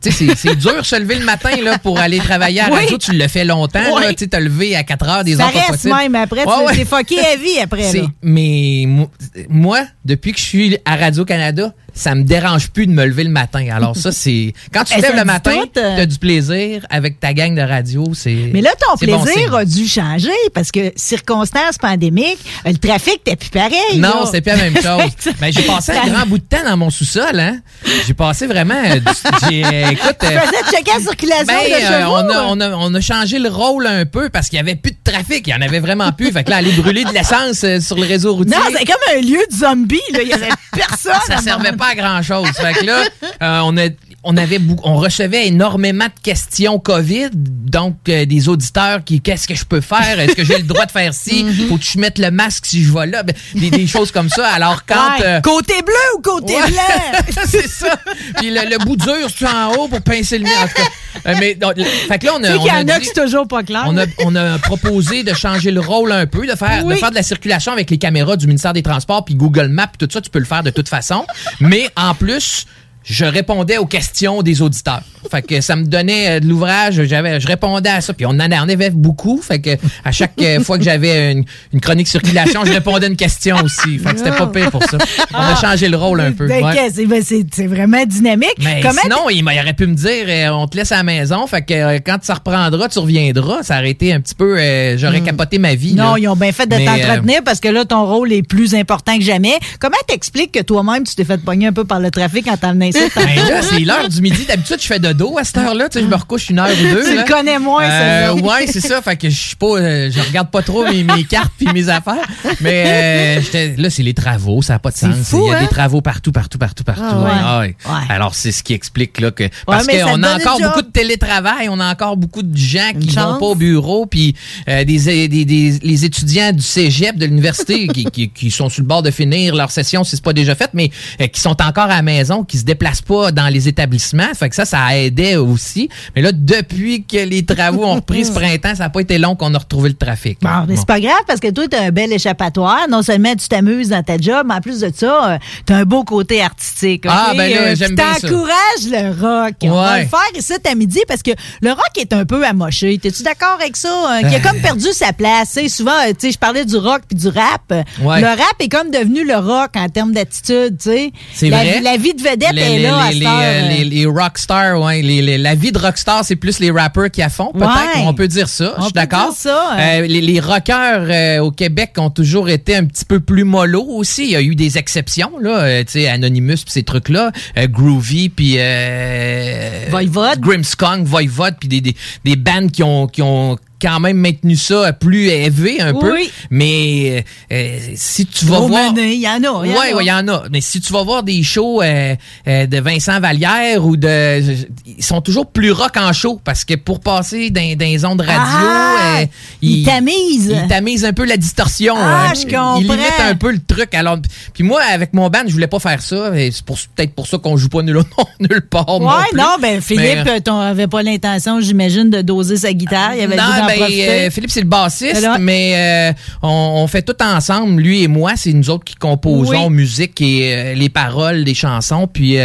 [0.09, 2.75] Tu sais, c'est, c'est dur se lever le matin là, pour aller travailler à la
[2.75, 2.81] Oui.
[2.83, 2.97] radio.
[2.97, 3.79] Tu le fais longtemps.
[3.95, 4.15] Oui.
[4.15, 5.95] Tu t'as levé à 4 heures des heures pas possibles.
[5.95, 6.45] même après.
[6.45, 6.75] Ouais, tu ouais.
[6.75, 7.91] t'es fucké à vie après.
[7.93, 8.07] Là.
[8.21, 9.09] mais mo-
[9.49, 13.29] moi, depuis que je suis à Radio-Canada, ça me dérange plus de me lever le
[13.29, 13.65] matin.
[13.73, 14.53] Alors ça, c'est...
[14.73, 15.95] Quand tu te Eh, lèves ça le matin, tout, euh.
[15.97, 18.51] t'as du plaisir avec ta gang de radio, c'est...
[18.53, 23.23] Mais là, ton bon plaisir a dû changer parce que circonstances pandémiques, euh, le trafic
[23.23, 23.97] t'es plus pareil.
[23.97, 25.33] Non, c'est plus la même chose.
[25.41, 27.59] Mais j'ai passé un grand bout de temps dans mon sous-sol, hein.
[28.05, 28.75] J'ai passé vraiment...
[28.75, 30.17] euh, du- euh, écoute...
[30.19, 32.11] Tu faisais checker la circulation Ben, de chevaux.
[32.11, 34.75] on, a, on, a, on a changé le rôle un peu parce qu'il y avait
[34.75, 35.47] plus de trafic.
[35.47, 36.31] Il y en avait vraiment plus.
[36.31, 38.55] Fait que là, aller brûler de l'essence sur le réseau routier.
[38.55, 40.01] Non, c'est comme un lieu de zombie.
[40.11, 40.19] Là.
[40.21, 41.13] Il y avait personne.
[41.27, 42.49] ça servait moment pas à grand chose.
[42.51, 43.03] Fait que là,
[43.41, 43.89] euh, on a
[44.25, 49.55] on avait on recevait énormément de questions Covid, donc euh, des auditeurs qui qu'est-ce que
[49.55, 50.19] je peux faire?
[50.19, 51.43] Est-ce que j'ai le droit de faire ci?
[51.55, 51.67] Mhm.
[51.69, 53.23] Faut que je mette le masque si je vais là?
[53.23, 54.47] Ben, des, des choses comme ça.
[54.47, 55.25] Alors quand Ouais.
[55.25, 56.71] euh, Côté bleu ou côté Ouais.
[56.71, 57.19] blanc?
[57.45, 57.95] c'est ça.
[58.37, 60.51] Puis le, le bout dur, c'est en haut pour pincer le nez?
[60.63, 61.29] En tout cas.
[61.31, 63.63] Euh, mais donc, le- fait que là, on Tu a, on a dit- toujours pas
[63.63, 63.83] clair.
[63.87, 66.93] on a, on a proposé de changer le rôle un peu, de faire, Oui.
[66.95, 69.87] de faire de la circulation avec les caméras du ministère des Transports, puis Google Maps,
[69.97, 71.25] tout ça, tu peux le faire de toute façon.
[71.59, 72.65] Mais en plus,
[73.05, 75.01] je répondais aux questions des auditeurs.
[75.31, 78.31] Fait que ça me donnait euh, de l'ouvrage, j'avais, je répondais à ça, puis on
[78.31, 79.41] en avait beaucoup.
[79.41, 79.71] Fait que
[80.03, 83.55] à chaque euh, fois que j'avais une, une chronique circulation, je répondais à une question
[83.63, 83.97] aussi.
[83.97, 84.97] Fait que c'était pas pire pour ça.
[85.33, 86.47] On a changé le rôle un peu.
[86.47, 87.05] Ben, ouais.
[87.05, 88.55] ben, c'est vraiment dynamique.
[88.59, 91.47] Mais Comment sinon, il, aurait pu me dire euh, on te laisse à la maison,
[91.47, 93.63] fait que quand ça reprendra, tu reviendras.
[93.63, 94.57] Ça aurait été un petit peu.
[94.59, 95.93] euh, J'aurais capoté ma vie.
[95.93, 95.97] Hmm.
[95.97, 96.19] Non, là.
[96.19, 99.17] ils ont bien fait de euh, t'entretenir parce que là, ton rôle est plus important
[99.17, 99.53] que jamais.
[99.79, 102.73] Comment t'expliques que toi-même, tu t'es fait pogner un peu par le trafic en t'en
[102.73, 103.11] venant ici?
[103.15, 104.45] Ben là, c'est l'heure du midi.
[104.47, 105.89] D'habitude, je fais de dos à cette heure-là.
[105.89, 107.03] Tu sais, je me recouche une heure ou deux.
[107.03, 107.23] Tu là.
[107.23, 108.33] le connais moins, ça, Euh, ça.
[108.35, 109.01] Ouais, c'est ça.
[109.01, 111.89] Fait que je suis pas, euh, je regarde pas trop mes, mes cartes puis mes
[111.89, 112.25] affaires.
[112.61, 114.61] Mais euh, j'étais- là, c'est les travaux.
[114.61, 115.15] Ça n'a pas de sens.
[115.23, 115.61] fou, Il y a hein?
[115.61, 117.01] des travaux partout, partout, partout, partout.
[117.05, 117.31] Ah ouais.
[117.33, 117.75] Ah ouais.
[117.85, 118.05] Ouais.
[118.09, 121.79] Alors, c'est ce qui explique là que parce qu'on a encore beaucoup de télétravail, on
[121.79, 123.39] a encore beaucoup de gens qui Une vont chance.
[123.39, 124.35] pas au bureau, puis
[124.69, 128.81] euh, des, des, des- les étudiants du cégep de l'université qui, qui, qui sont sur
[128.81, 130.91] le bord de finir leur session si c'est pas déjà fait, mais
[131.21, 134.33] euh, qui sont encore à la maison, qui se déplacent pas dans les établissements.
[134.35, 135.89] Fait que ça, ça aidait aussi.
[136.15, 139.35] Mais là, depuis que les travaux ont repris ce printemps, ça n'a pas été long
[139.35, 140.39] qu'on a retrouvé le trafic.
[140.41, 140.79] Bon, mais Bon.
[140.79, 142.87] c'est pas grave parce que toi, t'as un bel échappatoire.
[142.89, 145.83] Non seulement tu t'amuses dans ta job, mais en plus de ça, euh, t'as un
[145.83, 147.03] beau côté artistique.
[147.07, 148.27] Ah, ben là, Euh, j'aime bien ça.
[148.27, 149.53] T'encourages le rock.
[149.63, 151.31] On va le faire ici à midi parce que
[151.61, 152.97] le rock est un peu amoché.
[152.97, 153.89] T'es-tu d'accord avec ça?
[154.07, 154.19] hein?
[154.29, 154.41] Qui a Euh.
[154.41, 155.53] comme perdu sa place.
[155.57, 157.71] Tu souvent, euh, tu sais, je parlais du rock puis du rap.
[158.01, 158.21] Ouais.
[158.21, 161.11] Le rap est comme devenu le rock en termes d'attitude, tu sais.
[161.33, 161.81] C'est la, vrai.
[161.81, 165.37] La vie de vedette est les- là les, euh, les- les rockstars, ouais, les- les-
[165.37, 167.95] la vie de rockstar, c'est plus les rappers qui à fond, peut-être.
[167.97, 168.03] Ouais.
[168.05, 168.73] On peut dire ça.
[168.77, 169.33] Je suis d'accord.
[169.45, 169.77] hein.
[169.79, 173.83] Euh, les, les rockers euh, au Québec ont toujours été un petit peu plus mollo
[173.83, 174.23] aussi.
[174.25, 177.67] Il y a eu des exceptions, là, euh, tu sais, Anonymous puis ces trucs-là, euh,
[177.67, 180.39] Groovy puis euh, Voivode.
[180.39, 184.93] Grimmskunk, Voivode puis des, des, des bands qui ont qui ont quand même maintenu ça
[184.93, 186.13] plus élevé un peu.
[186.13, 186.29] Oui.
[186.49, 189.65] Mais euh, si tu vas voir il y en a.
[189.65, 190.43] il Ouais, ouais, il y en a.
[190.51, 192.15] Mais si tu vas voir des shows euh,
[192.47, 194.41] euh, de Vincent Vallière ou de.
[194.85, 198.21] Ils sont toujours plus rock en show parce que pour passer dans, dans les ondes
[198.21, 198.35] radio,
[198.67, 199.17] Ah!
[199.21, 199.25] euh,
[199.61, 200.53] Ils tamisent.
[200.63, 201.95] Ils tamisent un peu la distorsion.
[201.97, 202.35] Ah, euh,
[202.79, 203.93] Ils limitent un peu le truc.
[203.93, 204.17] Alors,
[204.53, 206.31] puis moi, avec mon band, je voulais pas faire ça.
[206.51, 208.01] C'est peut-être pour ça qu'on joue pas nulle,
[208.39, 208.85] nulle part.
[208.99, 209.37] non Ouais, plus.
[209.39, 213.15] non, ben Philippe, n'avais pas l'intention, j'imagine, de doser sa guitare.
[213.15, 216.49] Il avait non, ben, euh, Philippe, c'est le bassiste, mais euh, on,
[216.83, 217.81] on fait tout ensemble.
[217.81, 219.73] Lui et moi, c'est nous autres qui composons Oui.
[219.73, 222.07] musique et euh, les paroles des chansons.
[222.07, 222.37] Puis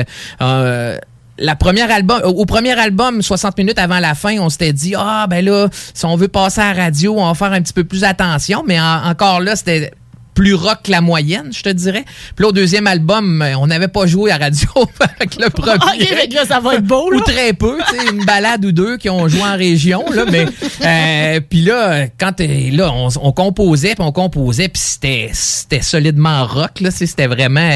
[1.42, 5.26] la première album, au premier album, 60 minutes avant la fin, on s'était dit ah
[5.28, 7.84] ben là, si on veut passer à la radio, on va faire un petit peu
[7.84, 8.62] plus attention.
[8.66, 9.90] Mais en- encore là, c'était
[10.34, 12.04] plus rock que la moyenne, je te dirais.
[12.36, 14.68] Puis là, au deuxième album, euh, on n'avait pas joué à radio
[15.00, 15.70] avec le premier.
[15.80, 17.18] Ok, fait que là, ça va être beau, là.
[17.18, 20.24] Ou très peu, tu sais, une balade ou deux qui ont joué en région, là,
[20.30, 20.46] mais
[20.84, 25.82] euh, puis là, quand euh, là, on, on composait, puis on composait, puis c'était c'était
[25.82, 27.70] solidement rock, là, c'était vraiment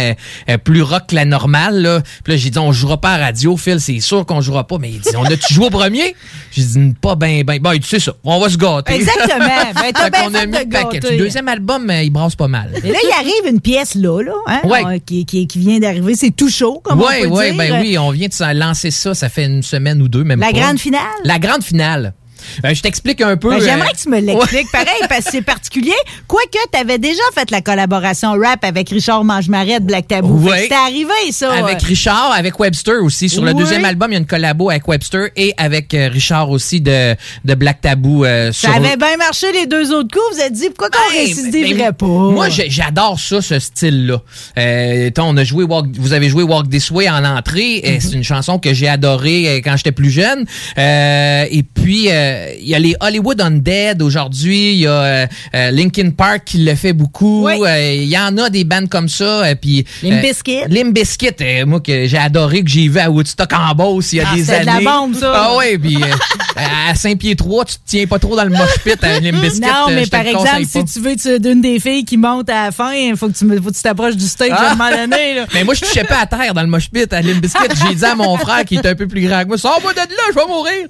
[0.48, 2.00] euh, plus rock que la normale, là.
[2.22, 4.78] Puis là, j'ai dit, on jouera pas à radio, Phil, c'est sûr qu'on jouera pas,
[4.78, 6.14] mais il dit, on a-tu joué au premier?
[6.50, 8.94] J'ai dit, pas ben, ben, ben, tu sais ça, on va se gâter.
[8.94, 9.38] Exactement.
[9.74, 11.00] Ben, t'as Fait bien qu'on a mis le paquet.
[11.18, 12.70] deuxième album, il brasse pas pas mal.
[12.84, 14.84] Et là, il arrive une pièce là, là hein, Ouais.
[14.84, 16.14] euh, qui, qui, qui vient d'arriver.
[16.14, 17.56] C'est tout chaud, comme on Oui, peut oui, dire.
[17.56, 20.50] ben oui, on vient de lancer ça, ça fait une semaine ou deux, même La
[20.50, 20.52] pas.
[20.60, 21.00] grande finale?
[21.24, 22.12] La grande finale.
[22.64, 23.50] Euh, je t'explique un peu.
[23.50, 25.92] Ben, J'aimerais euh, que tu me l'expliques, pareil, parce que c'est particulier.
[26.26, 30.48] Quoique, tu avais déjà fait la collaboration rap avec Richard Mangemarette, Black Tabou.
[30.48, 30.62] Ouais.
[30.62, 31.52] C'était arrivé, ça.
[31.52, 31.82] Avec.
[31.82, 33.28] Richard, avec Webster aussi.
[33.28, 33.58] Sur le Oui.
[33.58, 37.14] deuxième album, il y a une collabo avec Webster et avec euh, Richard aussi de,
[37.44, 38.24] de Black Tabou.
[38.24, 40.36] euh, Ça sur- avait bien marché les deux autres coups.
[40.36, 42.06] Vous êtes dit, pourquoi qu'on Ben, récidiverait ben, pas?
[42.06, 44.20] Moi, j'adore ça, ce style-là.
[44.58, 47.80] Euh, on a joué Walk, vous avez joué Walk This Way en entrée.
[47.84, 47.90] Mhm.
[47.92, 50.44] et C'est une chanson que j'ai adorée quand j'étais plus jeune.
[50.78, 54.72] Euh, et puis, euh, il y a les Hollywood Undead aujourd'hui.
[54.74, 57.48] Il y a euh, euh, Linkin Park qui le fait beaucoup.
[57.48, 59.50] Euh, Il y en a des bandes comme ça.
[59.50, 60.20] Et puis, euh,
[60.92, 64.20] Bizkit, euh, moi, que j'ai adoré, que j'ai vu à Woodstock en Beauce il y
[64.20, 64.60] a Ah, des années.
[64.60, 65.32] de la bombe, ça.
[65.34, 66.06] Ah ouais, puis euh,
[66.90, 69.60] à Saint-Pierre-3, tu te tiens pas trop dans le mosh pit à Limp Bizkit.
[69.60, 72.66] Non, euh, mais par le exemple, si tu veux d'une des filles qui monte à
[72.66, 75.42] la fin, il faut que tu t'approches du stage à un moment donné.
[75.54, 77.58] Mais moi, je touchais pas à terre dans le mosh pit à Limp Bizkit.
[77.88, 79.98] J'ai dit à mon frère qui est un peu plus grand que moi, sors-moi de
[79.98, 80.86] là, je vais mourir.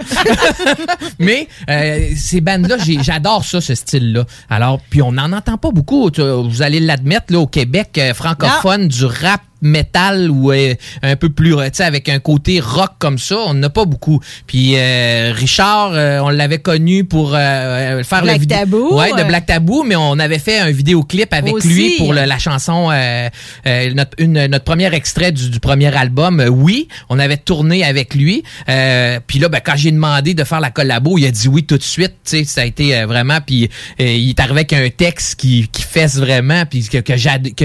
[1.19, 1.34] Mais
[1.69, 4.24] euh, ces bandes-là, j'adore ça, ce style-là.
[4.51, 6.11] Alors, puis on n'en entend pas beaucoup.
[6.16, 11.31] Vous allez l'admettre, là, au Québec euh, francophone, du rap métal ou euh, un peu
[11.31, 14.20] plus, tu sais, avec un côté rock comme ça, on n'a pas beaucoup.
[14.47, 18.59] Puis euh, Richard, euh, on l'avait connu pour euh, faire Black le vidéo...
[18.59, 19.24] Tabou, Ouais, de.
[19.27, 21.69] Black Tabou, mais on avait fait un vidéoclip avec Aussi.
[21.69, 23.28] lui pour le- la chanson, euh,
[23.66, 26.45] euh, notre, une- notre premier extrait du, du premier album.
[26.51, 28.43] Oui, on avait tourné avec lui.
[28.69, 31.65] Euh, puis là, ben, quand j'ai demandé de faire la collabo, il a dit oui
[31.65, 32.12] tout de suite.
[32.24, 33.39] Tu sais, ça a été euh, vraiment.
[33.45, 33.70] Puis
[34.01, 37.16] euh, il est arrivé avec un texte qui, qui fesse vraiment, puis que, que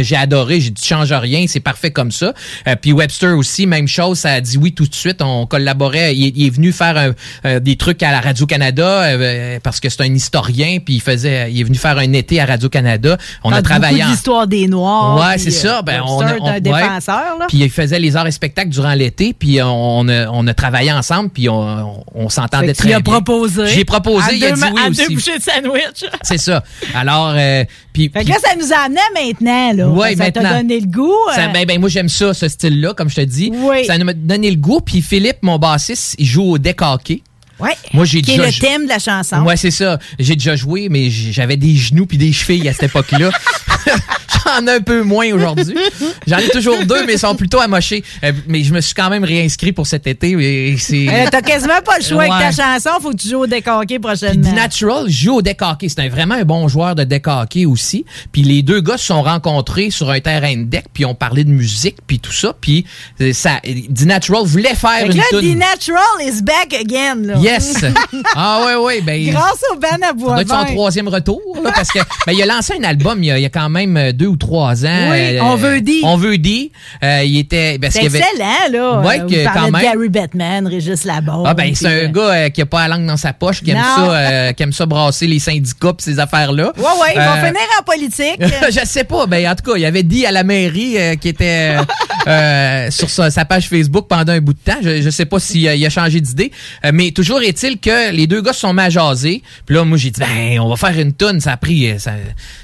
[0.01, 0.61] j'ai adoré.
[0.61, 2.33] J'ai dit change rien, c'est parfait comme ça.
[2.67, 4.19] Euh, puis Webster aussi, même chose.
[4.19, 5.21] Ça a dit oui tout de suite.
[5.21, 6.15] On collaborait.
[6.15, 7.11] Il, est- il est venu faire un-
[7.45, 10.77] euh, des trucs à la Radio Canada euh, parce que c'est un historien.
[10.83, 13.17] Puis il faisait, il est venu faire un été à Radio Canada.
[13.43, 15.17] On a travaillé en- l'histoire des Noirs.
[15.19, 15.81] Ouais, c'est euh, ça.
[15.81, 16.61] Ben, on, Webster a- on- ouais.
[16.61, 17.37] défenseur.
[17.39, 17.45] Là.
[17.47, 20.91] Puis il faisait les arts et spectacles durant l'été, puis on, a, on a travaillé
[20.91, 23.01] ensemble, puis on, on, s'entendait très bien.
[23.01, 23.67] proposé.
[23.67, 25.07] J'ai proposé, À il a deux dit ma- oui à aussi.
[25.07, 26.05] deux bouchées de sandwich.
[26.23, 26.63] C'est ça.
[26.95, 27.63] Alors, euh,
[27.93, 28.09] puis...
[28.13, 29.73] Fait que là, ça nous a amené maintenant.
[29.73, 29.87] Là.
[29.89, 31.11] Ouais, ça t'a donné le goût.
[31.35, 33.51] Ça, euh, ben, ben, moi, j'aime ça, ce style-là, comme je te dis.
[33.53, 33.85] Oui.
[33.85, 34.81] Ça m'a donné le goût.
[34.81, 37.21] Puis Philippe, mon bassiste, il joue au deck hockey.
[37.59, 37.71] ouais.
[37.93, 39.37] Moi, j'ai Qui est le thème de la chanson.
[39.43, 39.97] Ouais, c'est ça.
[40.19, 43.31] J'ai déjà joué, mais j'avais des genoux puis des chevilles à cette époque-là.
[44.55, 45.75] J'en ai un peu moins aujourd'hui.
[46.27, 48.03] J'en ai toujours deux, mais ils sont plutôt amochés.
[48.23, 50.31] Euh, mais je me suis quand même réinscrit pour cet été.
[50.31, 50.75] Et.
[50.91, 52.29] Euh, T'as quasiment pas le choix Ouais.
[52.31, 52.89] avec ta chanson.
[53.01, 54.49] Faut que tu joues au décorqué Puis prochainement.
[54.49, 55.87] D Natural joue au deck hockey.
[55.89, 58.05] C'est vraiment un bon joueur de deck hockey aussi.
[58.31, 61.43] Puis les deux gars se sont rencontrés sur un terrain de deck, puis ont parlé
[61.43, 62.53] de musique, puis tout ça.
[62.59, 62.85] Puis
[63.21, 65.23] euh, ça, D Natural voulait faire une là.
[65.31, 67.15] The Natural is back again.
[67.23, 67.37] Là.
[67.37, 67.83] Yes!
[68.35, 69.01] ah ouais, ouais.
[69.01, 72.33] Ben, Grâce au Ben à ça doit être son troisième retour, là, parce que ben,
[72.33, 74.27] il a lancé un album il y a, il y a quand même euh, deux
[74.27, 75.09] ou trois ans.
[75.11, 76.03] Oui, On veut dire.
[76.03, 76.69] On veut dire.
[77.03, 77.77] Euh, il était.
[77.79, 79.01] parce C'est y avait- excellent, là.
[79.01, 79.81] Ouais, Euh, que Vous quand de même.
[79.81, 81.45] Gary Batman, Régis Labonde.
[81.47, 83.61] Ah ben c'est un euh, gars euh, qui a pas la langue dans sa poche,
[83.61, 86.71] qui aime ça, euh, qui aime ça brasser les syndicats pis ces affaires-là.
[86.77, 88.39] Ouais, ouais, ils vont Euh, finir en politique.
[88.71, 91.27] je sais pas, ben en tout cas, il avait dit à la mairie euh, qui
[91.29, 91.83] était euh,
[92.27, 94.77] euh, sur sa, sa page Facebook pendant un bout de temps.
[94.81, 96.51] Je, je sais pas s'il a, il a changé d'idée,
[96.85, 99.41] Euh, mais toujours est-il que les deux gars se sont à jaser.
[99.65, 101.39] Puis là, moi j'ai dit ben on va faire une tonne.
[101.41, 102.11] Ça a pris, euh, ça-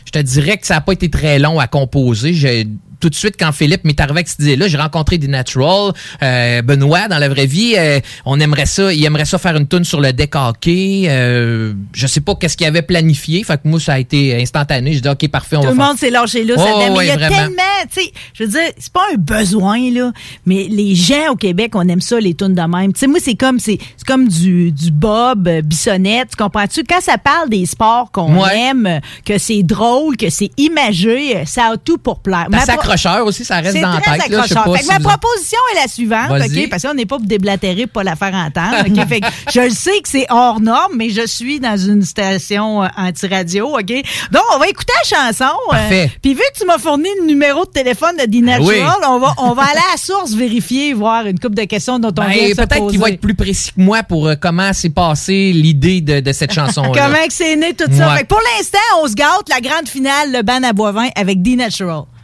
[0.05, 2.33] je te dirais que ça a pas été très long à composer.
[2.33, 2.67] J'ai
[2.99, 5.91] tout de suite, quand Philippe m'est arrivé avec cette idée-là, j'ai rencontré des Natural,
[6.23, 7.73] euh, Benoît dans la vraie vie.
[7.77, 11.03] euh, on aimerait ça, il aimerait ça faire une tune sur le deck hockey.
[11.07, 13.43] Euh, je sais pas qu'est-ce qu'il avait planifié.
[13.43, 14.93] Fait que moi, ça a été instantané.
[14.93, 16.55] J'ai dit, OK, parfait, on Tout va le faire monde s'est lâché là.
[16.57, 17.61] ça Oh, donne- mais ouais, il y a tellement,
[17.93, 20.11] tu sais, je veux dire, c'est pas un besoin, là,
[20.45, 22.93] mais les gens au Québec, on aime ça, les tunes de même.
[22.93, 26.83] Tu sais, moi, c'est comme, c'est c'est comme du, du Bob, euh, Bissonnette, tu comprends-tu?
[26.83, 28.59] Quand ça parle des sports qu'on Ouais.
[28.69, 32.47] aime, que c'est drôle, que c'est imagé, ça a tout pour plaire.
[32.49, 34.29] Ma accrocheur aussi, ça reste dans la tête.
[34.29, 34.63] Là, je sais accrocheur.
[34.65, 36.31] pas Fait si ma vous- proposition est la suivante.
[36.31, 36.69] OK?
[36.69, 38.85] Parce qu'on n'est pas pour déblatérer, pour pas la faire entendre.
[38.87, 39.07] OK?
[39.09, 42.83] fait que je le sais que c'est hors norme, mais je suis dans une station
[42.83, 43.85] euh, anti-radio, OK?
[44.31, 45.45] Donc, on va écouter la chanson.
[45.45, 46.11] euh, Parfait.
[46.21, 49.05] Puis vu que tu m'as fourni le numéro de téléphone de D-Natural, Ben oui.
[49.07, 52.09] on, va, on va aller à la source vérifier, voir une couple de questions dont
[52.09, 54.89] on Ben, vient peut-être qu'il va être plus précis que moi pour euh, comment s'est
[54.89, 56.89] passée l'idée de, de cette chanson-là.
[56.93, 58.15] Comment que c'est né tout ça?
[58.15, 61.41] Fait que pour l'instant, on se gâte la grande finale, le ban à Boivin avec
[61.41, 62.03] D-Natural.
[62.03, 62.14] Thank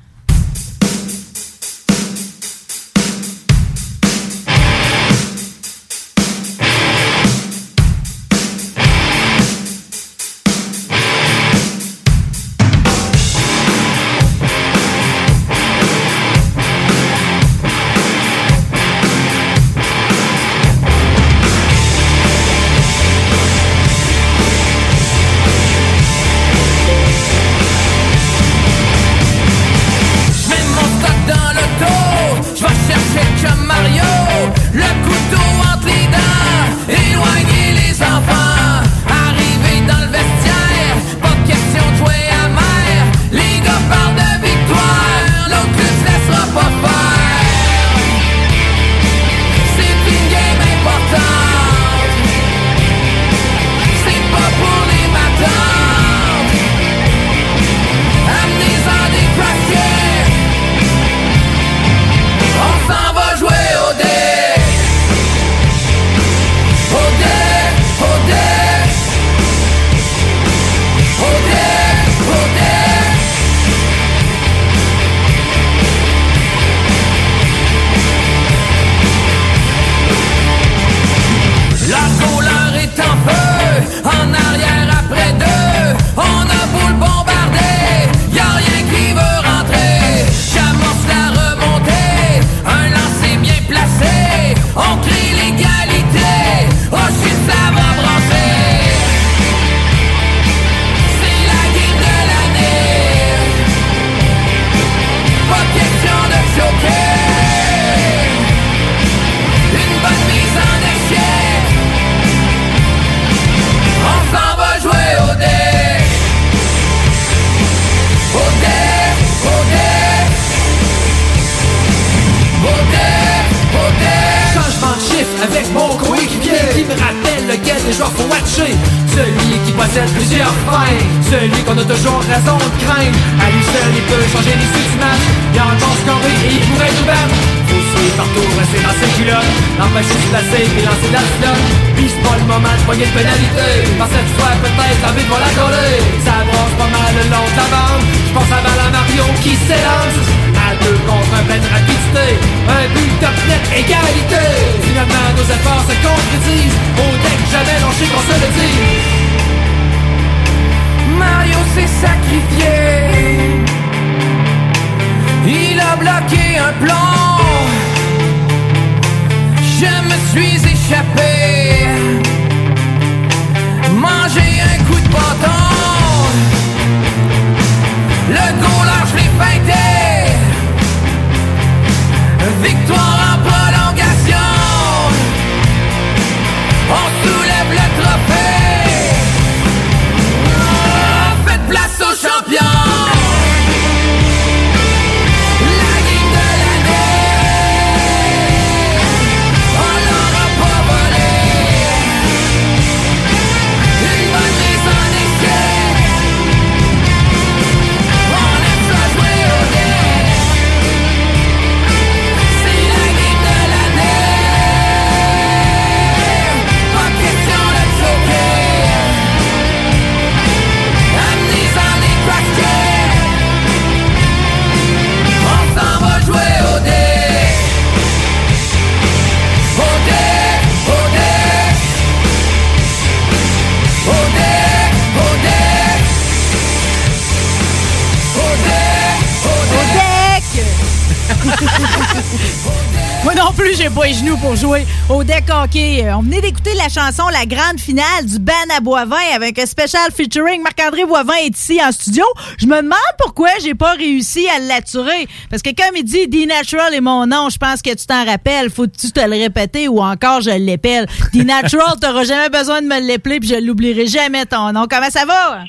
[245.49, 246.03] hockey.
[246.05, 249.65] Euh, On venait d'écouter la chanson La Grande Finale du ban à Boivin avec un
[249.65, 250.61] special featuring.
[250.61, 252.23] Marc-André Boivin est ici en studio.
[252.57, 255.27] Je me demande pourquoi j'ai pas réussi à l'atturer.
[255.49, 258.69] Parce que comme il dit D-Natural est mon nom, je pense que tu t'en rappelles.
[258.69, 261.07] Faut-tu te le répéter ou encore je l'épelle.
[261.33, 264.85] D-Natural, t'auras jamais besoin de me l'épeler puis je l'oublierai jamais ton nom.
[264.89, 265.63] Comment ça va?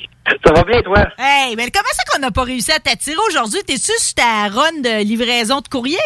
[0.46, 1.04] Ça va bien, toi?
[1.18, 3.60] Hey, mais comment ça qu'on n'a pas réussi à t'attirer aujourd'hui?
[3.66, 5.98] T'es-tu sur ta run de livraison de courrier?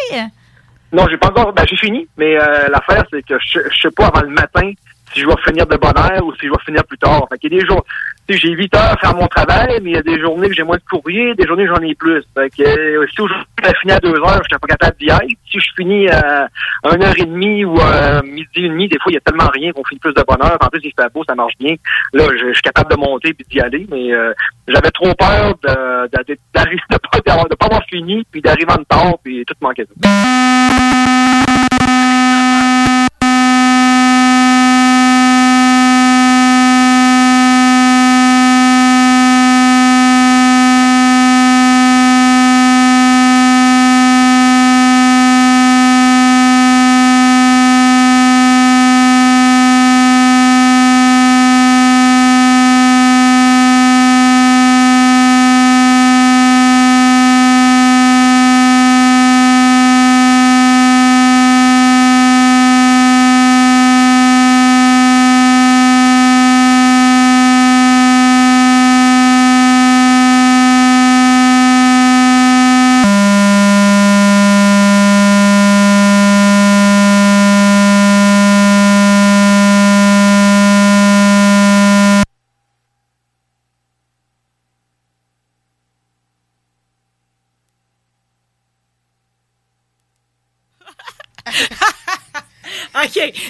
[0.91, 1.53] Non, j'ai pas encore.
[1.53, 4.71] Ben, j'ai fini, mais euh, l'affaire, c'est que je, je sais pas avant le matin
[5.13, 7.27] si je vais finir de bonne heure ou si je vais finir plus tard.
[7.29, 7.85] Fait qu'il y a des jours,
[8.35, 10.63] j'ai 8 heures à faire mon travail, mais il y a des journées que j'ai
[10.63, 12.23] moins de courrier, des journées que j'en ai plus.
[12.35, 15.09] Fait que euh, si aujourd'hui je finis à 2 heures, je suis pas capable d'y
[15.09, 15.37] aller.
[15.49, 16.47] Si je finis à
[16.83, 19.49] 1 heure et demie ou à midi et demi, des fois, il y a tellement
[19.53, 20.57] rien qu'on finit plus de bonne heure.
[20.59, 21.75] En plus, il fait beau, ça marche bien.
[22.13, 24.33] Là, je, suis capable de monter puis d'y aller, mais euh,
[24.67, 28.77] j'avais trop peur de, de, de, pas, d'avoir- de pas avoir fini, puis d'arriver en
[28.79, 29.85] retard, puis tout manquer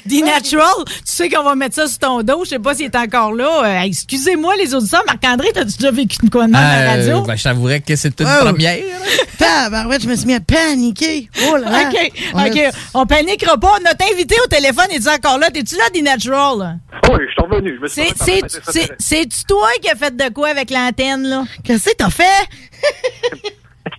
[0.09, 2.43] The Natural, tu sais qu'on va mettre ça sur ton dos.
[2.45, 3.63] Je sais pas s'il est encore là.
[3.65, 5.03] Euh, excusez-moi, les auditeurs.
[5.07, 7.17] Marc-André, t'as-tu déjà vécu une quoi de même à la radio?
[7.17, 8.45] Euh, ben, je t'avouerais que c'est une Oh.
[8.45, 8.77] première.
[9.37, 11.29] Tabarouette, je me suis mis à paniquer.
[11.49, 11.89] Oh là là.
[11.89, 12.59] OK, On a- OK.
[12.93, 13.77] On paniquera pas.
[13.83, 15.49] Notre invité au téléphone est encore là?
[15.51, 16.79] T'es-tu là, The Natural?
[17.03, 17.75] Oh, oui, je suis revenu.
[17.77, 21.23] Je me suis C'est- C'est c'est- c'est-tu toi qui as fait de quoi avec l'antenne,
[21.27, 21.43] là?
[21.63, 22.23] Qu'est-ce que t'as fait?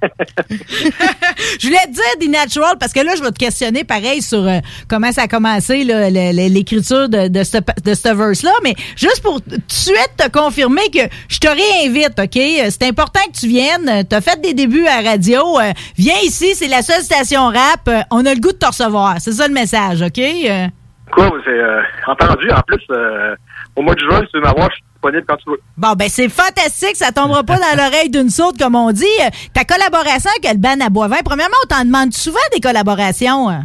[0.51, 4.47] je voulais te dire The Natural parce que là, je vais te questionner pareil sur
[4.47, 4.59] euh,
[4.89, 8.53] comment ça a commencé, l'écriture de, de ce, de ce verse-là.
[8.63, 12.37] Mais juste pour tout de suite te confirmer que je te réinvite, OK?
[12.37, 14.05] Euh, C'est important que tu viennes.
[14.09, 15.59] Tu as fait des débuts à radio.
[15.61, 17.89] Euh, viens ici, c'est la seule station rap.
[17.89, 19.17] Euh, on a le goût de te recevoir.
[19.21, 20.19] C'est ça le message, OK?
[20.19, 20.67] Euh,
[21.11, 22.51] Quoi, c'est euh, entendu.
[22.51, 23.35] En plus, euh,
[23.77, 25.61] au mois de juin, tu veux m'avoir, je disponible quand tu veux.
[25.77, 29.05] Bon, ben c'est fantastique, ça tombera pas dans l'oreille d'une saute, comme on dit.
[29.23, 33.49] Euh, Ta collaboration avec le ban à Boivin, premièrement, on t'en demande souvent des collaborations.
[33.49, 33.65] hein?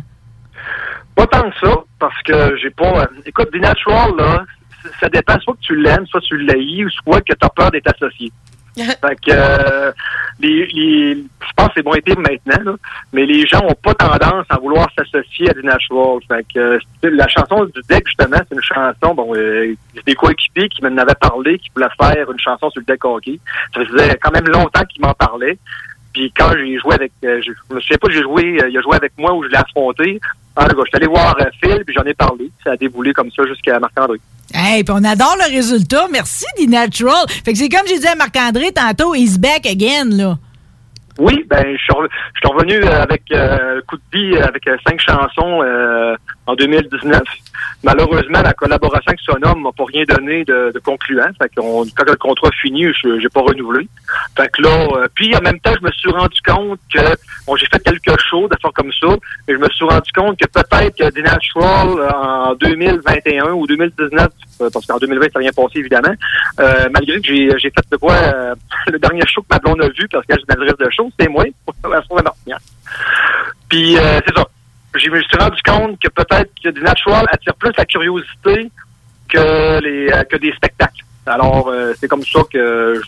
[1.16, 3.02] Pas tant que ça, parce que j'ai pas.
[3.02, 4.46] euh, écoute, The Natural, là,
[5.00, 7.72] ça dépend, soit que tu l'aimes, soit tu l'haïs, ou soit que tu as peur
[7.72, 8.32] d'être associé.
[8.76, 9.92] Fait que euh,
[10.40, 12.76] les, les, je pense que c'est bon été maintenant, là,
[13.12, 16.20] mais les gens ont pas tendance à vouloir s'associer à du natural.
[16.28, 19.76] Fait que euh, la chanson du deck, justement, c'est une chanson, bon, euh,
[20.06, 23.40] des coéquipiers qui m'en avaient parlé, qui voulaient faire une chanson sur le deck hockey.
[23.74, 25.58] Ça faisait quand même longtemps qu'ils m'en parlaient.
[26.14, 28.78] Puis quand j'ai joué avec, euh, je, je me souviens pas, j'ai joué, euh, il
[28.78, 30.20] a joué avec moi ou je l'ai affronté.
[30.56, 32.52] En tout cas, je suis allé voir euh, Phil, puis j'en ai parlé.
[32.64, 34.20] Ça a déboulé comme ça jusqu'à Marc-André.
[34.54, 36.08] Hey, puis on adore le résultat.
[36.12, 37.26] Merci, The Natural.
[37.44, 40.38] Fait que c'est comme j'ai dit à Marc-André tantôt, he's back again, là.
[41.20, 41.94] Oui, ben je suis,
[42.44, 43.22] revenu avec
[43.88, 45.62] coup de euh, avec cinq chansons
[46.46, 47.22] en 2019.
[47.84, 51.28] Malheureusement, la collaboration avec Sonom m'a pas rien donné de, de concluant.
[51.42, 53.88] Fait quand le contrat fini, je j'ai pas renouvelé.
[54.38, 57.02] Fait que là, euh, puis en même temps, je me suis rendu compte que
[57.46, 59.16] bon, j'ai fait quelques shows d'affaires comme ça,
[59.48, 63.68] mais je me suis rendu compte que peut-être que The Natural euh, en 2021 ou
[63.68, 64.30] 2019,
[64.62, 66.14] euh, parce qu'en 2020 ça n'a rien passé évidemment,
[66.60, 68.56] euh, malgré que j'ai j'ai fait de quoi euh,
[68.92, 71.30] le dernier show que ma blonde a vu parce qu'elle est journaliste de show, c'est
[71.30, 71.46] moi,
[71.90, 72.62] la soirée Martignac.
[73.70, 74.48] Puis euh, c'est ça.
[74.96, 78.72] Je me suis rendu compte que peut-être que The Natural attire plus la curiosité
[79.30, 81.04] que les euh, que des spectacles.
[81.26, 83.02] Alors euh, c'est comme ça que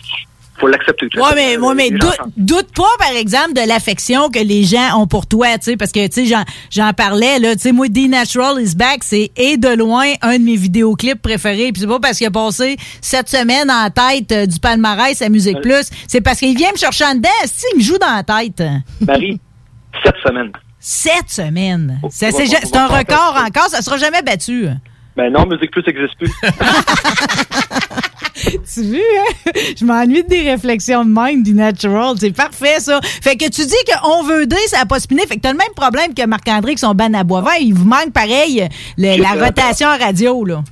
[0.58, 1.08] faut l'accepter.
[1.16, 5.06] Ouais, mais, ouais, mais doute, doute pas, par exemple, de l'affection que les gens ont
[5.06, 7.88] pour toi, tu sais, parce que, tu sais, j'en, j'en parlais, là, tu sais, moi,
[7.88, 11.86] The Natural is Back, c'est, et de loin, un de mes vidéoclips préférés, puis c'est
[11.86, 15.90] pas parce qu'il a passé cette semaine en tête euh, du palmarès à Musique Plus,
[16.06, 18.62] c'est parce qu'il vient me chercher en dedans, si, il me joue dans la tête?
[19.00, 19.40] Marie,
[20.04, 20.52] sept semaines.
[20.88, 22.00] Sept semaines.
[22.10, 24.68] C'est, un faire record encore, ça sera jamais battu.
[25.16, 26.30] Ben non, Musique Plus n'existe plus.
[28.72, 29.50] tu vu, hein?
[29.76, 32.14] Je m'ennuie des réflexions de même, du natural.
[32.20, 33.00] C'est parfait, ça.
[33.02, 35.26] Fait que tu dis qu'on veut deux, ça n'a pas spiné.
[35.26, 37.54] Fait que t'as le même problème que Marc-André avec son ban à bois vert.
[37.60, 40.62] Il vous manque pareil le- la rotation en radio, là.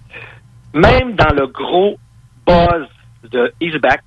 [0.74, 1.96] Même dans le gros
[2.46, 2.86] buzz
[3.32, 4.02] de Is Back,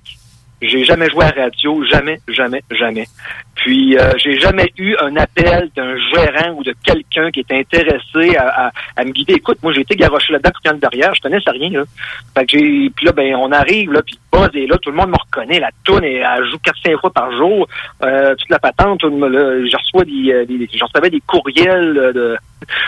[0.60, 3.06] j'ai jamais joué à radio, jamais, jamais, jamais.
[3.54, 8.36] Puis euh, j'ai jamais eu un appel d'un gérant ou de quelqu'un qui est intéressé
[8.36, 9.34] à, à- à me guider.
[9.34, 11.70] Écoute, moi j'ai été garoché là-dedans tout le derrière, je connaissais rien.
[11.70, 11.84] Là.
[12.36, 12.90] Fait que j'ai.
[12.94, 15.58] Puis là, ben on arrive, là, puis buzz est là, tout le monde me reconnaît,
[15.60, 17.66] la toune et elle joue 4-5 fois par jour.
[18.02, 21.22] Euh, toute la patente, tout le là, je reçois des, euh, des, j'en recevais des
[21.26, 22.36] courriels euh, de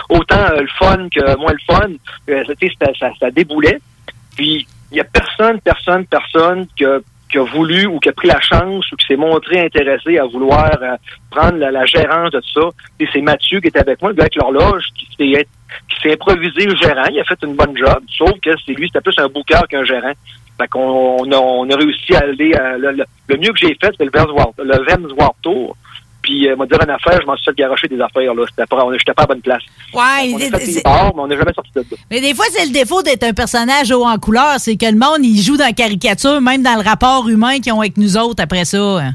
[0.08, 1.90] autant euh, le fun que moins le fun.
[2.80, 3.80] Ça, ça, ça déboulait.
[4.36, 6.98] Puis, il y a personne, personne, personne qui a,
[7.30, 10.24] qui a voulu ou qui a pris la chance ou qui s'est montré intéressé à
[10.24, 10.96] vouloir euh,
[11.30, 12.68] prendre la, la gérance de ça.
[12.98, 15.46] Et c'est Mathieu qui était avec moi, le avec l'horloge, qui s'est
[15.88, 17.06] qui s'est improvisé le gérant.
[17.10, 19.84] Il a fait une bonne job, sauf que c'est lui, c'était plus un booker qu'un
[19.84, 20.12] gérant.
[20.60, 22.52] Fait qu'on on a, on a réussi à aller...
[22.78, 24.26] le, le- le mieux que j'ai fait, c'est le Vans
[24.58, 24.84] le
[25.42, 25.76] Tour.
[26.22, 28.44] Puis, euh, m'a dire une affaire, je m'en suis fait garocher des affaires, là.
[28.48, 29.62] C'était pas, j'étais pas à bonne place.
[29.94, 31.96] Ouais, On a fait des bars, mais on n'est jamais sorti de là.
[32.10, 34.54] mais des fois, c'est le défaut d'être un personnage haut en couleur.
[34.58, 37.72] C'est que le monde, il joue dans la caricature, même dans le rapport humain qu'ils
[37.72, 38.78] ont avec nous autres après ça.
[38.78, 39.12] hein.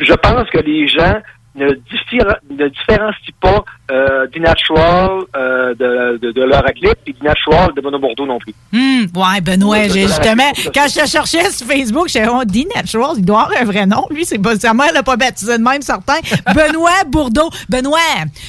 [0.00, 1.18] je pense que les gens
[1.58, 7.22] ne, ne différencient pas euh, du natural euh, de, de, de leur clip et du
[7.22, 8.54] natural de Bono Bordeaux non plus.
[8.72, 12.66] Hum, ouais, Benoît, Ouais, j'ai c'est justement, quand je te cherchais sur Facebook, j'ai dit,
[12.96, 14.06] oh, il doit avoir un vrai nom.
[14.10, 16.18] Lui, c'est pas, sa mère l'a pas baptisé de même, certain.
[16.54, 17.50] Benoît Bourdeau.
[17.68, 17.98] Benoît,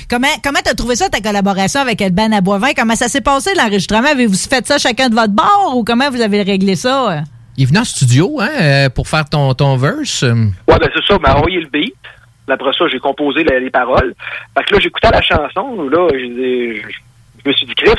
[0.09, 2.71] comment, comment t'as trouvé ça, ta collaboration avec Alban à Boivin?
[2.75, 4.09] Comment ça s'est passé, l'enregistrement?
[4.09, 7.23] Avez-vous fait ça chacun de votre bord ou comment vous avez réglé ça?
[7.57, 10.23] Il est venu en studio hein, euh, pour faire ton, ton verse.
[10.23, 11.93] Ouais, ben c'est ça, m'a envoyé le beat.
[12.51, 14.13] Après ça, j'ai composé les, les paroles.
[14.55, 15.87] Que là, j'écoutais la chanson.
[15.89, 16.81] Là, je,
[17.49, 17.91] me suis dit, Chris,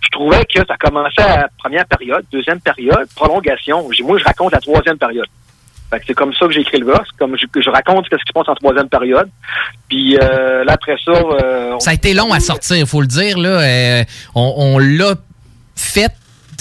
[0.00, 3.86] je trouvais que ça commençait à la première période, deuxième période, prolongation.
[4.02, 5.26] Moi, je raconte la troisième période.
[6.06, 8.32] C'est comme ça que j'ai écrit le verse, comme je, je raconte ce qui se
[8.34, 9.28] passe en troisième période.
[9.88, 11.12] Puis euh, là, après ça...
[11.12, 13.38] euh, Ça a été long à sortir, faut le dire.
[13.38, 14.04] Là, Euh,
[14.34, 15.14] on on l'a
[15.74, 16.12] fait,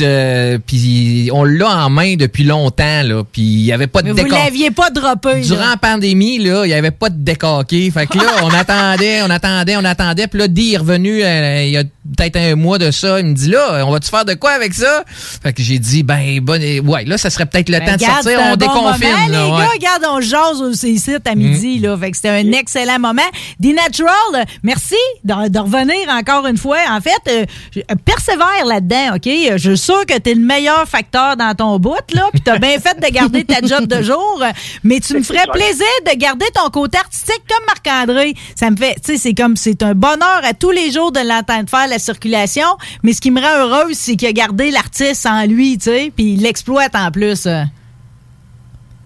[0.01, 3.03] euh, puis on l'a en main depuis longtemps.
[3.03, 4.37] Là, puis il n'y avait pas de Mais vous décor.
[4.37, 5.33] l'aviez pas droppé.
[5.35, 5.39] là.
[5.41, 7.89] Durant la pandémie, là, il n'y avait pas de décaqué.
[7.91, 10.27] Fait que là, on attendait, on attendait, on attendait.
[10.27, 11.83] Puis là, Dee est revenu euh, il y a
[12.15, 13.19] peut-être un mois de ça.
[13.19, 15.03] Il me dit là, on va-tu faire de quoi avec ça?
[15.07, 18.01] Fait que j'ai dit, ben, bon, ouais, là, ça serait peut-être le Ben, temps de
[18.01, 18.39] sortir.
[18.43, 19.09] On bon déconfine.
[19.09, 19.57] moment, là, les ouais.
[19.59, 21.79] gars, regarde, on jase aussi ici à midi.
[21.79, 23.21] Là, fait que c'était un excellent moment.
[23.61, 26.77] The Natural, merci de, de revenir encore une fois.
[26.89, 27.45] En fait, euh,
[27.77, 29.29] euh, persévère là-dedans, OK?
[29.57, 32.49] Je suis sûr que tu es le meilleur facteur dans ton bout, là, puis tu
[32.51, 34.43] as bien fait de garder ta job de jour,
[34.83, 38.33] mais tu me ferais plaisir de garder ton côté artistique comme Marc-André.
[38.55, 41.19] Ça me fait, tu sais, c'est comme, c'est un bonheur à tous les jours de
[41.19, 42.67] l'entendre faire la circulation,
[43.03, 46.11] mais ce qui me rend heureuse, c'est qu'il a gardé l'artiste en lui, tu sais,
[46.15, 47.45] puis il l'exploite en plus.
[47.45, 47.63] euh.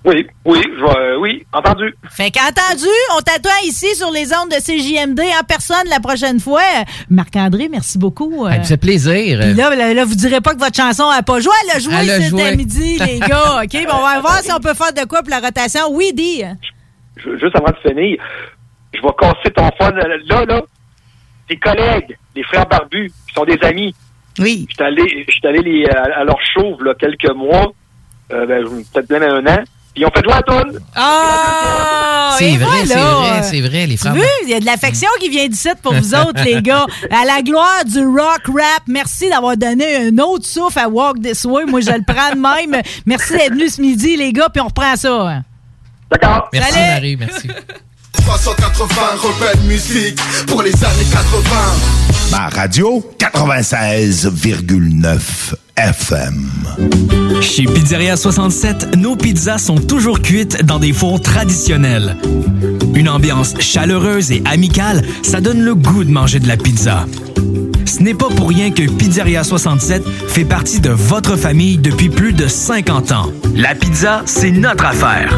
[0.03, 1.93] Oui, oui, je vais- euh, oui, entendu.
[2.09, 6.63] Fait qu'entendu, on t'attend ici sur les ondes de CJMD en personne la prochaine fois.
[7.11, 8.47] Marc-André, merci beaucoup.
[8.49, 9.39] Ça me fait plaisir.
[9.41, 11.51] Puis là, là, là, vous direz pas que votre chanson n'a pas joué.
[11.65, 13.61] Elle a joué Elle a cet après-midi, les gars.
[13.63, 13.71] OK?
[13.87, 15.81] Bon, on va voir si on peut faire de quoi pour la rotation.
[15.91, 16.41] Oui, dis.
[17.17, 18.17] Je- juste avant de finir,
[18.95, 19.91] je vais casser ton fun.
[19.97, 20.61] euh, Là, là,
[21.47, 23.93] tes collègues, les frères barbus, qui sont des amis.
[24.39, 24.65] Oui.
[24.69, 27.73] Je suis allé, allé les, à, à leur show, là, quelques mois,
[28.31, 28.63] euh, ben,
[28.93, 29.63] peut-être même un an.
[29.93, 30.79] Puis ils ont fait jouer la toune.
[30.95, 32.35] Ah!
[32.37, 34.13] C'est et vrai, c'est vrai, c'est vrai, les Tu frères.
[34.15, 36.85] veux, il y a de l'affection qui vient d'ici pour vous autres, les gars.
[37.11, 41.43] À la gloire du rock rap, merci d'avoir donné un autre souffle à Walk This
[41.43, 41.65] Way.
[41.65, 42.39] Moi, je le prends de
[42.71, 42.81] même.
[43.05, 45.41] Merci d'être venu ce midi, les gars, puis on reprend ça.
[46.09, 46.47] D'accord.
[46.53, 46.89] Merci, Salut.
[46.93, 47.47] Marie, merci.
[48.13, 51.21] 380 rebelle musique pour les années 80.
[52.31, 55.19] Ma radio, 96,9
[55.77, 56.49] FM.
[57.41, 62.17] Chez Pizzeria 67, nos pizzas sont toujours cuites dans des fours traditionnels.
[62.93, 67.05] Une ambiance chaleureuse et amicale, ça donne le goût de manger de la pizza.
[67.85, 72.33] Ce n'est pas pour rien que Pizzeria 67 fait partie de votre famille depuis plus
[72.33, 73.31] de 50 ans.
[73.55, 75.37] La pizza, c'est notre affaire.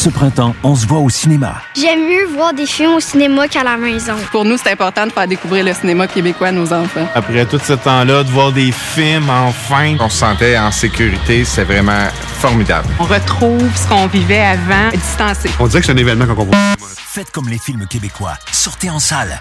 [0.00, 1.60] Ce printemps, on se voit au cinéma.
[1.76, 4.14] J'aime mieux voir des films au cinéma qu'à la maison.
[4.32, 7.06] Pour nous, c'est important de faire découvrir le cinéma québécois à nos enfants.
[7.14, 11.44] Après tout ce temps-là, de voir des films, enfin, on se sentait en sécurité.
[11.44, 12.08] C'est vraiment
[12.38, 12.88] formidable.
[12.98, 15.50] On retrouve ce qu'on vivait avant, distancé.
[15.60, 16.58] On dirait que c'est un événement qu'on comprend.
[16.80, 18.38] Faites comme les films québécois.
[18.52, 19.38] Sortez en salle.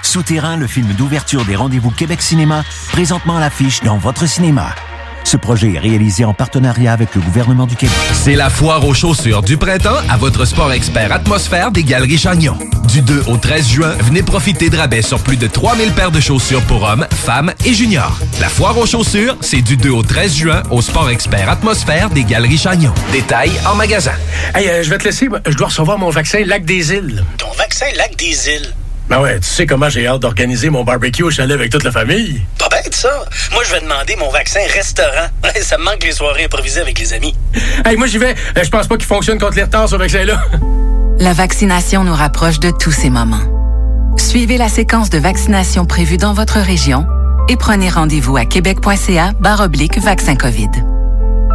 [0.00, 4.74] Souterrain, le film d'ouverture des rendez-vous Québec Cinéma, présentement à l'affiche dans votre cinéma.
[5.24, 7.96] Ce projet est réalisé en partenariat avec le gouvernement du Québec.
[8.12, 12.56] C'est la foire aux chaussures du printemps à votre sport expert atmosphère des Galeries Chagnon.
[12.88, 16.20] Du 2 au 13 juin, venez profiter de rabais sur plus de 3000 paires de
[16.20, 18.18] chaussures pour hommes, femmes et juniors.
[18.40, 22.24] La foire aux chaussures, c'est du 2 au 13 juin au sport expert atmosphère des
[22.24, 22.92] Galeries Chagnon.
[23.12, 24.12] Détails en magasin.
[24.54, 25.28] Hey, euh, je vais te laisser.
[25.46, 27.24] Je dois recevoir mon vaccin Lac des Îles.
[27.38, 28.74] Ton vaccin Lac des Îles.
[29.12, 31.92] Ben ouais, tu sais comment j'ai hâte d'organiser mon barbecue au chalet avec toute la
[31.92, 32.40] famille.
[32.58, 33.10] Pas bête, ça.
[33.52, 35.26] Moi, je vais demander mon vaccin restaurant.
[35.60, 37.34] ça me manque les soirées improvisées avec les amis.
[37.84, 38.34] Hey, moi j'y vais.
[38.56, 40.42] Euh, Je pense pas qu'il fonctionne contre les retards, ce vaccin-là.
[41.18, 44.16] La vaccination nous rapproche de tous ces moments.
[44.16, 47.04] Suivez la séquence de vaccination prévue dans votre région
[47.50, 50.70] et prenez rendez-vous à québec.ca oblique vaccin COVID.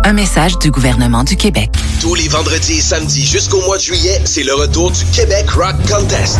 [0.03, 1.71] Un message du gouvernement du Québec.
[2.01, 5.75] Tous les vendredis et samedis jusqu'au mois de juillet, c'est le retour du Québec Rock
[5.89, 6.39] Contest.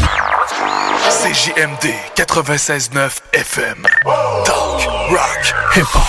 [0.00, 3.86] CJMD 96.9 FM.
[4.44, 6.02] Talk, rock, hip-hop.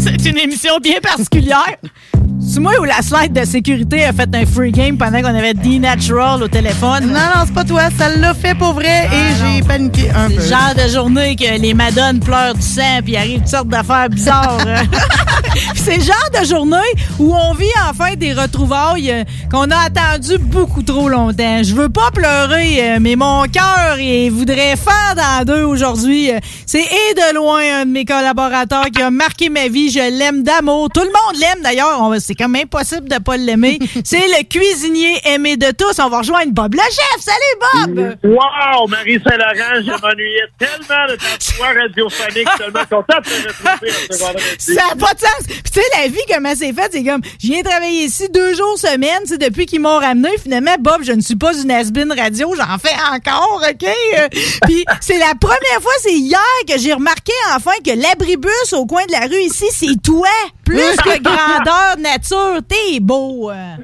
[0.00, 1.76] C'est une émission bien particulière.
[2.38, 5.54] C'est moi ou la slide de sécurité a fait un free game pendant qu'on avait
[5.54, 7.06] D-Natural au téléphone?
[7.06, 7.82] Non, non, c'est pas toi.
[7.98, 10.42] Ça l'a fait pour vrai et j'ai paniqué un C'est peu.
[10.42, 14.08] le genre de journée que les madones pleurent du sang puis arrivent toutes sortes d'affaires
[14.10, 14.58] bizarres.
[15.74, 16.76] C'est le genre de journée
[17.18, 21.62] où on vit enfin des retrouvailles euh, qu'on a attendu beaucoup trop longtemps.
[21.62, 26.30] Je veux pas pleurer, euh, mais mon cœur il voudrait faire dans deux aujourd'hui.
[26.32, 29.90] Euh, C'est et de loin un de mes collaborateurs qui a marqué ma vie.
[29.90, 30.88] Je l'aime d'amour.
[30.92, 31.98] Tout le monde l'aime d'ailleurs.
[32.00, 33.78] On va- C'est quand même impossible de pas l'aimer.
[34.04, 36.00] C'est le cuisinier aimé de tous.
[36.00, 37.20] On va rejoindre Bob le chef.
[37.20, 38.16] Salut Bob!
[38.24, 43.90] Wow, Marie Saint-Laurent, je m'ennuyais tellement de ta voix radiophonique, tellement content de te retrouver
[43.92, 44.44] en ce vendredi.
[44.58, 45.46] Ça n'a pas de sens.
[45.46, 48.54] Puis tu sais, la vie, comment c'est fait, c'est comme, je viens travailler ici deux
[48.54, 50.30] jours semaine, tu sais, depuis qu'ils m'ont ramené.
[50.42, 53.88] Finalement, Bob, je ne suis pas une has radio, j'en fais encore, OK?
[54.18, 54.28] Euh,
[54.62, 59.04] Puis c'est la première fois, c'est hier que j'ai remarqué enfin que l'abribus au coin
[59.06, 60.28] de la rue ici, c'est toi.
[60.64, 62.15] Plus que grandeur nature.
[62.18, 63.50] T'es beau.
[63.50, 63.76] euh.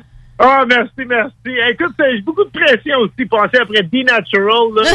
[0.44, 1.32] Ah, merci, merci.
[1.70, 4.82] Écoute, j'ai beaucoup de pression aussi, passer après D-Natural, là.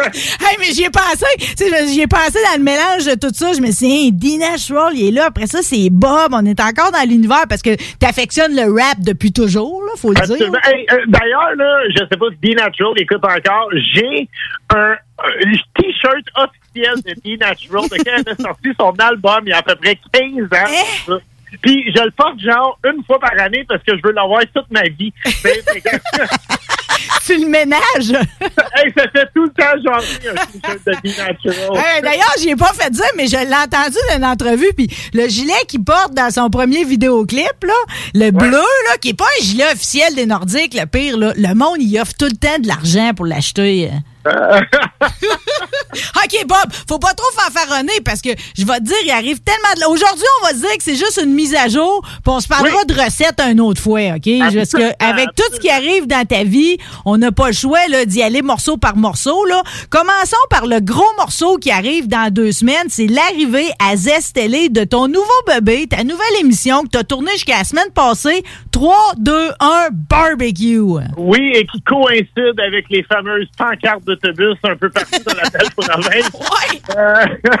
[0.00, 1.26] hey, mais j'y ai pensé.
[1.56, 3.52] Tu j'y ai pensé dans le mélange de tout ça.
[3.52, 5.26] Je me suis dit, hey, D-Natural, il est là.
[5.26, 6.34] Après ça, c'est Bob.
[6.34, 10.24] On est encore dans l'univers parce que t'affectionnes le rap depuis toujours, là, faut le
[10.24, 10.52] dire.
[10.64, 14.28] Hey, euh, D'ailleurs, là, je sais pas si D-Natural écoute encore, j'ai
[14.70, 14.94] un,
[15.74, 19.62] t-shirt officiel de D-Natural de quand il a sorti son album il y a à
[19.62, 20.72] peu près 15 ans.
[21.06, 21.14] ça.
[21.60, 24.70] Puis je le porte genre une fois par année parce que je veux l'avoir toute
[24.70, 25.12] ma vie.
[25.44, 25.82] Mais- mais-
[27.26, 27.78] tu le ménages?
[28.40, 31.76] hey, ça fait tout le temps genre un t-shirt de.
[31.76, 34.72] Hey, D'ailleurs, j'y ai pas fait dire, mais je l'ai entendu dans une entrevue.
[34.76, 37.74] Puis le gilet qu'il porte dans son premier vidéoclip, là,
[38.14, 41.54] le bleu, là, qui est pas un gilet officiel des Nordiques, le pire, là, le
[41.54, 43.90] monde, il offre tout le temps de l'argent pour l'acheter.
[46.24, 49.74] OK, Bob, faut pas trop fanfaronner parce que je vais te dire, il arrive tellement
[49.76, 49.92] de...
[49.92, 52.48] Aujourd'hui, on va se dire que c'est juste une mise à jour, puis on se
[52.48, 54.28] parlera de recettes un autre fois, OK?
[54.38, 57.80] Parce que avec tout ce qui arrive dans ta vie, on n'a pas le choix
[58.06, 59.44] d'y aller morceau par morceau.
[59.46, 59.62] Là.
[59.90, 62.88] Commençons par le gros morceau qui arrive dans deux semaines.
[62.88, 67.04] C'est l'arrivée à Zest Télé de ton nouveau bébé, ta nouvelle émission que tu as
[67.04, 70.80] tournée jusqu'à la semaine passée, 3, 2, 1, barbecue.
[71.16, 75.70] Oui, et qui coïncide avec les fameuses pancartes d'autobus un peu partout dans la belle
[75.76, 76.30] province.
[76.96, 77.52] Euh,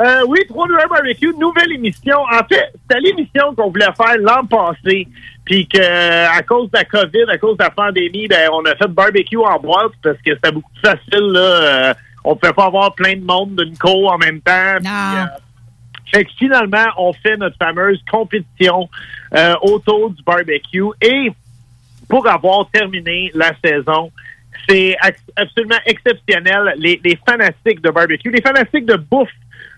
[0.00, 2.18] euh, oui, 3 2 1 barbecue, nouvelle émission.
[2.20, 5.08] En fait, c'était l'émission qu'on voulait faire l'an passé.
[5.44, 8.74] Puis que à cause de la COVID, à cause de la pandémie, ben on a
[8.74, 11.32] fait barbecue en boîte parce que c'était beaucoup plus facile.
[11.32, 11.94] Là, Euh,
[12.24, 14.52] on pouvait pas avoir plein de monde d'une co en même temps.
[14.52, 15.24] Euh,
[16.12, 18.88] fait que finalement, on fait notre fameuse compétition
[19.62, 20.90] autour du barbecue.
[21.00, 21.30] Et
[22.08, 24.10] pour avoir terminé la saison,
[24.68, 24.96] c'est
[25.36, 26.74] absolument exceptionnel.
[26.78, 29.30] Les, les fanatiques de barbecue, les fanatiques de bouffe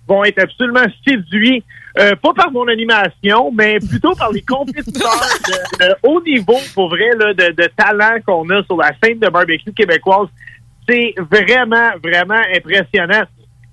[0.06, 1.62] vont être absolument séduits,
[1.98, 5.20] euh, pas par mon animation, mais plutôt par les compétiteurs
[5.80, 9.18] de, de haut niveau, pour vrai, là, de, de talent qu'on a sur la scène
[9.18, 10.28] de barbecue québécoise.
[10.88, 13.24] C'est vraiment, vraiment impressionnant.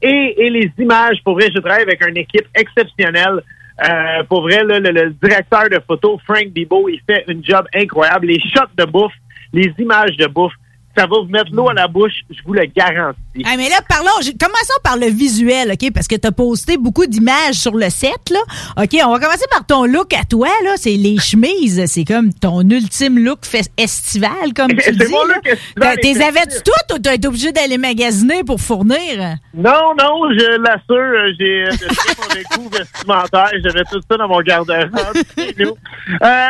[0.02, 3.41] Et, et les images, pour vrai, je travaille avec une équipe exceptionnelle.
[3.88, 7.65] Euh, pour vrai, là, le, le directeur de photo, Frank Bibo, il fait une job
[7.73, 8.27] incroyable.
[8.27, 9.14] Les shots de bouffe,
[9.53, 10.53] les images de bouffe,
[10.97, 13.19] ça va vous mettre l'eau à la bouche, je vous le garantis.
[13.45, 15.91] Ah, mais là, parlons, commençons par le visuel, OK?
[15.93, 18.39] Parce que tu as posté beaucoup d'images sur le set, là.
[18.81, 20.72] OK, on va commencer par ton look à toi, là.
[20.77, 21.84] C'est les chemises.
[21.88, 23.39] C'est comme ton ultime look
[23.77, 25.11] estival, comme tu C'est dis.
[25.11, 29.35] mon look estival T'es avais-tu toutes ou t'as été obligé d'aller magasiner pour fournir?
[29.53, 33.51] Non, non, je l'assure, euh, j'ai euh, mauvais goût vestimentaire.
[33.63, 34.89] J'avais tout ça dans mon garde-robe.
[36.22, 36.47] Euh,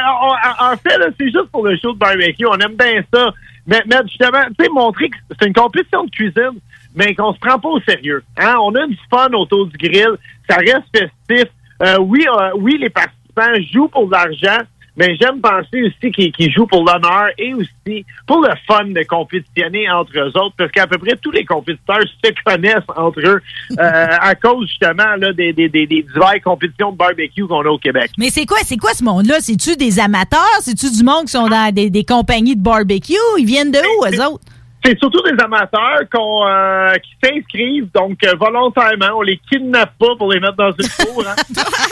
[0.59, 2.45] en fait, là, c'est juste pour le show de barbecue.
[2.45, 3.31] On aime bien ça.
[3.67, 6.59] Mais, mais justement, tu sais, montrer que c'est une compétition de cuisine,
[6.95, 8.23] mais qu'on se prend pas au sérieux.
[8.37, 8.55] Hein?
[8.61, 10.15] On a du fun autour du grill.
[10.49, 11.51] Ça reste festif.
[11.81, 14.63] Euh, oui, euh, oui, les participants jouent pour de l'argent,
[14.97, 19.89] mais j'aime penser aussi qu'ils jouent pour l'honneur et aussi pour le fun de compétitionner
[19.89, 23.41] entre eux autres, parce qu'à peu près tous les compétiteurs se connaissent entre eux
[23.79, 27.69] euh, à cause justement là, des, des, des, des diverses compétitions de barbecue qu'on a
[27.69, 28.11] au Québec.
[28.17, 29.35] Mais c'est quoi, c'est quoi ce monde-là?
[29.39, 30.59] C'est-tu des amateurs?
[30.61, 33.13] C'est-tu du monde qui sont dans des, des compagnies de barbecue?
[33.37, 34.43] Ils viennent de où, eux autres?
[34.85, 39.17] C'est surtout des amateurs qu'on, euh, qui s'inscrivent, donc euh, volontairement.
[39.17, 41.23] On les kidnappe pas pour les mettre dans une cour.
[41.27, 41.35] Hein.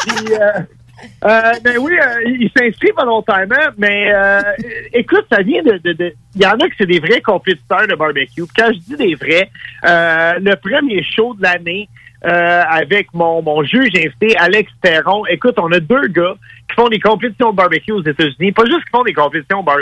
[0.05, 0.61] Puis, euh,
[1.25, 4.41] euh, mais oui, euh, ils s'inscrivent volontairement, mais euh,
[4.93, 5.77] écoute, ça vient de...
[5.77, 8.43] de- de- Il y en a que c'est des vrais compétiteurs de barbecue.
[8.55, 9.49] Quand je dis des vrais,
[9.85, 11.87] euh, le premier show de l'année
[12.25, 16.35] avec mon, mon juge invité, Alex Perron, écoute, on a deux gars
[16.69, 18.53] qui font des compétitions de barbecue aux États-Unis.
[18.53, 19.79] Pas juste qui font des compétitions bar-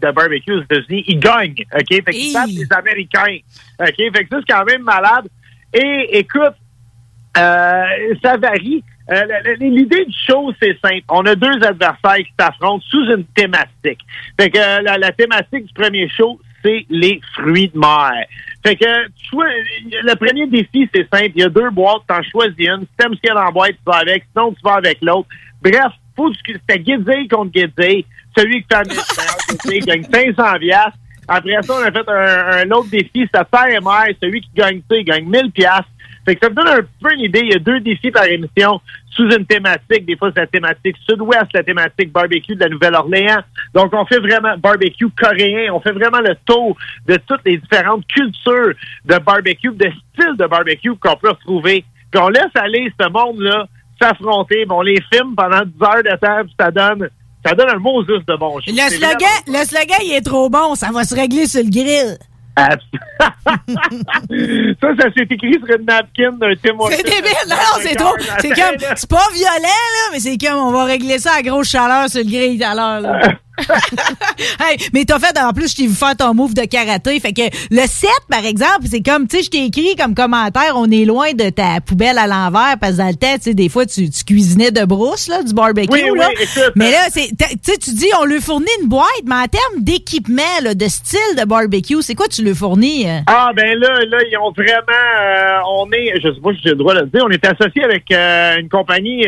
[0.00, 1.88] de barbecue aux États-Unis, ils gagnent, OK?
[1.90, 3.36] Fait qu'ils tapent les Américains,
[3.78, 3.94] OK?
[3.96, 5.28] Fait que ça, c'est quand même malade.
[5.74, 6.54] Et écoute,
[7.38, 7.84] euh,
[8.22, 8.82] ça varie.
[9.12, 9.24] Euh,
[9.60, 11.04] L'idée du show, c'est simple.
[11.08, 14.00] On a deux adversaires qui s'affrontent sous une thématique.
[14.40, 18.24] Fait que euh, la, thématique du premier show, c'est les fruits de mer.
[18.64, 21.32] Fait que tu vois, le premier défi, c'est simple.
[21.34, 22.80] Il y a deux boîtes, t'en choisis une.
[22.80, 24.24] Si t'aimes ce qu'il y a dans la boîte, tu vas avec.
[24.32, 25.28] Sinon, tu vas avec l'autre.
[25.60, 28.06] Bref, faut que c'était Guédé contre Guédé.
[28.36, 30.98] Celui qui fait Guédé gagne 500 piastres.
[31.28, 34.06] Après ça, on a fait un, autre défi, c'est terre et mer.
[34.20, 35.88] Celui qui gagne ça, il gagne 1000 piastres.
[36.24, 37.40] Fait que ça me donne un peu une idée.
[37.42, 38.80] Il y a deux défis par émission
[39.10, 40.06] sous une thématique.
[40.06, 43.42] Des fois, c'est la thématique sud-ouest, la thématique barbecue de la Nouvelle-Orléans.
[43.74, 45.72] Donc, on fait vraiment barbecue coréen.
[45.72, 46.76] On fait vraiment le tour
[47.06, 48.74] de toutes les différentes cultures
[49.04, 51.84] de barbecue, de styles de barbecue qu'on peut retrouver.
[52.10, 53.66] Puis on laisse aller ce monde-là
[54.00, 54.64] s'affronter.
[54.66, 57.08] Bon, on les filme pendant 10 heures de temps, puis ça donne,
[57.44, 58.58] ça donne un mot juste de bon.
[58.66, 60.74] Le slogan, le slogan, il est trop bon.
[60.74, 62.18] Ça va se régler sur le grill.
[62.58, 62.76] ça,
[64.28, 66.90] ça s'est écrit sur une napkin d'un Hortons.
[66.90, 67.32] C'est débile.
[67.48, 68.14] Non, non, c'est trop.
[68.40, 68.76] C'est comme.
[68.94, 72.22] C'est pas violent, là, mais c'est comme on va régler ça à grosse chaleur sur
[72.22, 73.20] le grill tout à l'heure, là.
[74.60, 77.18] hey, mais t'as fait, en plus, je t'ai vu faire ton move de karaté.
[77.20, 80.72] Fait que le 7, par exemple, c'est comme, tu sais, je t'ai écrit comme commentaire,
[80.76, 83.54] on est loin de ta poubelle à l'envers, parce que dans le temps, tu sais,
[83.54, 86.28] des fois, tu, tu cuisinais de brousse, là, du barbecue, Oui, là.
[86.76, 89.82] mais là, c'est, tu sais, tu dis, on lui fournit une boîte, mais en termes
[89.82, 93.06] d'équipement, de style de barbecue, c'est quoi tu lui fournis?
[93.08, 93.18] euh?
[93.26, 94.82] Ah ben là, là, ils ont vraiment
[95.20, 97.44] euh, on est, je sais pas si j'ai le droit de le dire, on est
[97.46, 99.22] associé avec euh, une compagnie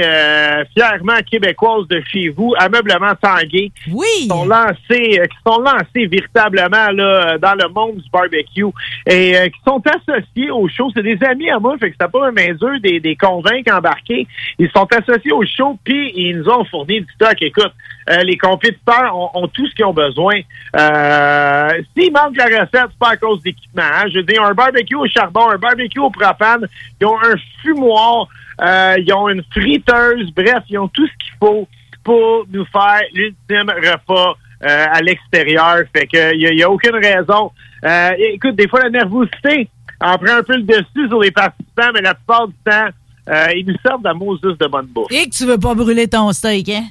[0.75, 3.71] fièrement québécoise de chez vous, Ameublement Tanguay.
[3.93, 4.07] Oui.
[4.29, 8.65] Sont lancés, euh, qui sont lancés véritablement là, dans le monde du barbecue
[9.07, 10.91] et euh, qui sont associés au show.
[10.95, 14.27] C'est des amis à moi, fait que c'est pas un dur des, des convaincre embarqués.
[14.59, 17.37] Ils sont associés au show, puis ils nous ont fourni du stock.
[17.41, 17.73] Écoute,
[18.11, 20.35] euh, les compétiteurs ont, ont tout ce qu'ils ont besoin.
[20.77, 23.83] Euh, S'il manque la recette, c'est pas à cause d'équipement.
[23.83, 24.05] hein.
[24.13, 26.67] Je veux dire, un barbecue au charbon, un barbecue au propane,
[27.01, 28.29] ils ont un fumoir,
[28.61, 31.67] euh, ils ont une friteuse, bref, ils ont tout ce qu'il faut
[32.05, 35.79] pour nous faire l'ultime repas euh, à l'extérieur.
[35.95, 37.51] Fait que il y, a aucune raison.
[37.85, 39.69] Euh, écoute, des fois la nervosité
[40.01, 42.89] en prend un peu le dessus sur les participants, mais la plupart du temps,
[43.29, 45.11] euh, ils nous servent d'amour juste de bonne bouffe.
[45.11, 46.85] Et que tu veux pas brûler ton steak, hein?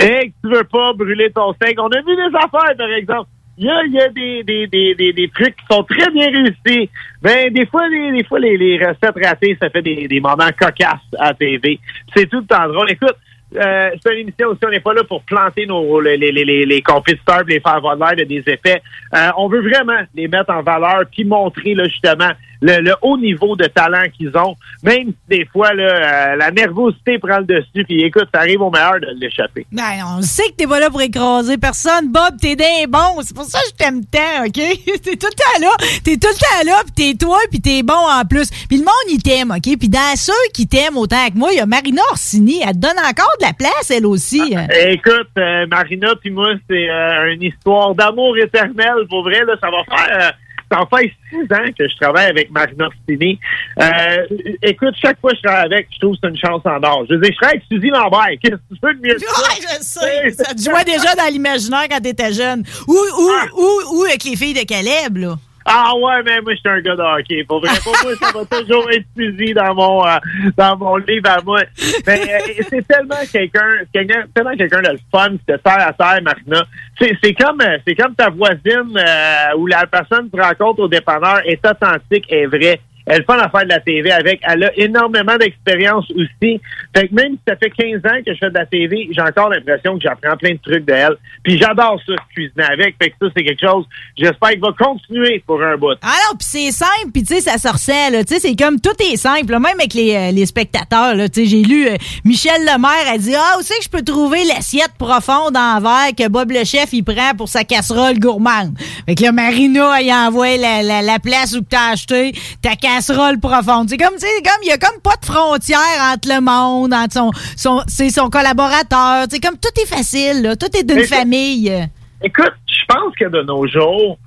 [0.00, 1.78] Et que tu veux pas brûler ton steak.
[1.80, 3.28] On a vu des affaires, par exemple.
[3.60, 6.10] Il y a, il y a des, des, des, des, des trucs qui sont très
[6.12, 6.88] bien réussis.
[7.20, 10.50] Ben, des fois, les, des fois, les, les recettes ratées, ça fait des, des moments
[10.56, 11.80] cocasses à TV.
[12.14, 12.90] C'est tout le temps drôle.
[12.92, 13.16] Écoute,
[13.56, 16.66] euh, c'est une émission aussi, on n'est pas là pour planter nos, les, les, les,
[16.66, 18.82] les compétiteurs, les faire l'air de des effets.
[19.14, 23.16] Euh, on veut vraiment les mettre en valeur, puis montrer là, justement le, le haut
[23.16, 24.56] niveau de talent qu'ils ont.
[24.82, 28.60] Même si des fois, là, euh, la nervosité prend le dessus, puis écoute, ça arrive
[28.60, 29.66] au meilleur de l'échapper.
[29.72, 32.36] Ben, on sait que t'es pas là pour écraser personne, Bob.
[32.40, 33.20] T'es d'un bon.
[33.22, 34.52] C'est pour ça que je t'aime tant, OK?
[35.02, 35.70] t'es tout le temps là.
[36.04, 38.50] T'es tout le temps là, pis t'es toi, pis t'es bon en plus.
[38.68, 39.78] Puis le monde, il t'aime, OK?
[39.78, 42.60] Puis dans ceux qui t'aiment autant que moi, il y a Marina Orsini.
[42.62, 44.54] Elle te donne encore de la place, elle aussi.
[44.88, 48.94] Écoute, euh, Marina puis moi, c'est euh, une histoire d'amour éternel.
[49.08, 50.34] Pour vrai, là, ça va faire...
[50.70, 53.38] ça faire six ans que je travaille avec Marina Orsini.
[53.80, 54.26] Euh,
[54.62, 57.04] écoute, chaque fois que je travaille avec, je trouve que c'est une chance en or.
[57.08, 58.38] Je veux dire, je travaille avec Suzy Lambert.
[58.42, 59.42] Qu'est-ce que tu veux de mieux que ça?
[59.42, 60.30] Ouais, je sais.
[60.30, 62.64] Ça te jouait déjà dans l'imaginaire quand t'étais jeune.
[62.86, 65.36] Ou, ou, ou, ou avec les filles de Caleb, là.
[65.70, 67.44] Ah ouais, mais moi, je suis un gars de.
[67.44, 70.16] Pour vrai, pour moi, ça va toujours être Suzy dans mon, euh,
[70.56, 71.60] dans mon livre à moi.
[72.06, 76.64] Mais euh, c'est tellement quelqu'un, quelqu'un, tellement quelqu'un de fun, de terre à terre, Marina.
[76.98, 81.40] C'est, comme, euh, c'est comme ta voisine euh, où la personne te rencontre au dépanneur
[81.44, 82.80] est authentique, est vraie.
[83.08, 84.40] Elle fait à faire de la TV avec.
[84.42, 86.60] Elle a énormément d'expérience aussi.
[86.94, 89.22] Fait que même si ça fait 15 ans que je fais de la TV, j'ai
[89.22, 91.16] encore l'impression que j'apprends plein de trucs de elle.
[91.42, 92.96] Puis j'adore ça, cuisiner avec.
[93.00, 93.86] Fait que ça, c'est quelque chose,
[94.16, 95.96] j'espère qu'il va continuer pour un bout.
[96.02, 98.24] Ah non, puis c'est simple, puis tu sais, ça se là.
[98.24, 101.14] Tu sais, c'est comme tout est simple, là, même avec les, euh, les spectateurs.
[101.32, 104.02] Tu sais, j'ai lu euh, Michel Lemaire a dit Ah, où c'est que je peux
[104.02, 108.76] trouver l'assiette profonde en verre que Bob le chef il prend pour sa casserole gourmande?
[109.06, 112.97] Fait que là, Marina, il envoie la, la, la place où t'as acheté ta casserole
[113.40, 113.88] profonde.
[113.88, 116.92] C'est comme, tu sais, comme, il y a comme pas de frontière entre le monde,
[116.92, 119.26] entre son, son, c'est son collaborateur.
[119.30, 120.56] Sais, comme tout est facile, là.
[120.56, 121.88] Tout est d'une famille.
[122.22, 124.18] Écoute, je pense que de nos jours,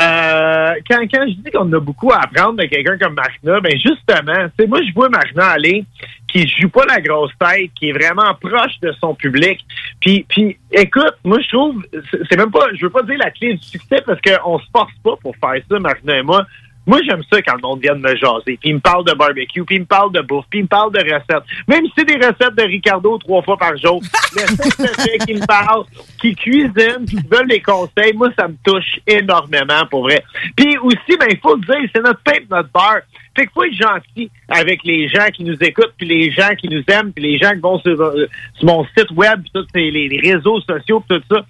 [0.00, 3.72] euh, quand, quand je dis qu'on a beaucoup à apprendre de quelqu'un comme Marina, ben
[3.72, 5.84] justement, sais, moi je vois Marina aller,
[6.28, 9.64] qui joue pas la grosse tête, qui est vraiment proche de son public.
[10.00, 13.30] Puis, puis écoute, moi je trouve, c'est c'est même pas, je veux pas dire la
[13.30, 16.46] clé du succès parce qu'on se force pas pour faire ça, Marina et moi.
[16.90, 18.58] Moi, j'aime ça quand le monde vient de me jaser.
[18.58, 20.68] Puis il me parle de barbecue, puis il me parle de bouffe, puis il me
[20.68, 21.44] parle de recettes.
[21.68, 24.02] Même si c'est des recettes de Ricardo trois fois par jour,
[24.32, 25.84] simple fait qu'il me parle,
[26.20, 30.20] qu'il cuisine, qu'il veut les conseils, moi, ça me touche énormément, pour vrai.
[30.56, 33.02] Puis aussi, ben, il faut le dire, c'est notre pain, notre beurre.
[33.36, 36.68] Fait qu'il faut être gentil avec les gens qui nous écoutent, puis les gens qui
[36.68, 39.66] nous aiment, puis les gens qui vont sur, euh, sur mon site web, puis tous
[39.76, 41.44] les, les réseaux sociaux, puis tout ça.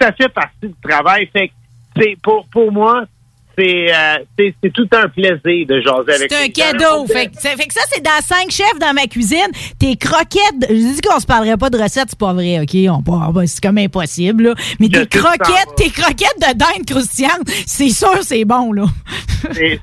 [0.00, 1.28] Ça fait partie du travail.
[1.34, 1.52] Fait que
[2.22, 3.04] pour pour moi,
[3.58, 6.32] c'est euh, c'est c'est tout un plaisir de jaser avec.
[6.32, 7.06] C'est un cadeau.
[7.06, 9.38] Fait, que- ça- fait que ça, c'est dans cinq chefs dans ma cuisine.
[9.78, 10.66] Tes croquettes.
[10.68, 12.74] Je dis qu'on se parlerait pas de recettes, c'est pas vrai, OK?
[12.90, 14.54] On ben, c'est comme impossible, là.
[14.80, 18.84] Mais tes croquettes, tes croquettes de dinde croustillante, c'est sûr, c'est bon, là.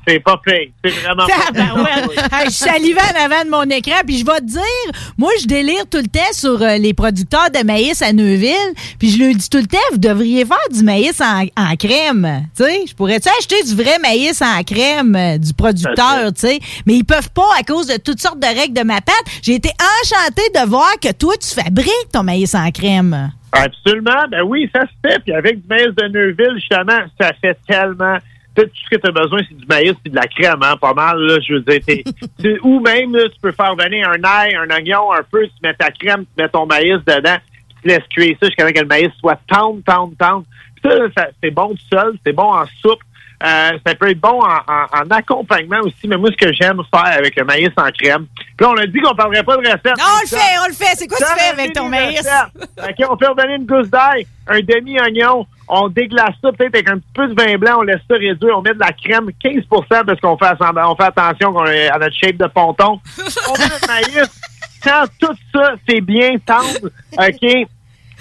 [0.06, 0.72] C'est pas payé.
[0.84, 2.40] C'est vraiment pas.
[2.40, 5.46] Hey, je salivais en avant de mon écran, puis je vais te dire, moi, je
[5.46, 8.52] délire tout le temps sur euh, les producteurs de maïs à Neuville,
[8.98, 12.46] puis je leur dis tout le temps, vous devriez faire du maïs en, en crème.
[12.56, 16.58] Tu sais, je pourrais-tu acheter du vrai maïs en crème euh, du producteur, tu sais,
[16.86, 19.14] mais ils peuvent pas à cause de toutes sortes de règles de ma pâte.
[19.42, 19.70] J'ai été
[20.02, 23.32] enchantée de voir que toi, tu fabriques ton maïs en crème.
[23.52, 24.26] Absolument.
[24.30, 25.18] Ben oui, ça se fait.
[25.20, 28.18] Puis avec du maïs de Neuville, justement, ça fait tellement.
[28.56, 30.94] Tout ce que tu as besoin, c'est du maïs et de la crème, hein, pas
[30.94, 31.18] mal.
[31.18, 32.04] Là, je veux dire, t'es-
[32.40, 35.52] tu- ou même, là, tu peux faire venir un ail, un oignon, un peu, tu
[35.62, 38.72] mets ta crème, tu mets ton maïs dedans, puis tu laisses cuire ça jusqu'à ce
[38.72, 40.44] que le maïs soit tendre, tendre, tendre.
[40.80, 43.00] Puis ça, ça- c'est bon tout seul, c'est bon en soupe.
[43.42, 46.80] Euh, ça peut être bon en, en- en accompagnement aussi, mais moi, ce que j'aime
[46.90, 48.26] faire avec le maïs en crème.
[48.56, 49.84] Puis là, on a dit qu'on parlerait pas de recette.
[49.98, 50.94] Non, on le fait, on le fait.
[50.96, 52.26] C'est quoi tu fais avec ton maïs?
[52.78, 56.98] OK, on fait revenir une gousse d'ail, un demi-oignon, on déglace ça peut-être avec un
[56.98, 60.04] petit peu de vin blanc, on laisse ça réduire, on met de la crème 15%
[60.06, 63.00] parce qu'on fait, on fait attention à notre shape de ponton.
[63.48, 64.40] On met notre maïs.
[64.82, 67.66] Quand tout ça, c'est bien tendre, OK,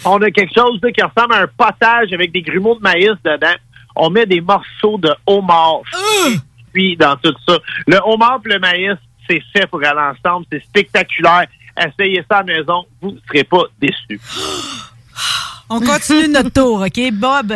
[0.06, 3.12] on a quelque chose là, qui ressemble à un potage avec des grumeaux de maïs
[3.24, 3.54] dedans.
[3.96, 5.82] On met des morceaux de homard
[6.74, 7.58] puis dans tout ça.
[7.88, 8.98] Le homard et le maïs,
[9.30, 10.46] c'est fait pour aller ensemble.
[10.52, 11.46] C'est spectaculaire.
[11.78, 12.86] Essayez ça à la maison.
[13.02, 14.20] Vous ne serez pas déçus.
[15.70, 17.54] On continue notre tour, OK, Bob?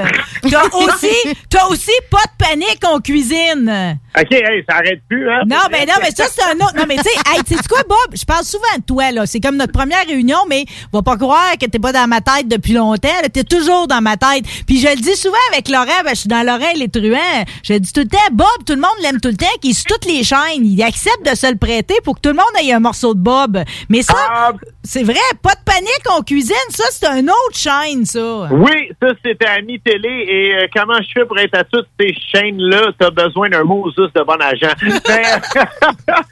[0.50, 1.14] T'as aussi,
[1.50, 4.00] t'as aussi pas de panique en cuisine.
[4.20, 5.42] OK, hey, ça arrête plus, hein?
[5.48, 6.76] Non, ben non, mais ça, c'est un autre.
[6.76, 8.16] Non, mais tu sais, hey, tu sais quoi, Bob?
[8.16, 9.26] Je parle souvent de toi, là.
[9.26, 12.48] C'est comme notre première réunion, mais va pas croire que t'es pas dans ma tête
[12.48, 13.10] depuis longtemps.
[13.32, 14.44] T'es toujours dans ma tête.
[14.66, 17.46] Puis je le dis souvent avec Laurent, ben, je suis dans et les truands.
[17.64, 19.72] Je le dis tout le temps, Bob, tout le monde l'aime tout le temps, qu'il
[19.72, 20.66] est sur toutes les chaînes.
[20.66, 23.20] Il accepte de se le prêter pour que tout le monde ait un morceau de
[23.20, 23.60] Bob.
[23.90, 24.54] Mais ça,
[24.84, 26.56] c'est vrai, pas de panique en cuisine.
[26.70, 28.48] Ça, c'est un autre chaîne, ça.
[28.52, 30.26] Oui, ça, c'était Ami Télé.
[30.28, 32.92] Et euh, comment je fais pour être à toutes ces chaînes-là?
[33.00, 34.74] T'as besoin d'un Moses de bon agent.
[34.82, 35.24] Mais,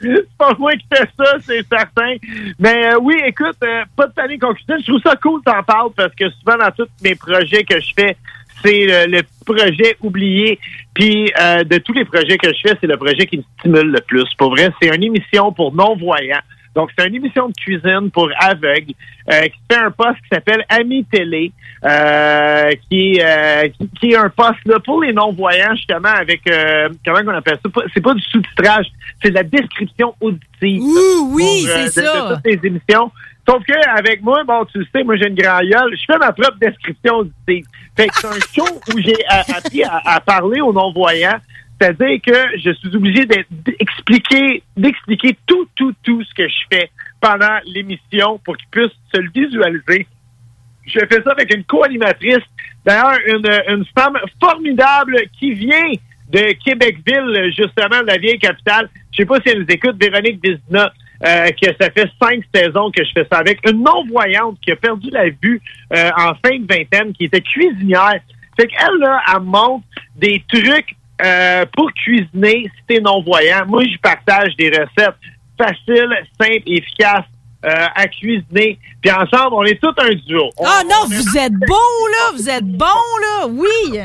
[0.00, 2.16] c'est pas moi qui fais ça, c'est certain.
[2.58, 4.76] Mais euh, oui, écoute, euh, pas de panique en cuisine.
[4.80, 7.80] Je trouve ça cool que t'en parles parce que souvent, dans tous mes projets que
[7.80, 8.16] je fais,
[8.62, 10.58] c'est le, le projet oublié.
[10.94, 13.90] Puis euh, de tous les projets que je fais, c'est le projet qui me stimule
[13.90, 14.26] le plus.
[14.38, 16.40] Pour vrai, c'est une émission pour non-voyants.
[16.76, 18.92] Donc, c'est une émission de cuisine pour aveugles
[19.32, 21.50] euh, qui fait un poste qui s'appelle Ami Télé,
[21.84, 26.88] euh, qui, euh, qui, qui est un poste là, pour les non-voyants, justement, avec, euh,
[27.04, 27.70] comment on appelle ça?
[27.94, 28.86] C'est pas du sous-titrage,
[29.22, 30.82] c'est de la description auditive.
[31.32, 32.28] oui, pour, euh, c'est de- ça.
[32.28, 33.10] De, toutes les émissions.
[33.48, 36.18] Sauf que avec moi, bon, tu le sais, moi j'ai une grande gueule, je fais
[36.18, 37.64] ma propre description auditive.
[37.96, 41.38] Fait que c'est un show où j'ai appris à, à parler aux non-voyants.
[41.78, 46.90] C'est-à-dire que je suis obligé d'expliquer, d'expliquer tout, tout, tout ce que je fais
[47.20, 50.06] pendant l'émission pour qu'ils puissent se le visualiser.
[50.86, 52.44] Je fais ça avec une co-animatrice,
[52.84, 55.92] d'ailleurs une, une femme formidable qui vient
[56.30, 58.88] de Québecville, justement, de la vieille capitale.
[59.12, 60.92] Je sais pas si elle nous écoute, Véronique Disna,
[61.24, 63.58] euh, que ça fait cinq saisons que je fais ça avec.
[63.68, 65.60] Une non-voyante qui a perdu la vue
[65.94, 68.20] euh, en fin de vingtaine, qui était cuisinière.
[68.58, 69.84] Fait qu'elle, là, elle montre
[70.16, 73.64] des trucs euh, pour cuisiner si t'es non-voyant.
[73.66, 75.16] Moi, je partage des recettes
[75.58, 77.24] faciles, simples, efficaces
[77.64, 78.78] euh, à cuisiner.
[79.00, 80.50] Puis ensemble, on est tout un duo.
[80.64, 82.32] Ah non, vous êtes beau, là.
[82.34, 83.46] Vous êtes bon, là.
[83.48, 83.98] Oui.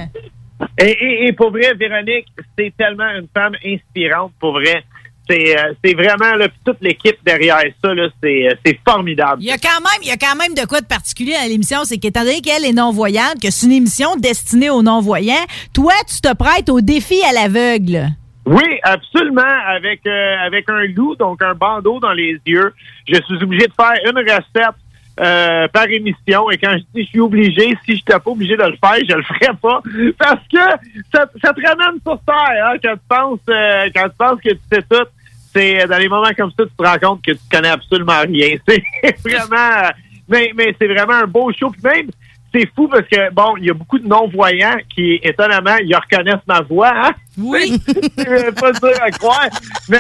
[0.77, 2.27] Et, et, et pour vrai, Véronique,
[2.57, 4.83] c'est tellement une femme inspirante, pour vrai.
[5.30, 7.89] C'est euh, c'est vraiment là, puis toute l'équipe derrière ça,
[8.22, 9.41] c'est euh, c'est formidable.
[9.41, 11.48] Il y a quand même, il y a quand même de quoi de particulier à
[11.48, 15.93] l'émission, c'est qu'étant donné qu'elle est non-voyante, que c'est une émission destinée aux non-voyants, toi,
[16.07, 18.10] tu te prêtes au défi à l'aveugle.
[18.45, 19.41] Oui, absolument.
[19.68, 22.73] Avec euh, avec un loup, donc un bandeau dans les yeux,
[23.07, 24.76] je suis obligé de faire une recette
[25.19, 26.49] euh, par émission.
[26.49, 28.99] Et quand je dis je suis obligé, si je n'étais pas obligé de le faire,
[29.07, 29.81] je le ferais pas.
[30.17, 34.41] Parce que ça, te ramène sur terre hein, quand tu penses euh, quand tu penses
[34.41, 35.07] que tu sais tout.
[35.53, 38.55] C'est dans les moments comme ça, tu te rends compte que tu connais absolument rien.
[38.67, 39.91] C'est vraiment
[40.31, 41.69] mais, mais c'est vraiment un beau show.
[41.69, 42.09] Puis même,
[42.53, 46.45] c'est fou parce que, bon, il y a beaucoup de non-voyants qui, étonnamment, ils reconnaissent
[46.47, 46.91] ma voix.
[46.93, 47.11] Hein?
[47.37, 47.79] Oui.
[48.59, 49.47] pas dur à croire.
[49.89, 49.97] Mais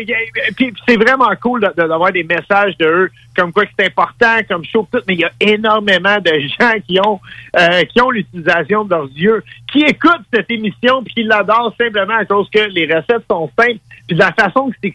[0.00, 4.38] euh, c'est vraiment cool de- de- d'avoir des messages de eux, comme quoi c'est important,
[4.48, 5.00] comme show, tout.
[5.06, 7.20] Mais il y a énormément de gens qui ont
[7.58, 9.42] euh, qui ont l'utilisation de leurs yeux,
[9.72, 13.78] qui écoutent cette émission puis qui l'adorent simplement à cause que les recettes sont simples.
[14.08, 14.94] puis de la façon que c'est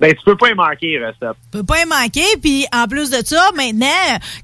[0.00, 1.38] ben tu peux pas y manquer les recettes.
[1.50, 2.26] peut pas y manquer.
[2.42, 3.86] Puis en plus de ça, maintenant,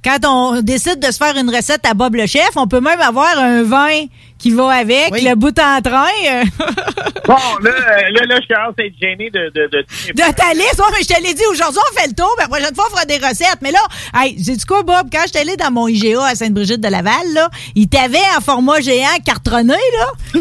[0.05, 3.01] quand on décide de se faire une recette à Bob le chef, on peut même
[3.01, 4.07] avoir un vin
[4.39, 6.07] qui va avec, le bout en train.
[7.27, 9.53] Bon, là, euh, là, là, je commence à être gêné de...
[9.55, 10.81] De, de, de ta liste.
[10.81, 12.35] Ouais, mais je te l'ai dit, aujourd'hui, on fait le tour.
[12.37, 13.59] puis La prochaine fois, on fera des recettes.
[13.63, 13.79] Mais là,
[14.17, 15.09] hey, sais-tu quoi, Bob?
[15.13, 18.41] Quand je suis allé dans mon IGA à Sainte-Brigitte de Laval, là, il t'avait en
[18.41, 20.41] format géant cartonné, là.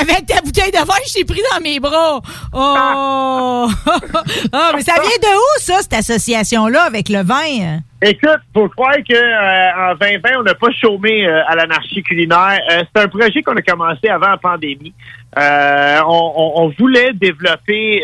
[0.00, 2.20] Avec ta bouteille de vin, je t'ai pris dans mes bras.
[2.52, 3.68] Oh!
[4.52, 7.80] ah, mais ça vient de où, ça, cette association-là, avec le vin?
[8.02, 12.58] Écoute, faut croire que euh, en 2020, on n'a pas chômé euh, à l'anarchie culinaire.
[12.70, 14.94] Euh, c'est un projet qu'on a commencé avant la pandémie.
[15.38, 18.02] Euh, on, voulait développer,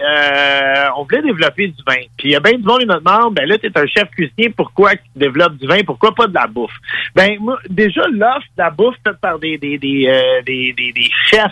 [0.97, 2.03] on voulait développer du vin.
[2.17, 3.87] Puis il y a bien du monde qui me demande, ben là, tu es un
[3.87, 6.77] chef cuisinier, pourquoi tu développes du vin, pourquoi pas de la bouffe?
[7.17, 11.51] Ben moi, déjà l'offre de la bouffe faite par des, des, des chefs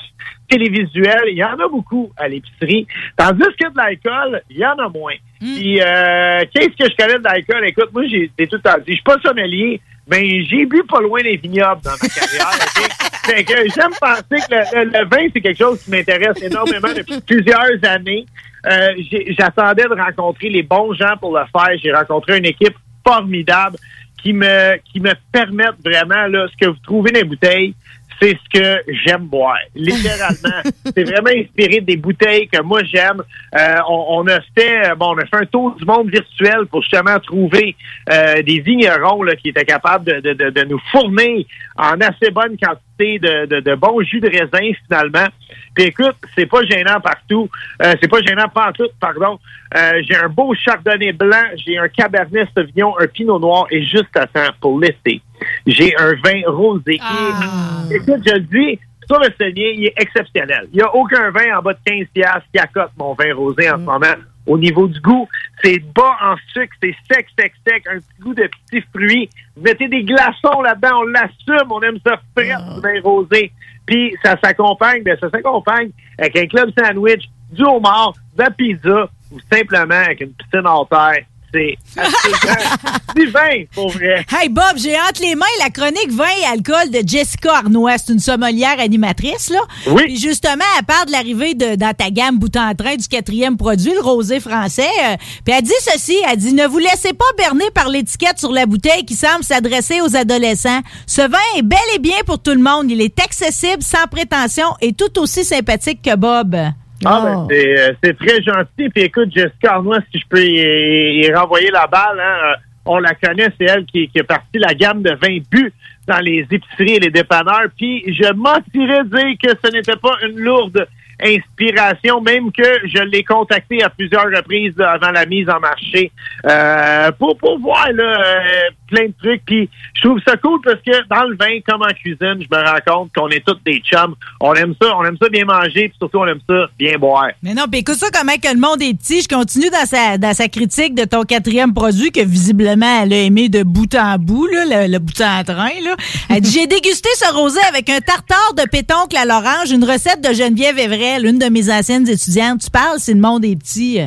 [0.48, 2.86] télévisuels, il y en a beaucoup à l'épicerie.
[3.16, 5.14] Tandis que de l'alcool, il y en a moins.
[5.40, 7.66] Puis euh, qu'est-ce que je connais de l'alcool?
[7.66, 9.80] Écoute, moi j'ai tout temps dit, je suis pas sommelier,
[10.10, 12.48] mais j'ai bu pas loin des vignobles dans ma carrière.
[12.78, 12.90] ok?
[13.26, 16.92] Fait que j'aime penser que le, le- le vin, c'est quelque chose qui m'intéresse énormément
[16.94, 18.26] depuis plusieurs années.
[18.66, 18.94] Euh,
[19.38, 21.76] J'attendais de rencontrer les bons gens pour le faire.
[21.82, 22.74] J'ai rencontré une équipe
[23.06, 23.76] formidable
[24.22, 27.74] qui me qui me permettent vraiment là, ce que vous trouvez dans les bouteilles,
[28.20, 29.58] c'est ce que j'aime boire.
[29.74, 30.62] Littéralement.
[30.94, 33.22] c'est vraiment inspiré des bouteilles que moi j'aime.
[33.54, 36.66] Euh, on, on a fait euh, bon, on a fait un tour du monde virtuel
[36.70, 37.76] pour justement trouver
[38.12, 41.44] euh, des vignerons là, qui étaient capables de, de, de, de nous fournir
[41.76, 45.26] en assez bonne quantité de, de, de bons jus de raisin finalement.
[45.74, 47.48] Puis écoute, c'est pas gênant partout.
[47.82, 49.38] Euh, c'est pas gênant partout, pardon.
[49.76, 54.16] Euh, j'ai un beau chardonnay blanc, j'ai un cabernet sauvignon, un pinot noir et juste
[54.16, 55.20] à temps pour l'été.
[55.66, 59.94] J'ai un vin rosé qui est, écoute, je le dis, sur le cellier, il est
[59.96, 60.68] exceptionnel.
[60.72, 63.68] Il n'y a aucun vin en bas de 15 piastres qui accote mon vin rosé
[63.70, 64.14] en ce moment.
[64.46, 65.26] Au niveau du goût,
[65.62, 69.30] c'est bas en sucre, c'est sec, sec, sec, un petit goût de petits fruits.
[69.56, 73.52] Vous mettez des glaçons là-dedans, on l'assume, on aime ça frais, du vin rosé.
[73.86, 79.08] Puis ça s'accompagne, ben ça s'accompagne avec un club sandwich, du homard, de la pizza
[79.30, 81.24] ou simplement avec une piscine en terre.
[81.54, 81.78] C'est
[83.16, 84.26] divin, pour vrai.
[84.28, 87.96] Hey Bob, j'ai entre les mains la chronique vin et alcool de Jessica Arnois.
[87.98, 89.60] C'est une sommelière animatrice, là.
[89.86, 90.02] Oui.
[90.04, 93.56] Puis justement, elle parle de l'arrivée de, dans ta gamme bout en train du quatrième
[93.56, 94.88] produit, le rosé français.
[95.04, 98.50] Euh, Puis elle dit ceci, elle dit, ne vous laissez pas berner par l'étiquette sur
[98.50, 100.80] la bouteille qui semble s'adresser aux adolescents.
[101.06, 102.90] Ce vin est bel et bien pour tout le monde.
[102.90, 106.56] Il est accessible, sans prétention et tout aussi sympathique que Bob.
[107.04, 108.88] Ah, ben, c'est, euh, c'est très gentil.
[108.88, 112.54] Puis écoute, Jessica Arnois, si je peux y, y renvoyer la balle, hein, euh,
[112.86, 115.72] on la connaît, c'est elle qui, qui est partie la gamme de 20 buts
[116.06, 117.68] dans les épiceries et les dépanneurs.
[117.76, 120.86] Puis je mentirais dire que ce n'était pas une lourde
[121.22, 126.10] inspiration, même que je l'ai contacté à plusieurs reprises avant la mise en marché
[126.46, 129.44] euh, pour, pour voir euh, plein de trucs.
[129.44, 132.64] Puis je trouve ça cool parce que dans le vin, comme en cuisine, je me
[132.64, 134.14] rends compte qu'on est tous des chums.
[134.40, 137.30] On aime ça, on aime ça bien manger, puis surtout on aime ça bien boire.
[137.42, 139.22] Mais non, puis écoute ça comment que le monde est petit.
[139.22, 143.18] Je continue dans sa, dans sa critique de ton quatrième produit que visiblement elle a
[143.18, 145.70] aimé de bout en bout, là, le, bout en train.
[145.84, 145.96] Là.
[146.30, 150.20] Elle dit J'ai dégusté ce rosé avec un tartare de pétoncle à l'orange, une recette
[150.20, 150.78] de Geneviève
[151.14, 152.62] Evrel, une de mes anciennes étudiantes.
[152.62, 154.00] Tu parles, c'est le monde est petit.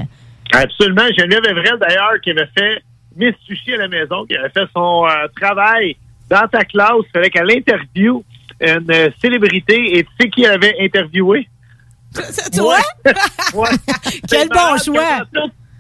[0.52, 1.08] Absolument.
[1.18, 2.82] Geneviève Evrel, d'ailleurs, qui avait fait
[3.16, 5.96] Miss Sushi à la maison, qui avait fait son euh, travail
[6.30, 6.92] dans ta classe.
[7.00, 8.24] Il fallait qu'elle interviewe
[8.62, 9.98] une euh, célébrité.
[9.98, 11.48] Et tu sais qui avait interviewé?
[12.54, 12.80] Vois?
[13.54, 13.70] Ouais.
[14.28, 15.26] Quel C'est bon choix.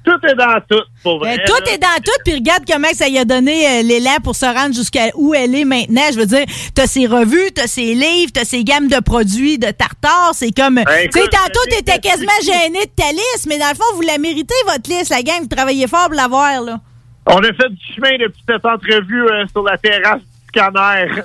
[0.07, 1.37] Tout, tout est dans tout, pour vrai.
[1.37, 1.73] Ben, tout là.
[1.73, 4.73] est dans tout, puis regarde comment ça y a donné euh, l'élan pour se rendre
[4.73, 6.03] jusqu'à où elle est maintenant.
[6.13, 9.71] Je veux dire, t'as ses revues, t'as ses livres, t'as ses gammes de produits de
[9.71, 10.31] tartare.
[10.33, 13.75] C'est comme, Ben, tu sais, tantôt t'étais quasiment gêné de ta liste, mais dans le
[13.75, 15.41] fond, vous la méritez votre liste, la gang.
[15.41, 16.79] Vous travaillez fort pour l'avoir là.
[17.25, 20.21] On a fait du chemin depuis cette entrevue euh, sur la terrasse
[20.57, 21.11] scanner.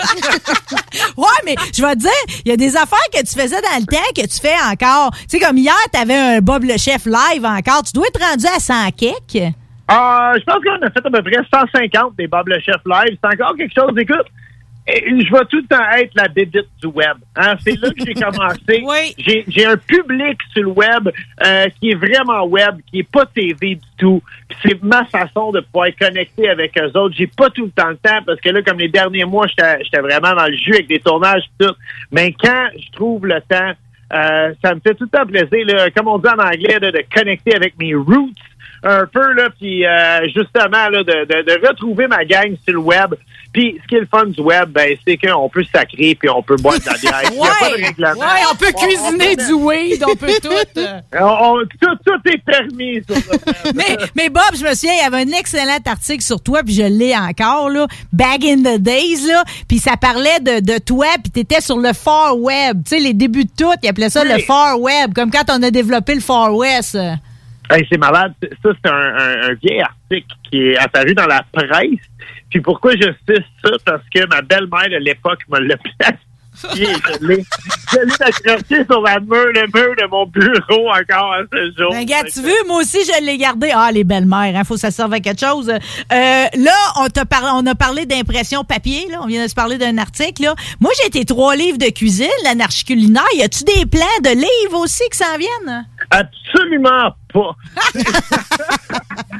[1.16, 2.10] Ouais, mais je vais te dire,
[2.44, 5.10] il y a des affaires que tu faisais dans le temps que tu fais encore.
[5.12, 7.82] Tu sais, comme hier, t'avais un Bob le chef live encore.
[7.82, 9.54] Tu dois être rendu à 100 kek.
[9.88, 13.18] Ah, je pense qu'on a fait à peu près 150 des Bob le Chef Live.
[13.22, 13.92] C'est encore quelque chose.
[13.98, 14.26] Écoute,
[14.86, 17.16] je vais tout le temps être la bébite du web.
[17.36, 17.54] Hein?
[17.60, 19.14] C'est là que j'ai commencé.
[19.18, 21.08] J'ai, j'ai un public sur le web
[21.44, 24.22] euh, qui est vraiment web, qui est pas TV du tout.
[24.64, 27.14] C'est ma façon de pouvoir connecter avec eux autres.
[27.16, 29.84] J'ai pas tout le temps le temps parce que là, comme les derniers mois, j'étais,
[29.84, 31.74] j'étais vraiment dans le jus avec des tournages et tout.
[32.10, 33.72] Mais quand je trouve le temps,
[34.12, 36.90] euh, ça me fait tout le temps plaisir, là, comme on dit en anglais, là,
[36.92, 38.30] de connecter avec mes roots
[38.84, 42.80] un peu, là, puis euh, justement, là, de, de, de retrouver ma gang sur le
[42.80, 43.14] web.
[43.52, 46.42] Puis ce qui est le fun du web, ben, c'est qu'on peut sacrer puis on
[46.42, 47.22] peut boire de la bière.
[47.22, 47.30] Y a
[47.60, 48.10] pas de Ouais, règlement.
[48.20, 50.80] ouais, on peut cuisiner du weed, on peut tout.
[51.20, 55.02] On- on- tout, tout est permis sur le mais, mais Bob, je me souviens, il
[55.02, 58.78] y avait un excellent article sur toi, puis je l'ai encore, là, Back in the
[58.80, 62.82] Days, là, puis ça parlait de, de toi, puis t'étais sur le Far Web.
[62.86, 64.32] Tu sais, les débuts de tout, ils appelaient ça Oui.
[64.32, 66.96] le Far Web, comme quand on a développé le Far West.
[67.72, 68.34] Hey, c'est malade.
[68.62, 71.98] Ça, c'est un, un- un vieil article qui est apparu dans la presse.
[72.50, 73.70] Puis pourquoi je sais ça?
[73.84, 76.18] Parce que ma belle-mère de l'époque me l'a placé.
[76.64, 77.42] Je l'ai
[78.20, 81.90] accroché sur la mur, le mur de mon bureau encore à ce jour.
[81.92, 83.70] Ben, gars, tu veux, moi aussi, je l'ai gardé.
[83.74, 85.70] Ah, les belles-mères, hein, faut que ça serve à quelque chose.
[85.70, 85.76] Euh,
[86.10, 89.20] là, on, t'a parlé, on a parlé d'impression papier, là.
[89.22, 90.54] On vient de se parler d'un article, là.
[90.80, 93.24] Moi, j'ai été trois livres de cuisine, l'anarchie culinaire.
[93.36, 95.86] Y a-tu des plans de livres aussi qui s'en viennent?
[96.12, 97.56] Absolument pas.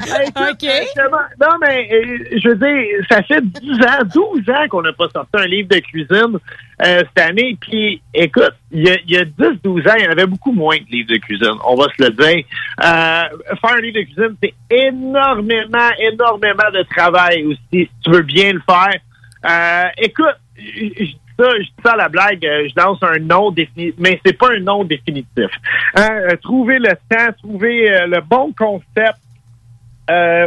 [0.05, 0.27] Hey,
[0.61, 4.93] justement, Non, mais euh, je veux dire, ça fait 10 ans, 12 ans qu'on n'a
[4.93, 6.39] pas sorti un livre de cuisine
[6.85, 7.57] euh, cette année.
[7.61, 10.91] Puis, écoute, il y a, a 10-12 ans, il y en avait beaucoup moins de
[10.91, 12.45] livres de cuisine, on va se le dire.
[12.81, 18.23] Euh, faire un livre de cuisine, c'est énormément, énormément de travail aussi, si tu veux
[18.23, 18.99] bien le faire.
[19.45, 23.51] Euh, écoute, je ça, je dis ça à la blague, euh, je lance un nom
[23.51, 25.51] définitif, mais c'est pas un nom définitif.
[25.95, 29.19] Hein, euh, trouver le temps, trouver euh, le bon concept,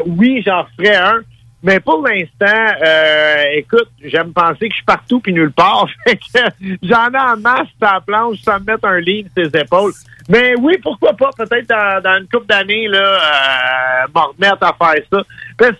[0.05, 1.21] oui, j'en ferai un.
[1.65, 5.87] Mais pour l'instant, euh, écoute, j'aime penser que je suis partout puis nulle part.
[6.07, 9.61] Fait que j'en ai en masse la planche sans me mettre un livre sur les
[9.61, 9.91] épaules.
[10.29, 12.87] Mais oui, pourquoi pas, peut-être dans, une couple d'années,
[14.13, 15.21] m'en remettre à faire ça.
[15.57, 15.77] Parce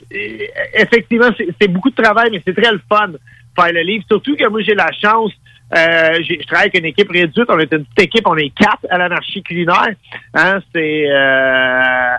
[0.73, 1.29] effectivement,
[1.61, 3.11] c'est beaucoup de travail, mais c'est très le fun
[3.55, 4.03] faire le livre.
[4.07, 5.31] Surtout que moi, j'ai la chance.
[5.75, 7.45] Euh, je travaille avec une équipe réduite.
[7.49, 8.27] On est une petite équipe.
[8.27, 9.95] On est quatre à l'anarchie culinaire.
[10.33, 12.17] Hein, c'est euh,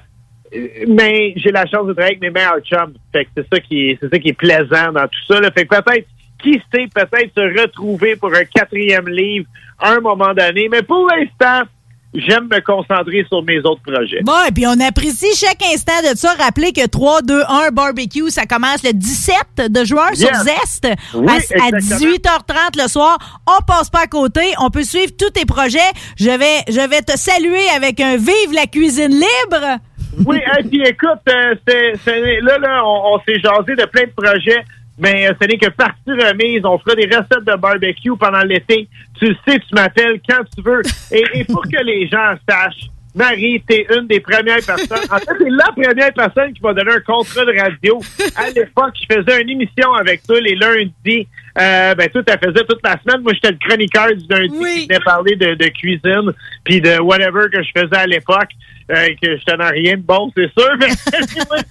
[0.88, 2.94] mais j'ai la chance de travailler avec mes meilleurs chums.
[3.12, 5.40] Fait que c'est ça qui est, c'est ça qui est plaisant dans tout ça.
[5.40, 5.50] Là.
[5.50, 6.08] Fait que peut-être,
[6.38, 9.46] qui sait, peut-être se retrouver pour un quatrième livre
[9.78, 10.68] à un moment donné.
[10.68, 11.68] Mais pour l'instant,
[12.16, 14.20] j'aime me concentrer sur mes autres projets.
[14.22, 16.32] Bon, et puis on apprécie chaque instant de ça.
[16.38, 20.28] Rappelez que 3, 2, 1 barbecue, ça commence le 17 de juin sur.
[20.34, 21.32] Zest Oui, à,
[21.64, 22.12] à exactement.
[22.12, 23.18] 18h30 le soir.
[23.46, 24.40] On passe pas à côté.
[24.60, 25.78] On peut suivre tous tes projets.
[26.18, 29.78] Je vais, je vais te saluer avec un Vive la cuisine libre.
[30.24, 34.12] Oui, et puis écoute, euh, c'est- là, là, on, on s'est jasé de plein de
[34.16, 34.64] projets,
[34.98, 36.62] mais euh, ce n'est que partie remise.
[36.64, 38.88] On fera des recettes de barbecue pendant l'été.
[39.18, 40.82] Tu le sais, tu m'appelles quand tu veux.
[41.12, 45.08] Et, et pour que les gens sachent, Marie, t'es une des premières personnes.
[45.10, 47.98] En fait, t'es la première personne qui m'a donné un contrat de radio.
[48.36, 51.26] À l'époque, je faisais une émission avec toi les lundis.
[51.58, 53.22] Euh, ben, toi, tu faisais toute la semaine.
[53.22, 56.30] Moi, j'étais le chroniqueur du lundi qui venait parler de, de cuisine
[56.64, 58.50] puis de whatever que je faisais à l'époque.
[58.90, 60.76] Euh, que je tenais rien de bon, c'est sûr.
[60.78, 61.64] Mais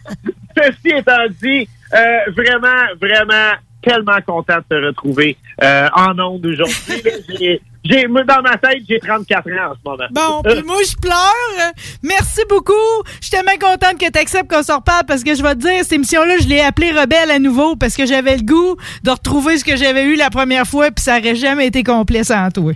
[0.58, 7.04] ceci étant dit, euh, vraiment, vraiment tellement content de te retrouver euh, en ondes aujourd'hui.
[7.88, 10.08] J'ai- dans ma tête, j'ai 34 ans en ce moment.
[10.10, 11.72] Bon, puis moi, je pleure.
[12.02, 12.74] Merci beaucoup.
[13.22, 15.60] Je suis tellement contente que tu acceptes qu'on se reparle parce que je vais te
[15.60, 19.12] dire, cette émission-là, je l'ai appelée Rebelle à nouveau parce que j'avais le goût de
[19.12, 22.50] retrouver ce que j'avais eu la première fois puis ça aurait jamais été complet sans
[22.50, 22.74] toi.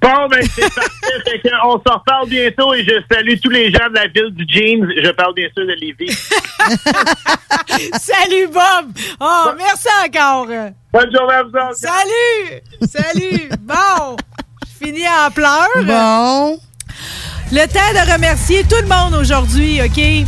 [0.00, 1.42] Bon, ben, c'est parfait.
[1.64, 4.88] On se reparle bientôt et je salue tous les gens de la ville du Jeans.
[4.96, 6.10] Je parle bien sûr de Lévis.
[7.98, 8.92] Salut, Bob.
[9.20, 10.46] Oh, merci encore.
[10.92, 11.74] Bonne journée à vous autres.
[11.76, 12.62] Salut.
[12.88, 13.48] Salut.
[13.60, 14.16] Bon,
[14.64, 15.68] je finis en pleurs.
[15.84, 16.58] Bon.
[17.52, 20.26] Le temps de remercier tout le monde aujourd'hui, OK?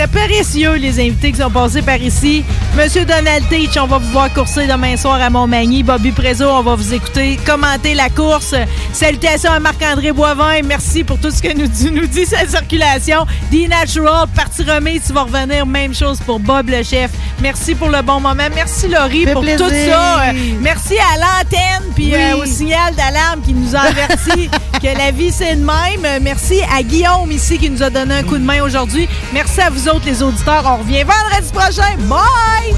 [0.00, 2.42] C'est précieux, les invités qui sont passés par ici.
[2.74, 5.82] Monsieur Donald Teach, on va vous voir courser demain soir à Montmagny.
[5.82, 8.54] Bobby Prézo, on va vous écouter commenter la course.
[8.94, 10.62] Salutations à Marc-André Boivin.
[10.64, 13.26] Merci pour tout ce que nous, tu nous dit sa circulation.
[13.52, 15.66] The Natural, partie remise, tu vas revenir.
[15.66, 17.10] Même chose pour Bob le chef.
[17.42, 18.48] Merci pour le bon moment.
[18.54, 19.66] Merci Laurie pour plaisir.
[19.66, 20.30] tout ça.
[20.30, 22.14] Euh, Merci à l'antenne puis Oui.
[22.14, 24.48] euh, au signal d'alarme qui nous a averti
[24.82, 26.22] que la vie c'est de même.
[26.22, 29.06] Merci à Guillaume ici qui nous a donné un coup de main aujourd'hui.
[29.34, 30.62] Merci à vous les auditeurs.
[30.66, 31.96] On revient vendredi prochain.
[32.08, 32.74] Bye!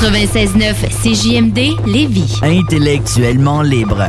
[0.01, 2.39] 96.9 CJMD Lévis.
[2.43, 4.05] Intellectuellement libre.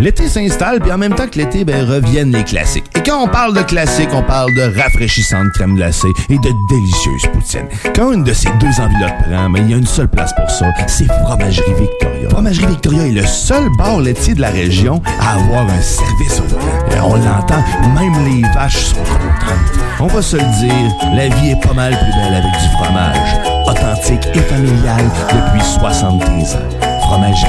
[0.00, 2.86] L'été s'installe, puis en même temps que l'été, ben, reviennent les classiques.
[2.96, 7.26] Et quand on parle de classiques, on parle de rafraîchissantes crème glacée et de délicieuses
[7.34, 7.68] poutines.
[7.94, 10.50] Quand une de ces deux enveloppes prend, mais il y a une seule place pour
[10.50, 12.30] ça, c'est Fromagerie Victoria.
[12.30, 16.44] Fromagerie Victoria est le seul bar laitier de la région à avoir un service au
[16.44, 16.96] volant.
[16.96, 17.62] Et on l'entend,
[17.94, 19.82] même les vaches sont contentes.
[20.00, 23.51] On va se le dire, la vie est pas mal plus belle avec du fromage.
[23.66, 26.98] Authentique et familial depuis 73 ans.
[27.00, 27.48] Fromagerie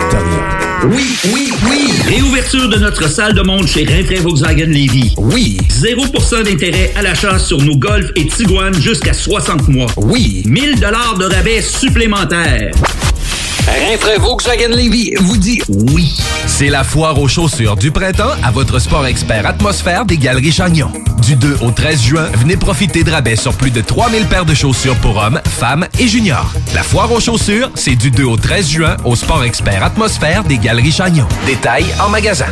[0.00, 0.58] Victoria.
[0.84, 1.92] Oui, oui, oui!
[2.06, 5.14] Réouverture de notre salle de monde chez Rinfraie Volkswagen Lévy.
[5.18, 5.58] Oui!
[5.68, 9.88] 0% d'intérêt à l'achat sur nos Golf et Tiguan jusqu'à 60 mois.
[9.96, 10.42] Oui!
[10.46, 12.70] 1000 dollars de rabais supplémentaires.
[13.76, 16.16] Rinfraie Volkswagen Lévy vous dit oui.
[16.46, 20.90] C'est la foire aux chaussures du printemps à votre sport expert atmosphère des Galeries Chagnon.
[21.22, 24.54] Du 2 au 13 juin, venez profiter de rabais sur plus de 3000 paires de
[24.54, 26.52] chaussures pour hommes, femmes et juniors.
[26.74, 30.58] La foire aux chaussures, c'est du 2 au 13 juin au sport expert atmosphère des
[30.58, 31.26] Galeries Chagnon.
[31.46, 32.46] Détails en magasin.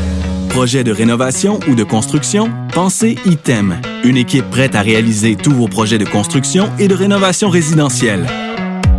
[0.51, 2.51] Projet de rénovation ou de construction?
[2.73, 3.81] Pensez ITEM.
[4.05, 8.27] Une équipe prête à réaliser tous vos projets de construction et de rénovation résidentielle.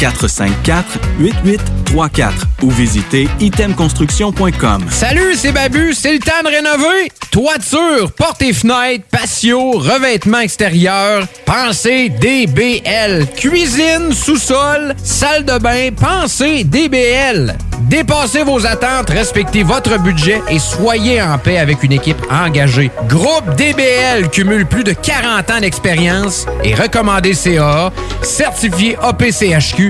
[0.00, 2.32] 418-454-8834
[2.62, 4.86] ou visitez itemconstruction.com.
[4.90, 7.12] Salut, c'est Babu, c'est le temps de rénover.
[7.30, 13.26] Toiture, portes et fenêtres, patio, revêtement extérieur, pensez DBL.
[13.36, 17.56] Cuisine, sous-sol, salle de bain, pensez DBL.
[17.82, 22.90] Dépassez vos attentes, respectez votre budget et soyez en paix avec une équipe engagée.
[23.08, 29.89] Groupe DBL cumule plus de 40 ans d'expérience et recommandé CAA, certifié APCHQ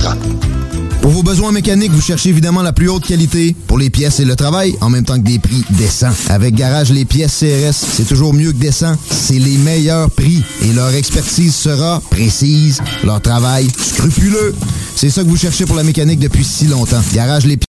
[1.01, 4.25] Pour vos besoins mécaniques, vous cherchez évidemment la plus haute qualité pour les pièces et
[4.25, 6.13] le travail, en même temps que des prix décents.
[6.29, 8.95] Avec Garage Les Pièces CRS, c'est toujours mieux que décent.
[9.09, 14.53] C'est les meilleurs prix et leur expertise sera précise, leur travail scrupuleux.
[14.95, 17.01] C'est ça que vous cherchez pour la mécanique depuis si longtemps.
[17.13, 17.65] Garage Les Pièces.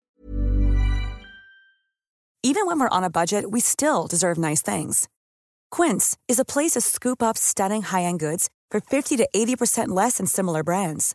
[2.44, 5.06] Even when we're on a budget, we still deserve nice things.
[5.70, 10.16] Quince is a place to scoop up stunning high-end goods for 50 to 80% less
[10.18, 11.14] than similar brands.